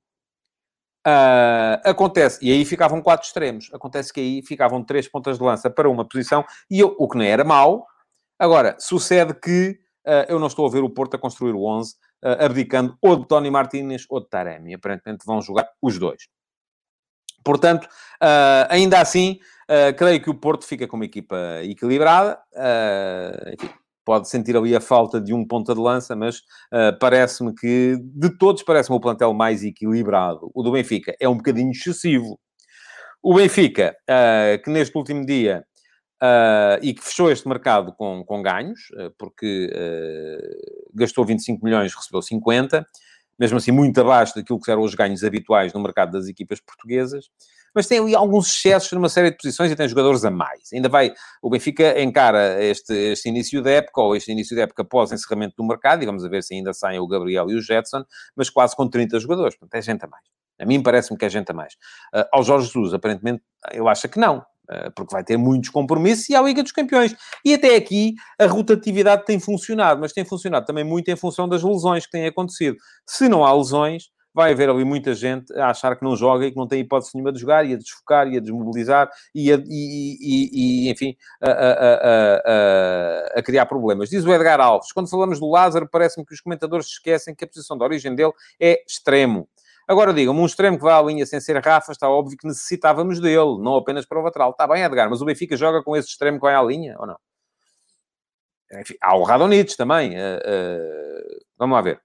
Uh, 1.06 1.78
acontece, 1.84 2.44
e 2.44 2.50
aí 2.50 2.64
ficavam 2.64 3.00
quatro 3.00 3.26
extremos. 3.26 3.70
Acontece 3.72 4.12
que 4.12 4.20
aí 4.20 4.42
ficavam 4.42 4.82
três 4.82 5.06
pontas 5.06 5.38
de 5.38 5.44
lança 5.44 5.70
para 5.70 5.88
uma 5.88 6.06
posição, 6.06 6.44
e 6.70 6.80
eu, 6.80 6.96
o 6.98 7.08
que 7.08 7.16
não 7.16 7.24
era 7.24 7.44
mau. 7.44 7.86
Agora, 8.38 8.76
sucede 8.78 9.34
que 9.34 9.78
uh, 10.06 10.26
eu 10.28 10.38
não 10.38 10.46
estou 10.46 10.66
a 10.66 10.70
ver 10.70 10.82
o 10.82 10.90
Porto 10.90 11.14
a 11.14 11.18
construir 11.18 11.52
o 11.52 11.64
11, 11.64 11.92
uh, 11.92 11.96
ah, 12.24 12.44
abdicando 12.46 12.96
ou 13.00 13.16
de 13.16 13.26
Tony 13.26 13.50
Martínez 13.50 14.04
ou 14.08 14.20
de 14.20 14.28
Taremi. 14.28 14.74
Aparentemente 14.74 15.24
vão 15.24 15.40
jogar 15.40 15.68
os 15.80 15.98
dois. 15.98 16.28
Portanto, 17.44 17.88
ainda 18.68 19.00
assim, 19.00 19.38
creio 19.96 20.20
que 20.20 20.28
o 20.28 20.34
Porto 20.34 20.66
fica 20.66 20.88
com 20.88 20.96
uma 20.96 21.04
equipa 21.04 21.36
equilibrada. 21.62 22.36
enfim, 23.52 23.70
pode 24.06 24.28
sentir 24.28 24.56
ali 24.56 24.74
a 24.74 24.80
falta 24.80 25.20
de 25.20 25.34
um 25.34 25.44
ponta 25.44 25.74
de 25.74 25.80
lança, 25.80 26.14
mas 26.14 26.38
uh, 26.38 26.96
parece-me 27.00 27.52
que, 27.52 27.98
de 28.00 28.30
todos, 28.38 28.62
parece-me 28.62 28.96
o 28.96 29.00
plantel 29.00 29.34
mais 29.34 29.64
equilibrado. 29.64 30.48
O 30.54 30.62
do 30.62 30.70
Benfica 30.70 31.14
é 31.20 31.28
um 31.28 31.36
bocadinho 31.36 31.72
excessivo. 31.72 32.38
O 33.20 33.34
Benfica, 33.34 33.96
uh, 34.08 34.62
que 34.62 34.70
neste 34.70 34.96
último 34.96 35.26
dia, 35.26 35.64
uh, 36.22 36.78
e 36.82 36.94
que 36.94 37.02
fechou 37.02 37.30
este 37.30 37.48
mercado 37.48 37.92
com, 37.92 38.24
com 38.24 38.42
ganhos, 38.42 38.88
porque 39.18 39.70
gastou 40.94 41.24
25 41.24 41.64
milhões, 41.64 41.94
recebeu 41.94 42.22
50, 42.22 42.86
mesmo 43.38 43.58
assim 43.58 43.70
muito 43.70 44.00
abaixo 44.00 44.34
daquilo 44.34 44.60
que 44.60 44.70
eram 44.70 44.82
os 44.82 44.94
ganhos 44.94 45.22
habituais 45.22 45.72
no 45.72 45.80
mercado 45.80 46.12
das 46.12 46.28
equipas 46.28 46.60
portuguesas 46.60 47.26
mas 47.76 47.86
tem 47.86 47.98
ali 47.98 48.14
alguns 48.14 48.48
excessos 48.48 48.90
numa 48.92 49.10
série 49.10 49.30
de 49.30 49.36
posições 49.36 49.70
e 49.70 49.76
tem 49.76 49.86
jogadores 49.86 50.24
a 50.24 50.30
mais. 50.30 50.72
Ainda 50.72 50.88
vai, 50.88 51.12
o 51.42 51.50
Benfica 51.50 52.00
encara 52.00 52.64
este, 52.64 52.94
este 52.94 53.28
início 53.28 53.62
da 53.62 53.70
época, 53.70 54.00
ou 54.00 54.16
este 54.16 54.32
início 54.32 54.56
da 54.56 54.62
época 54.62 54.80
após 54.80 55.12
encerramento 55.12 55.56
do 55.58 55.62
mercado, 55.62 56.02
e 56.02 56.06
vamos 56.06 56.26
ver 56.26 56.42
se 56.42 56.54
ainda 56.54 56.72
saem 56.72 56.98
o 56.98 57.06
Gabriel 57.06 57.50
e 57.50 57.54
o 57.54 57.60
Jetson, 57.60 58.02
mas 58.34 58.48
quase 58.48 58.74
com 58.74 58.88
30 58.88 59.20
jogadores, 59.20 59.56
portanto 59.56 59.78
é 59.78 59.82
gente 59.82 60.02
a 60.02 60.08
mais. 60.08 60.24
A 60.58 60.64
mim 60.64 60.82
parece-me 60.82 61.18
que 61.18 61.26
é 61.26 61.28
gente 61.28 61.50
a 61.50 61.54
mais. 61.54 61.74
Uh, 62.14 62.24
ao 62.32 62.42
Jorge 62.42 62.68
Jesus, 62.68 62.94
aparentemente, 62.94 63.42
eu 63.72 63.86
acho 63.88 64.08
que 64.08 64.18
não 64.18 64.42
porque 64.94 65.14
vai 65.14 65.24
ter 65.24 65.36
muitos 65.36 65.70
compromissos, 65.70 66.28
e 66.28 66.34
à 66.34 66.42
Liga 66.42 66.62
dos 66.62 66.72
Campeões. 66.72 67.14
E 67.44 67.54
até 67.54 67.76
aqui 67.76 68.14
a 68.38 68.46
rotatividade 68.46 69.24
tem 69.24 69.38
funcionado, 69.38 70.00
mas 70.00 70.12
tem 70.12 70.24
funcionado 70.24 70.66
também 70.66 70.84
muito 70.84 71.10
em 71.10 71.16
função 71.16 71.48
das 71.48 71.62
lesões 71.62 72.06
que 72.06 72.12
têm 72.12 72.26
acontecido. 72.26 72.76
Se 73.06 73.28
não 73.28 73.44
há 73.44 73.52
lesões, 73.52 74.10
vai 74.36 74.52
haver 74.52 74.68
ali 74.68 74.84
muita 74.84 75.14
gente 75.14 75.50
a 75.58 75.70
achar 75.70 75.96
que 75.96 76.04
não 76.04 76.14
joga 76.14 76.44
e 76.44 76.50
que 76.50 76.58
não 76.58 76.68
tem 76.68 76.80
hipótese 76.80 77.12
nenhuma 77.14 77.32
de 77.32 77.40
jogar, 77.40 77.64
e 77.64 77.72
a 77.72 77.76
desfocar, 77.78 78.28
e 78.28 78.36
a 78.36 78.40
desmobilizar, 78.40 79.08
e, 79.34 79.50
a, 79.50 79.56
e, 79.56 80.18
e, 80.20 80.88
e 80.88 80.90
enfim, 80.90 81.16
a, 81.42 81.50
a, 81.50 82.42
a, 83.38 83.42
criar 83.42 83.64
problemas. 83.64 84.10
Diz 84.10 84.26
o 84.26 84.34
Edgar 84.34 84.60
Alves, 84.60 84.92
quando 84.92 85.08
falamos 85.08 85.40
do 85.40 85.48
Lázaro, 85.48 85.88
parece-me 85.90 86.26
que 86.26 86.34
os 86.34 86.40
comentadores 86.42 86.86
esquecem 86.86 87.34
que 87.34 87.44
a 87.44 87.48
posição 87.48 87.78
de 87.78 87.84
origem 87.84 88.14
dele 88.14 88.32
é 88.60 88.84
extremo. 88.86 89.48
Agora 89.88 90.12
digam-me, 90.12 90.40
um 90.40 90.46
extremo 90.46 90.76
que 90.76 90.82
vai 90.82 90.94
à 90.94 91.02
linha 91.02 91.24
sem 91.24 91.40
ser 91.40 91.64
Rafa, 91.64 91.92
está 91.92 92.08
óbvio 92.08 92.36
que 92.36 92.46
necessitávamos 92.46 93.20
dele, 93.20 93.58
não 93.60 93.76
apenas 93.76 94.04
para 94.04 94.18
o 94.18 94.22
lateral. 94.22 94.50
Está 94.50 94.66
bem, 94.66 94.82
Edgar, 94.82 95.08
mas 95.08 95.22
o 95.22 95.24
Benfica 95.24 95.56
joga 95.56 95.82
com 95.82 95.96
esse 95.96 96.08
extremo 96.08 96.38
que 96.38 96.44
vai 96.44 96.54
à 96.54 96.62
linha, 96.62 96.96
ou 96.98 97.06
não? 97.06 97.16
Enfim, 98.80 98.94
há 99.00 99.16
o 99.16 99.22
Radonits 99.22 99.76
também. 99.76 100.16
Uh, 100.16 100.38
uh, 100.38 101.44
vamos 101.56 101.74
lá 101.74 101.82
ver. 101.82 102.00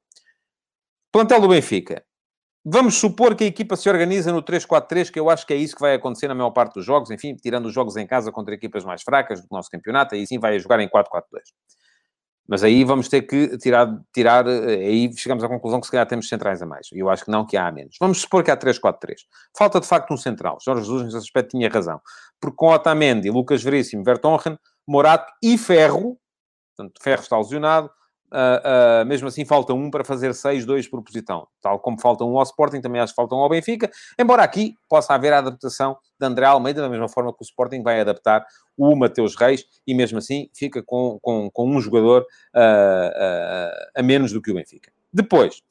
Plantel 1.11 1.41
do 1.41 1.47
Benfica. 1.47 2.03
Vamos 2.63 2.95
supor 2.95 3.35
que 3.35 3.43
a 3.43 3.47
equipa 3.47 3.75
se 3.75 3.89
organiza 3.89 4.31
no 4.31 4.43
3-4-3, 4.43 5.09
que 5.09 5.19
eu 5.19 5.31
acho 5.31 5.47
que 5.47 5.53
é 5.53 5.57
isso 5.57 5.75
que 5.75 5.81
vai 5.81 5.95
acontecer 5.95 6.27
na 6.27 6.35
maior 6.35 6.51
parte 6.51 6.75
dos 6.75 6.85
jogos, 6.85 7.09
enfim, 7.09 7.35
tirando 7.35 7.65
os 7.65 7.73
jogos 7.73 7.97
em 7.97 8.05
casa 8.05 8.31
contra 8.31 8.53
equipas 8.53 8.85
mais 8.85 9.01
fracas 9.01 9.41
do 9.41 9.47
nosso 9.49 9.67
campeonato, 9.67 10.13
aí 10.13 10.27
sim 10.27 10.37
vai 10.37 10.59
jogar 10.59 10.79
em 10.79 10.87
4-4-2. 10.87 11.01
Mas 12.51 12.65
aí 12.65 12.83
vamos 12.83 13.07
ter 13.07 13.21
que 13.21 13.57
tirar, 13.57 13.87
tirar, 14.13 14.45
eh, 14.45 14.85
aí 14.85 15.15
chegamos 15.15 15.41
à 15.41 15.47
conclusão 15.47 15.79
que 15.79 15.85
se 15.85 15.91
calhar 15.93 16.05
temos 16.05 16.27
centrais 16.27 16.61
a 16.61 16.65
mais. 16.65 16.89
Eu 16.91 17.09
acho 17.09 17.23
que 17.23 17.31
não, 17.31 17.45
que 17.45 17.55
há 17.55 17.65
a 17.65 17.71
menos. 17.71 17.95
Vamos 17.97 18.19
supor 18.19 18.43
que 18.43 18.51
há 18.51 18.57
3-4-3. 18.57 19.19
Falta 19.57 19.79
de 19.79 19.87
facto 19.87 20.13
um 20.13 20.17
central. 20.17 20.57
Jorge 20.61 20.81
Jesus, 20.81 21.05
nesse 21.05 21.15
aspecto, 21.15 21.51
tinha 21.51 21.69
razão. 21.69 22.01
Porque 22.41 22.57
com 22.57 22.67
Otamendi, 22.67 23.29
Lucas 23.29 23.63
Veríssimo, 23.63 24.03
Vertonghen, 24.03 24.59
Morato 24.85 25.31
e 25.41 25.57
Ferro, 25.57 26.19
portanto, 26.75 27.01
Ferro 27.01 27.21
está 27.21 27.37
lesionado, 27.37 27.89
Uh, 28.31 29.05
mesmo 29.05 29.27
assim, 29.27 29.43
falta 29.43 29.73
um 29.73 29.91
para 29.91 30.05
fazer 30.05 30.31
6-2 30.31 30.89
propositão. 30.89 31.45
Tal 31.61 31.77
como 31.79 31.99
falta 31.99 32.23
um 32.23 32.37
ao 32.37 32.43
Sporting, 32.43 32.79
também 32.79 33.01
acho 33.01 33.11
que 33.11 33.15
falta 33.17 33.35
um 33.35 33.39
ao 33.39 33.49
Benfica. 33.49 33.91
Embora 34.17 34.41
aqui 34.41 34.75
possa 34.87 35.13
haver 35.13 35.33
a 35.33 35.39
adaptação 35.39 35.97
de 36.17 36.25
André 36.25 36.45
Almeida, 36.45 36.81
da 36.81 36.87
mesma 36.87 37.09
forma 37.09 37.33
que 37.33 37.41
o 37.41 37.43
Sporting 37.43 37.83
vai 37.83 37.99
adaptar 37.99 38.45
o 38.77 38.95
Mateus 38.95 39.35
Reis, 39.35 39.65
e 39.85 39.93
mesmo 39.93 40.17
assim 40.17 40.49
fica 40.53 40.81
com, 40.81 41.19
com, 41.21 41.51
com 41.51 41.69
um 41.69 41.81
jogador 41.81 42.21
uh, 42.21 43.89
a 43.95 44.01
menos 44.01 44.31
do 44.31 44.41
que 44.41 44.49
o 44.49 44.55
Benfica. 44.55 44.93
Depois, 45.11 45.61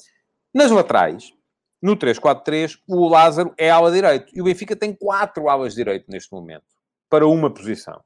nas 0.53 0.71
laterais, 0.71 1.33
no 1.81 1.97
3-4-3, 1.97 2.79
o 2.87 3.09
Lázaro 3.09 3.55
é 3.57 3.71
ala 3.71 3.91
direito. 3.91 4.31
E 4.37 4.43
o 4.43 4.45
Benfica 4.45 4.77
tem 4.77 4.93
quatro 4.93 5.49
alas 5.49 5.75
direito 5.75 6.11
neste 6.11 6.31
momento, 6.31 6.67
para 7.09 7.27
uma 7.27 7.51
posição. 7.51 8.03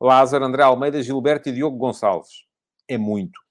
Lázaro, 0.00 0.44
André 0.44 0.62
Almeida, 0.62 1.02
Gilberto 1.02 1.48
e 1.48 1.52
Diogo 1.52 1.76
Gonçalves. 1.76 2.46
É 2.86 2.96
muito 2.96 3.47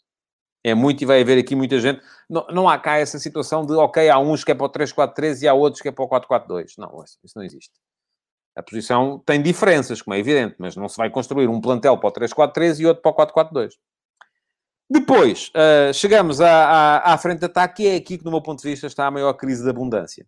é 0.69 0.75
muito 0.75 1.01
e 1.01 1.05
vai 1.05 1.21
haver 1.21 1.37
aqui 1.37 1.55
muita 1.55 1.79
gente. 1.79 2.01
Não, 2.29 2.45
não 2.47 2.69
há 2.69 2.77
cá 2.77 2.97
essa 2.97 3.17
situação 3.19 3.65
de, 3.65 3.73
ok, 3.73 4.09
há 4.09 4.19
uns 4.19 4.43
que 4.43 4.51
é 4.51 4.55
para 4.55 4.65
o 4.65 4.69
3-4-3 4.69 5.41
e 5.41 5.47
há 5.47 5.53
outros 5.53 5.81
que 5.81 5.87
é 5.87 5.91
para 5.91 6.03
o 6.03 6.09
4-4-2. 6.09 6.73
Não, 6.77 7.03
isso 7.23 7.33
não 7.35 7.43
existe. 7.43 7.71
A 8.55 8.63
posição 8.63 9.21
tem 9.25 9.41
diferenças, 9.41 10.01
como 10.01 10.15
é 10.15 10.19
evidente, 10.19 10.55
mas 10.57 10.75
não 10.75 10.89
se 10.89 10.97
vai 10.97 11.09
construir 11.09 11.47
um 11.47 11.61
plantel 11.61 11.97
para 11.97 12.09
o 12.09 12.11
3-4-3 12.11 12.79
e 12.79 12.85
outro 12.85 13.01
para 13.01 13.11
o 13.11 13.49
4-4-2. 13.49 13.73
Depois, 14.89 15.49
uh, 15.49 15.93
chegamos 15.93 16.41
à, 16.41 16.49
à, 16.49 17.13
à, 17.13 17.17
frente 17.17 17.39
de 17.39 17.45
ataque 17.45 17.83
e 17.83 17.87
é 17.87 17.95
aqui 17.95 18.17
que, 18.17 18.23
do 18.23 18.31
meu 18.31 18.41
ponto 18.41 18.61
de 18.61 18.69
vista, 18.69 18.87
está 18.87 19.05
a 19.05 19.11
maior 19.11 19.33
crise 19.33 19.63
de 19.63 19.69
abundância. 19.69 20.25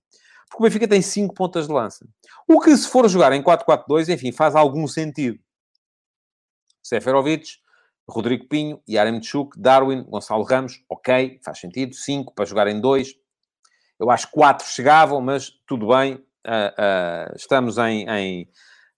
Porque 0.49 0.63
o 0.63 0.65
Benfica 0.65 0.88
tem 0.88 1.02
5 1.02 1.34
pontas 1.34 1.67
de 1.67 1.73
lança. 1.73 2.06
O 2.48 2.60
que, 2.60 2.75
se 2.75 2.87
for 2.87 3.08
jogar 3.10 3.31
em 3.31 3.42
4-4-2, 3.42 4.13
enfim, 4.13 4.31
faz 4.31 4.56
algum 4.56 4.87
sentido. 4.87 5.40
Seferovic, 6.83 7.48
Rodrigo 8.10 8.47
Pinho, 8.47 8.81
Yaremchuk, 8.89 9.60
Darwin, 9.60 10.03
Gonçalo 10.03 10.43
Ramos, 10.43 10.83
ok, 10.89 11.39
faz 11.43 11.60
sentido. 11.60 11.95
Cinco 11.95 12.33
para 12.33 12.45
jogar 12.45 12.67
em 12.67 12.79
dois. 12.79 13.13
Eu 13.99 14.10
acho 14.10 14.27
que 14.27 14.33
quatro 14.33 14.65
chegavam, 14.67 15.21
mas 15.21 15.51
tudo 15.67 15.87
bem. 15.87 16.15
Uh, 16.47 17.29
uh, 17.31 17.35
estamos 17.35 17.77
em... 17.77 18.10
em 18.10 18.49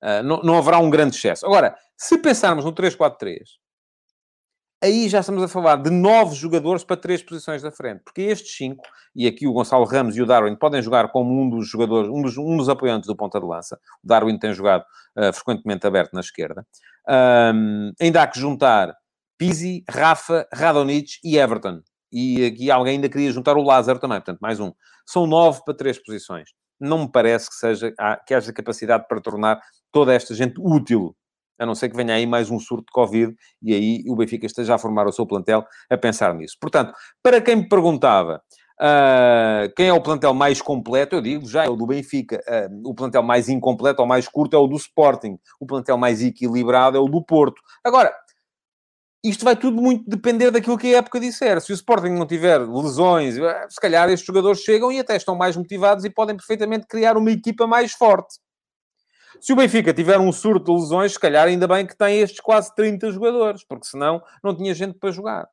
uh, 0.04 0.24
não, 0.24 0.42
não 0.42 0.58
haverá 0.58 0.78
um 0.80 0.90
grande 0.90 1.16
excesso. 1.16 1.46
Agora, 1.46 1.76
se 1.98 2.18
pensarmos 2.18 2.66
no 2.66 2.74
3-4-3, 2.74 3.40
aí 4.84 5.08
já 5.08 5.20
estamos 5.20 5.44
a 5.44 5.48
falar 5.48 5.76
de 5.76 5.90
nove 5.90 6.36
jogadores 6.36 6.84
para 6.84 6.98
três 6.98 7.22
posições 7.22 7.62
da 7.62 7.72
frente. 7.72 8.02
Porque 8.04 8.22
estes 8.22 8.56
cinco, 8.56 8.84
e 9.16 9.28
aqui 9.28 9.48
o 9.48 9.54
Gonçalo 9.54 9.86
Ramos 9.86 10.18
e 10.18 10.22
o 10.22 10.26
Darwin 10.26 10.56
podem 10.56 10.82
jogar 10.82 11.12
como 11.12 11.40
um 11.40 11.50
dos 11.50 11.70
jogadores, 11.70 12.10
um 12.10 12.22
dos, 12.22 12.38
um 12.38 12.58
dos 12.58 12.70
apoiantes 12.70 13.08
do 13.08 13.16
ponta 13.16 13.40
de 13.40 13.46
lança. 13.46 13.80
O 14.04 14.08
Darwin 14.08 14.38
tem 14.40 14.54
jogado 14.54 14.84
uh, 15.18 15.32
frequentemente 15.34 15.86
aberto 15.86 16.14
na 16.14 16.22
esquerda. 16.22 16.66
Um, 17.08 17.92
ainda 18.00 18.24
há 18.24 18.28
que 18.28 18.40
juntar 18.40 18.96
Pizzi, 19.42 19.84
Rafa, 19.90 20.48
Radonich 20.54 21.20
e 21.24 21.36
Everton. 21.36 21.82
E 22.14 22.46
aqui 22.46 22.70
alguém 22.70 22.98
ainda 22.98 23.10
queria 23.10 23.32
juntar 23.32 23.58
o 23.58 23.64
Lázaro 23.64 23.98
também, 23.98 24.20
portanto, 24.20 24.38
mais 24.40 24.60
um. 24.60 24.72
São 25.04 25.26
nove 25.26 25.62
para 25.66 25.74
três 25.74 25.98
posições. 25.98 26.50
Não 26.80 27.00
me 27.00 27.12
parece 27.12 27.50
que, 27.50 27.56
seja, 27.56 27.92
que 28.28 28.36
haja 28.36 28.54
capacidade 28.54 29.08
para 29.08 29.20
tornar 29.20 29.60
toda 29.92 30.14
esta 30.14 30.36
gente 30.36 30.54
útil 30.60 31.16
a 31.58 31.66
não 31.66 31.74
ser 31.74 31.90
que 31.90 31.96
venha 31.96 32.14
aí 32.14 32.28
mais 32.28 32.52
um 32.52 32.60
surto 32.60 32.86
de 32.86 32.92
Covid 32.92 33.36
e 33.64 33.74
aí 33.74 34.04
o 34.08 34.16
Benfica 34.16 34.46
esteja 34.46 34.76
a 34.76 34.78
formar 34.78 35.08
o 35.08 35.12
seu 35.12 35.26
plantel 35.26 35.66
a 35.90 35.98
pensar 35.98 36.36
nisso. 36.36 36.56
Portanto, 36.62 36.94
para 37.24 37.42
quem 37.42 37.56
me 37.56 37.68
perguntava 37.68 38.44
uh, 38.80 39.74
quem 39.76 39.88
é 39.88 39.94
o 39.94 40.02
plantel 40.02 40.36
mais 40.36 40.62
completo, 40.62 41.16
eu 41.16 41.22
digo 41.22 41.48
já 41.48 41.66
é 41.66 41.70
o 41.70 41.76
do 41.76 41.88
Benfica. 41.88 42.40
Uh, 42.48 42.90
o 42.90 42.94
plantel 42.94 43.24
mais 43.24 43.50
incompleto 43.50 44.04
ou 44.04 44.08
mais 44.08 44.28
curto 44.28 44.56
é 44.56 44.60
o 44.60 44.68
do 44.68 44.76
Sporting. 44.76 45.40
O 45.60 45.66
plantel 45.66 45.98
mais 45.98 46.22
equilibrado 46.22 46.96
é 46.96 47.00
o 47.00 47.08
do 47.08 47.24
Porto. 47.24 47.60
Agora, 47.84 48.12
isto 49.24 49.46
vai 49.46 49.56
tudo 49.56 49.80
muito 49.82 50.10
depender 50.10 50.50
daquilo 50.50 50.78
que 50.78 50.94
a 50.94 50.98
época 50.98 51.20
disser. 51.20 51.62
Se 51.62 51.72
o 51.72 51.76
Sporting 51.76 52.10
não 52.10 52.26
tiver 52.26 52.60
lesões, 52.60 53.38
eh, 53.38 53.68
se 53.70 53.80
calhar 53.80 54.10
estes 54.10 54.26
jogadores 54.26 54.62
chegam 54.62 54.92
e 54.92 55.00
até 55.00 55.16
estão 55.16 55.36
mais 55.36 55.56
motivados 55.56 56.04
e 56.04 56.10
podem 56.10 56.36
perfeitamente 56.36 56.88
criar 56.88 57.18
uma 57.18 57.32
equipa 57.32 57.68
mais 57.68 57.92
forte. 57.94 58.40
Se 59.40 59.54
o 59.54 59.56
Benfica 59.56 59.94
tiver 59.94 60.20
um 60.20 60.32
surto 60.32 60.74
de 60.74 60.82
lesões, 60.82 61.14
se 61.14 61.20
calhar 61.20 61.48
ainda 61.48 61.68
bem 61.68 61.86
que 61.86 61.98
tem 61.98 62.20
estes 62.20 62.40
quase 62.40 62.74
30 62.76 63.12
jogadores, 63.12 63.64
porque 63.64 63.86
senão 63.86 64.22
não 64.44 64.56
tinha 64.56 64.74
gente 64.74 64.98
para 64.98 65.12
jogar. 65.12 65.48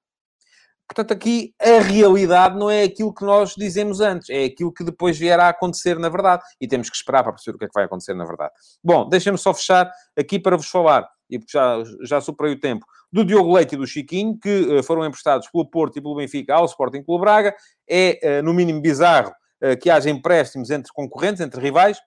Portanto, 0.89 1.13
aqui 1.13 1.55
a 1.61 1.81
realidade 1.81 2.59
não 2.59 2.71
é 2.71 2.83
aquilo 2.83 3.13
que 3.13 3.23
nós 3.23 3.55
dizemos 3.55 4.01
antes, 4.01 4.31
é 4.31 4.45
aquilo 4.45 4.73
que 4.73 4.83
depois 4.83 5.19
vier 5.19 5.39
a 5.39 5.51
acontecer 5.51 5.99
na 5.99 6.09
verdade. 6.09 6.43
E 6.59 6.67
temos 6.67 6.89
que 6.89 6.97
esperar 6.97 7.23
para 7.23 7.33
perceber 7.33 7.57
o 7.57 7.59
que 7.59 7.65
é 7.67 7.69
que 7.69 7.75
vai 7.75 7.85
acontecer 7.85 8.15
na 8.15 8.25
verdade. 8.25 8.53
Bom, 8.83 9.07
deixem-me 9.07 9.39
só 9.39 9.53
fechar 9.53 9.91
aqui 10.19 10.39
para 10.39 10.57
vos 10.57 10.69
falar, 10.69 11.07
e 11.31 11.39
porque 11.39 11.53
já, 11.53 11.83
já 12.03 12.21
superei 12.21 12.55
o 12.55 12.61
tempo, 12.61 12.87
do 13.13 13.25
Diogo 13.25 13.55
Leite 13.55 13.75
e 13.75 13.79
do 13.79 13.87
Chiquinho, 13.87 14.39
que 14.39 14.61
uh, 14.61 14.83
foram 14.83 15.05
emprestados 15.05 15.49
pelo 15.51 15.69
Porto 15.69 15.99
e 15.99 16.03
pelo 16.03 16.17
Benfica 16.17 16.55
ao 16.55 16.67
Sporting 16.67 17.03
Clube 17.03 17.23
Braga. 17.23 17.55
É, 17.89 18.41
uh, 18.41 18.43
no 18.43 18.53
mínimo, 18.53 18.81
bizarro 18.81 19.33
uh, 19.63 19.79
que 19.81 19.91
haja 19.91 20.11
empréstimos 20.11 20.71
entre 20.71 20.93
concorrentes, 20.93 21.41
entre 21.41 21.61
rivais, 21.61 21.99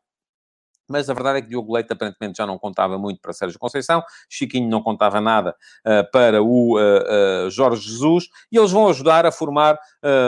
mas 0.92 1.10
a 1.10 1.14
verdade 1.14 1.40
é 1.40 1.42
que 1.42 1.48
Diogo 1.48 1.74
Leite 1.74 1.94
aparentemente 1.94 2.38
já 2.38 2.46
não 2.46 2.60
contava 2.60 2.98
muito 2.98 3.22
para 3.22 3.32
Sérgio 3.32 3.58
Conceição, 3.58 4.04
Chiquinho 4.30 4.70
não 4.70 4.84
contava 4.84 5.22
nada 5.22 5.56
uh, 5.86 6.12
para 6.12 6.44
o 6.44 6.78
uh, 6.78 7.48
uh, 7.48 7.50
Jorge 7.50 7.88
Jesus, 7.88 8.28
e 8.52 8.58
eles 8.58 8.72
vão 8.72 8.90
ajudar 8.90 9.26
a 9.26 9.32
formar, 9.32 9.80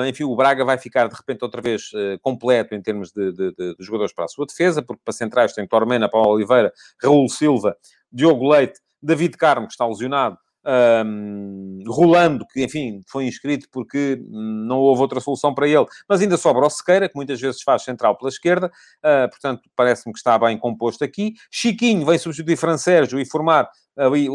enfim, 0.08 0.24
o 0.24 0.36
Braga 0.36 0.64
vai 0.64 0.78
ficar 0.78 1.08
de 1.08 1.16
repente 1.16 1.44
outra 1.44 1.62
vez 1.62 1.92
completo 2.22 2.74
em 2.74 2.82
termos 2.82 3.12
de, 3.12 3.32
de, 3.32 3.52
de, 3.52 3.76
de, 3.76 3.84
jogadores 3.84 4.14
para 4.14 4.26
a 4.26 4.28
sua 4.28 4.46
defesa, 4.46 4.82
porque 4.82 5.02
para 5.04 5.14
centrais 5.14 5.54
tem 5.54 5.68
Tormena, 5.68 6.08
Paulo 6.08 6.30
Oliveira, 6.30 6.72
Raul 7.02 7.28
Silva, 7.28 7.76
Diogo 8.14 8.48
Leite, 8.50 8.80
David 9.02 9.36
Carmo, 9.38 9.68
que 9.68 9.74
está 9.74 9.86
lesionado, 9.88 10.38
um, 10.66 11.84
Rolando, 11.88 12.46
que 12.48 12.64
enfim 12.64 13.02
foi 13.08 13.26
inscrito 13.26 13.68
porque 13.72 14.22
não 14.30 14.78
houve 14.80 15.02
outra 15.02 15.20
solução 15.20 15.54
para 15.54 15.68
ele, 15.68 15.86
mas 16.08 16.22
ainda 16.22 16.38
sobra 16.38 16.66
o 16.66 16.70
Sequeira, 16.70 17.10
que 17.10 17.16
muitas 17.16 17.40
vezes 17.42 17.62
faz 17.62 17.84
central 17.84 18.18
pela 18.18 18.30
esquerda, 18.30 18.68
uh, 18.68 19.30
portanto 19.30 19.70
parece-me 19.76 20.14
que 20.14 20.20
está 20.20 20.38
bem 20.40 20.58
composto 20.58 21.04
aqui. 21.04 21.34
Chiquinho 21.52 22.06
vem 22.06 22.18
substituir 22.18 22.56
Fran 22.56 22.78
Sérgio 22.78 23.20
e 23.20 23.26
formar 23.26 23.70
ali 23.98 24.28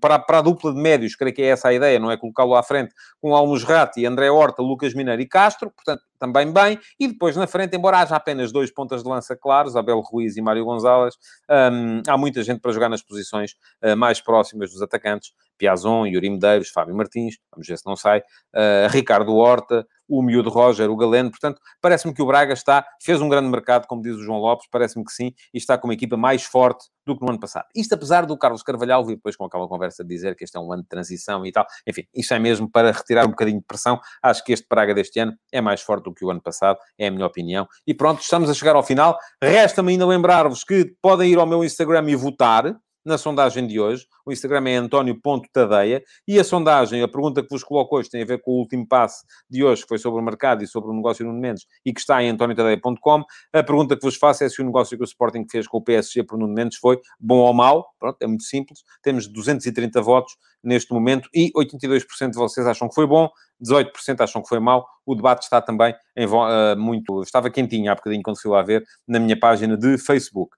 para, 0.00 0.18
para 0.18 0.38
a 0.38 0.42
dupla 0.42 0.72
de 0.72 0.80
médios, 0.80 1.16
creio 1.16 1.34
que 1.34 1.42
é 1.42 1.46
essa 1.46 1.68
a 1.68 1.74
ideia, 1.74 1.98
não 1.98 2.10
é? 2.10 2.16
Colocá-lo 2.16 2.54
à 2.54 2.62
frente 2.62 2.94
com 3.20 3.34
Almos 3.34 3.64
Ratti, 3.64 4.06
André 4.06 4.30
Horta, 4.30 4.62
Lucas 4.62 4.94
Mineiro 4.94 5.20
e 5.20 5.26
Castro, 5.26 5.70
portanto, 5.70 6.02
também 6.18 6.50
bem, 6.52 6.78
e 6.98 7.08
depois 7.08 7.36
na 7.36 7.46
frente, 7.46 7.76
embora 7.76 7.98
haja 7.98 8.16
apenas 8.16 8.50
dois 8.52 8.70
pontas 8.70 9.02
de 9.02 9.08
lança 9.08 9.36
claros, 9.36 9.76
Abel 9.76 10.00
Ruiz 10.00 10.36
e 10.36 10.42
Mário 10.42 10.64
Gonzalez, 10.64 11.14
um, 11.50 12.02
há 12.08 12.16
muita 12.16 12.42
gente 12.42 12.60
para 12.60 12.72
jogar 12.72 12.88
nas 12.88 13.02
posições 13.02 13.52
uh, 13.82 13.96
mais 13.96 14.20
próximas 14.20 14.70
dos 14.70 14.80
atacantes, 14.80 15.32
Piazon, 15.56 16.06
Yuri 16.06 16.30
Medeiros, 16.30 16.68
Fábio 16.70 16.94
Martins, 16.94 17.36
vamos 17.52 17.66
ver 17.66 17.78
se 17.78 17.86
não 17.86 17.96
sai, 17.96 18.20
uh, 18.20 18.88
Ricardo 18.90 19.34
Horta, 19.34 19.86
o 20.08 20.22
miúdo 20.22 20.50
Roger, 20.50 20.90
o 20.90 20.96
Galeno. 20.96 21.30
Portanto, 21.30 21.60
parece-me 21.80 22.14
que 22.14 22.22
o 22.22 22.26
Braga 22.26 22.52
está, 22.52 22.86
fez 23.02 23.20
um 23.20 23.28
grande 23.28 23.48
mercado, 23.48 23.86
como 23.86 24.02
diz 24.02 24.16
o 24.16 24.22
João 24.22 24.38
Lopes, 24.38 24.68
parece-me 24.70 25.04
que 25.04 25.12
sim, 25.12 25.32
e 25.52 25.58
está 25.58 25.76
com 25.76 25.88
uma 25.88 25.94
equipa 25.94 26.16
mais 26.16 26.44
forte 26.44 26.86
do 27.04 27.16
que 27.16 27.24
no 27.24 27.30
ano 27.30 27.40
passado. 27.40 27.66
Isto 27.74 27.94
apesar 27.94 28.26
do 28.26 28.36
Carlos 28.36 28.62
Carvalhal 28.62 29.04
vir 29.04 29.16
depois 29.16 29.36
com 29.36 29.44
aquela 29.44 29.68
conversa 29.68 30.02
de 30.02 30.08
dizer 30.08 30.34
que 30.34 30.44
este 30.44 30.56
é 30.56 30.60
um 30.60 30.72
ano 30.72 30.82
de 30.82 30.88
transição 30.88 31.46
e 31.46 31.52
tal. 31.52 31.64
Enfim, 31.86 32.04
isto 32.14 32.34
é 32.34 32.38
mesmo 32.38 32.70
para 32.70 32.90
retirar 32.90 33.26
um 33.26 33.30
bocadinho 33.30 33.60
de 33.60 33.66
pressão. 33.66 34.00
Acho 34.22 34.44
que 34.44 34.52
este 34.52 34.66
Braga 34.68 34.94
deste 34.94 35.20
ano 35.20 35.32
é 35.52 35.60
mais 35.60 35.82
forte 35.82 36.04
do 36.04 36.14
que 36.14 36.24
o 36.24 36.30
ano 36.30 36.42
passado, 36.42 36.78
é 36.98 37.06
a 37.06 37.10
minha 37.10 37.26
opinião. 37.26 37.66
E 37.86 37.94
pronto, 37.94 38.20
estamos 38.20 38.50
a 38.50 38.54
chegar 38.54 38.74
ao 38.74 38.82
final. 38.82 39.16
Resta-me 39.42 39.92
ainda 39.92 40.06
lembrar-vos 40.06 40.64
que 40.64 40.94
podem 41.00 41.30
ir 41.30 41.38
ao 41.38 41.46
meu 41.46 41.64
Instagram 41.64 42.10
e 42.10 42.16
votar 42.16 42.76
na 43.06 43.16
sondagem 43.16 43.66
de 43.66 43.78
hoje. 43.80 44.06
O 44.26 44.32
Instagram 44.32 44.68
é 44.68 44.76
António.tadeia. 44.76 46.02
E 46.26 46.38
a 46.38 46.44
sondagem, 46.44 47.02
a 47.02 47.08
pergunta 47.08 47.42
que 47.42 47.48
vos 47.48 47.62
coloco 47.62 47.96
hoje 47.96 48.10
tem 48.10 48.22
a 48.22 48.26
ver 48.26 48.42
com 48.42 48.50
o 48.50 48.58
último 48.58 48.86
passe 48.86 49.24
de 49.48 49.64
hoje, 49.64 49.82
que 49.82 49.88
foi 49.88 49.98
sobre 49.98 50.20
o 50.20 50.24
mercado 50.24 50.64
e 50.64 50.66
sobre 50.66 50.90
o 50.90 50.92
negócio 50.92 51.24
no 51.24 51.32
Mendes, 51.32 51.64
e 51.84 51.92
que 51.92 52.00
está 52.00 52.22
em 52.22 52.30
antoniotadeia.com. 52.30 53.24
A 53.52 53.62
pergunta 53.62 53.96
que 53.96 54.02
vos 54.02 54.16
faço 54.16 54.44
é 54.44 54.48
se 54.48 54.60
o 54.60 54.64
negócio 54.64 54.96
que 54.96 55.02
o 55.02 55.06
Sporting 55.06 55.46
fez 55.50 55.66
com 55.66 55.78
o 55.78 55.82
PSG 55.82 56.24
por 56.24 56.38
Nuno 56.38 56.52
Mendes 56.52 56.78
foi 56.78 57.00
bom 57.18 57.38
ou 57.38 57.54
mau. 57.54 57.86
Pronto, 57.98 58.16
é 58.20 58.26
muito 58.26 58.42
simples. 58.42 58.80
Temos 59.02 59.28
230 59.28 60.02
votos 60.02 60.36
neste 60.62 60.92
momento 60.92 61.28
e 61.32 61.52
82% 61.52 62.30
de 62.30 62.36
vocês 62.36 62.66
acham 62.66 62.88
que 62.88 62.94
foi 62.94 63.06
bom, 63.06 63.30
18% 63.62 64.20
acham 64.20 64.42
que 64.42 64.48
foi 64.48 64.60
mau. 64.60 64.86
O 65.04 65.14
debate 65.14 65.42
está 65.42 65.60
também 65.60 65.94
em, 66.16 66.26
uh, 66.26 66.76
muito... 66.76 67.22
Estava 67.22 67.50
quentinho 67.50 67.90
há 67.90 67.94
bocadinho 67.94 68.22
quando 68.22 68.40
fui 68.40 68.50
lá 68.50 68.62
ver 68.62 68.84
na 69.06 69.18
minha 69.18 69.38
página 69.38 69.76
de 69.76 69.98
Facebook. 69.98 70.54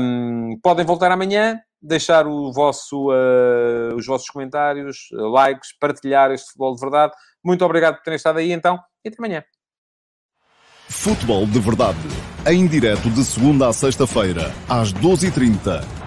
Um, 0.00 0.58
podem 0.62 0.84
voltar 0.84 1.10
amanhã 1.10 1.60
deixar 1.80 2.24
vosso, 2.24 3.10
uh, 3.10 3.94
os 3.94 4.06
vossos 4.06 4.28
comentários, 4.28 5.08
likes, 5.12 5.76
partilhar 5.78 6.30
este 6.30 6.46
futebol 6.48 6.74
de 6.74 6.80
verdade. 6.80 7.12
Muito 7.44 7.64
obrigado 7.64 7.96
por 7.96 8.02
terem 8.02 8.16
estado 8.16 8.38
aí 8.38 8.52
então 8.52 8.78
e 9.04 9.08
até 9.08 9.16
amanhã. 9.18 9.44
Futebol 10.88 11.46
de 11.46 11.58
verdade, 11.58 11.98
em 12.46 12.66
direto 12.66 13.10
de 13.10 13.24
segunda 13.24 13.68
a 13.68 13.72
sexta-feira, 13.72 14.52
às 14.68 14.92
12h30 14.92 16.05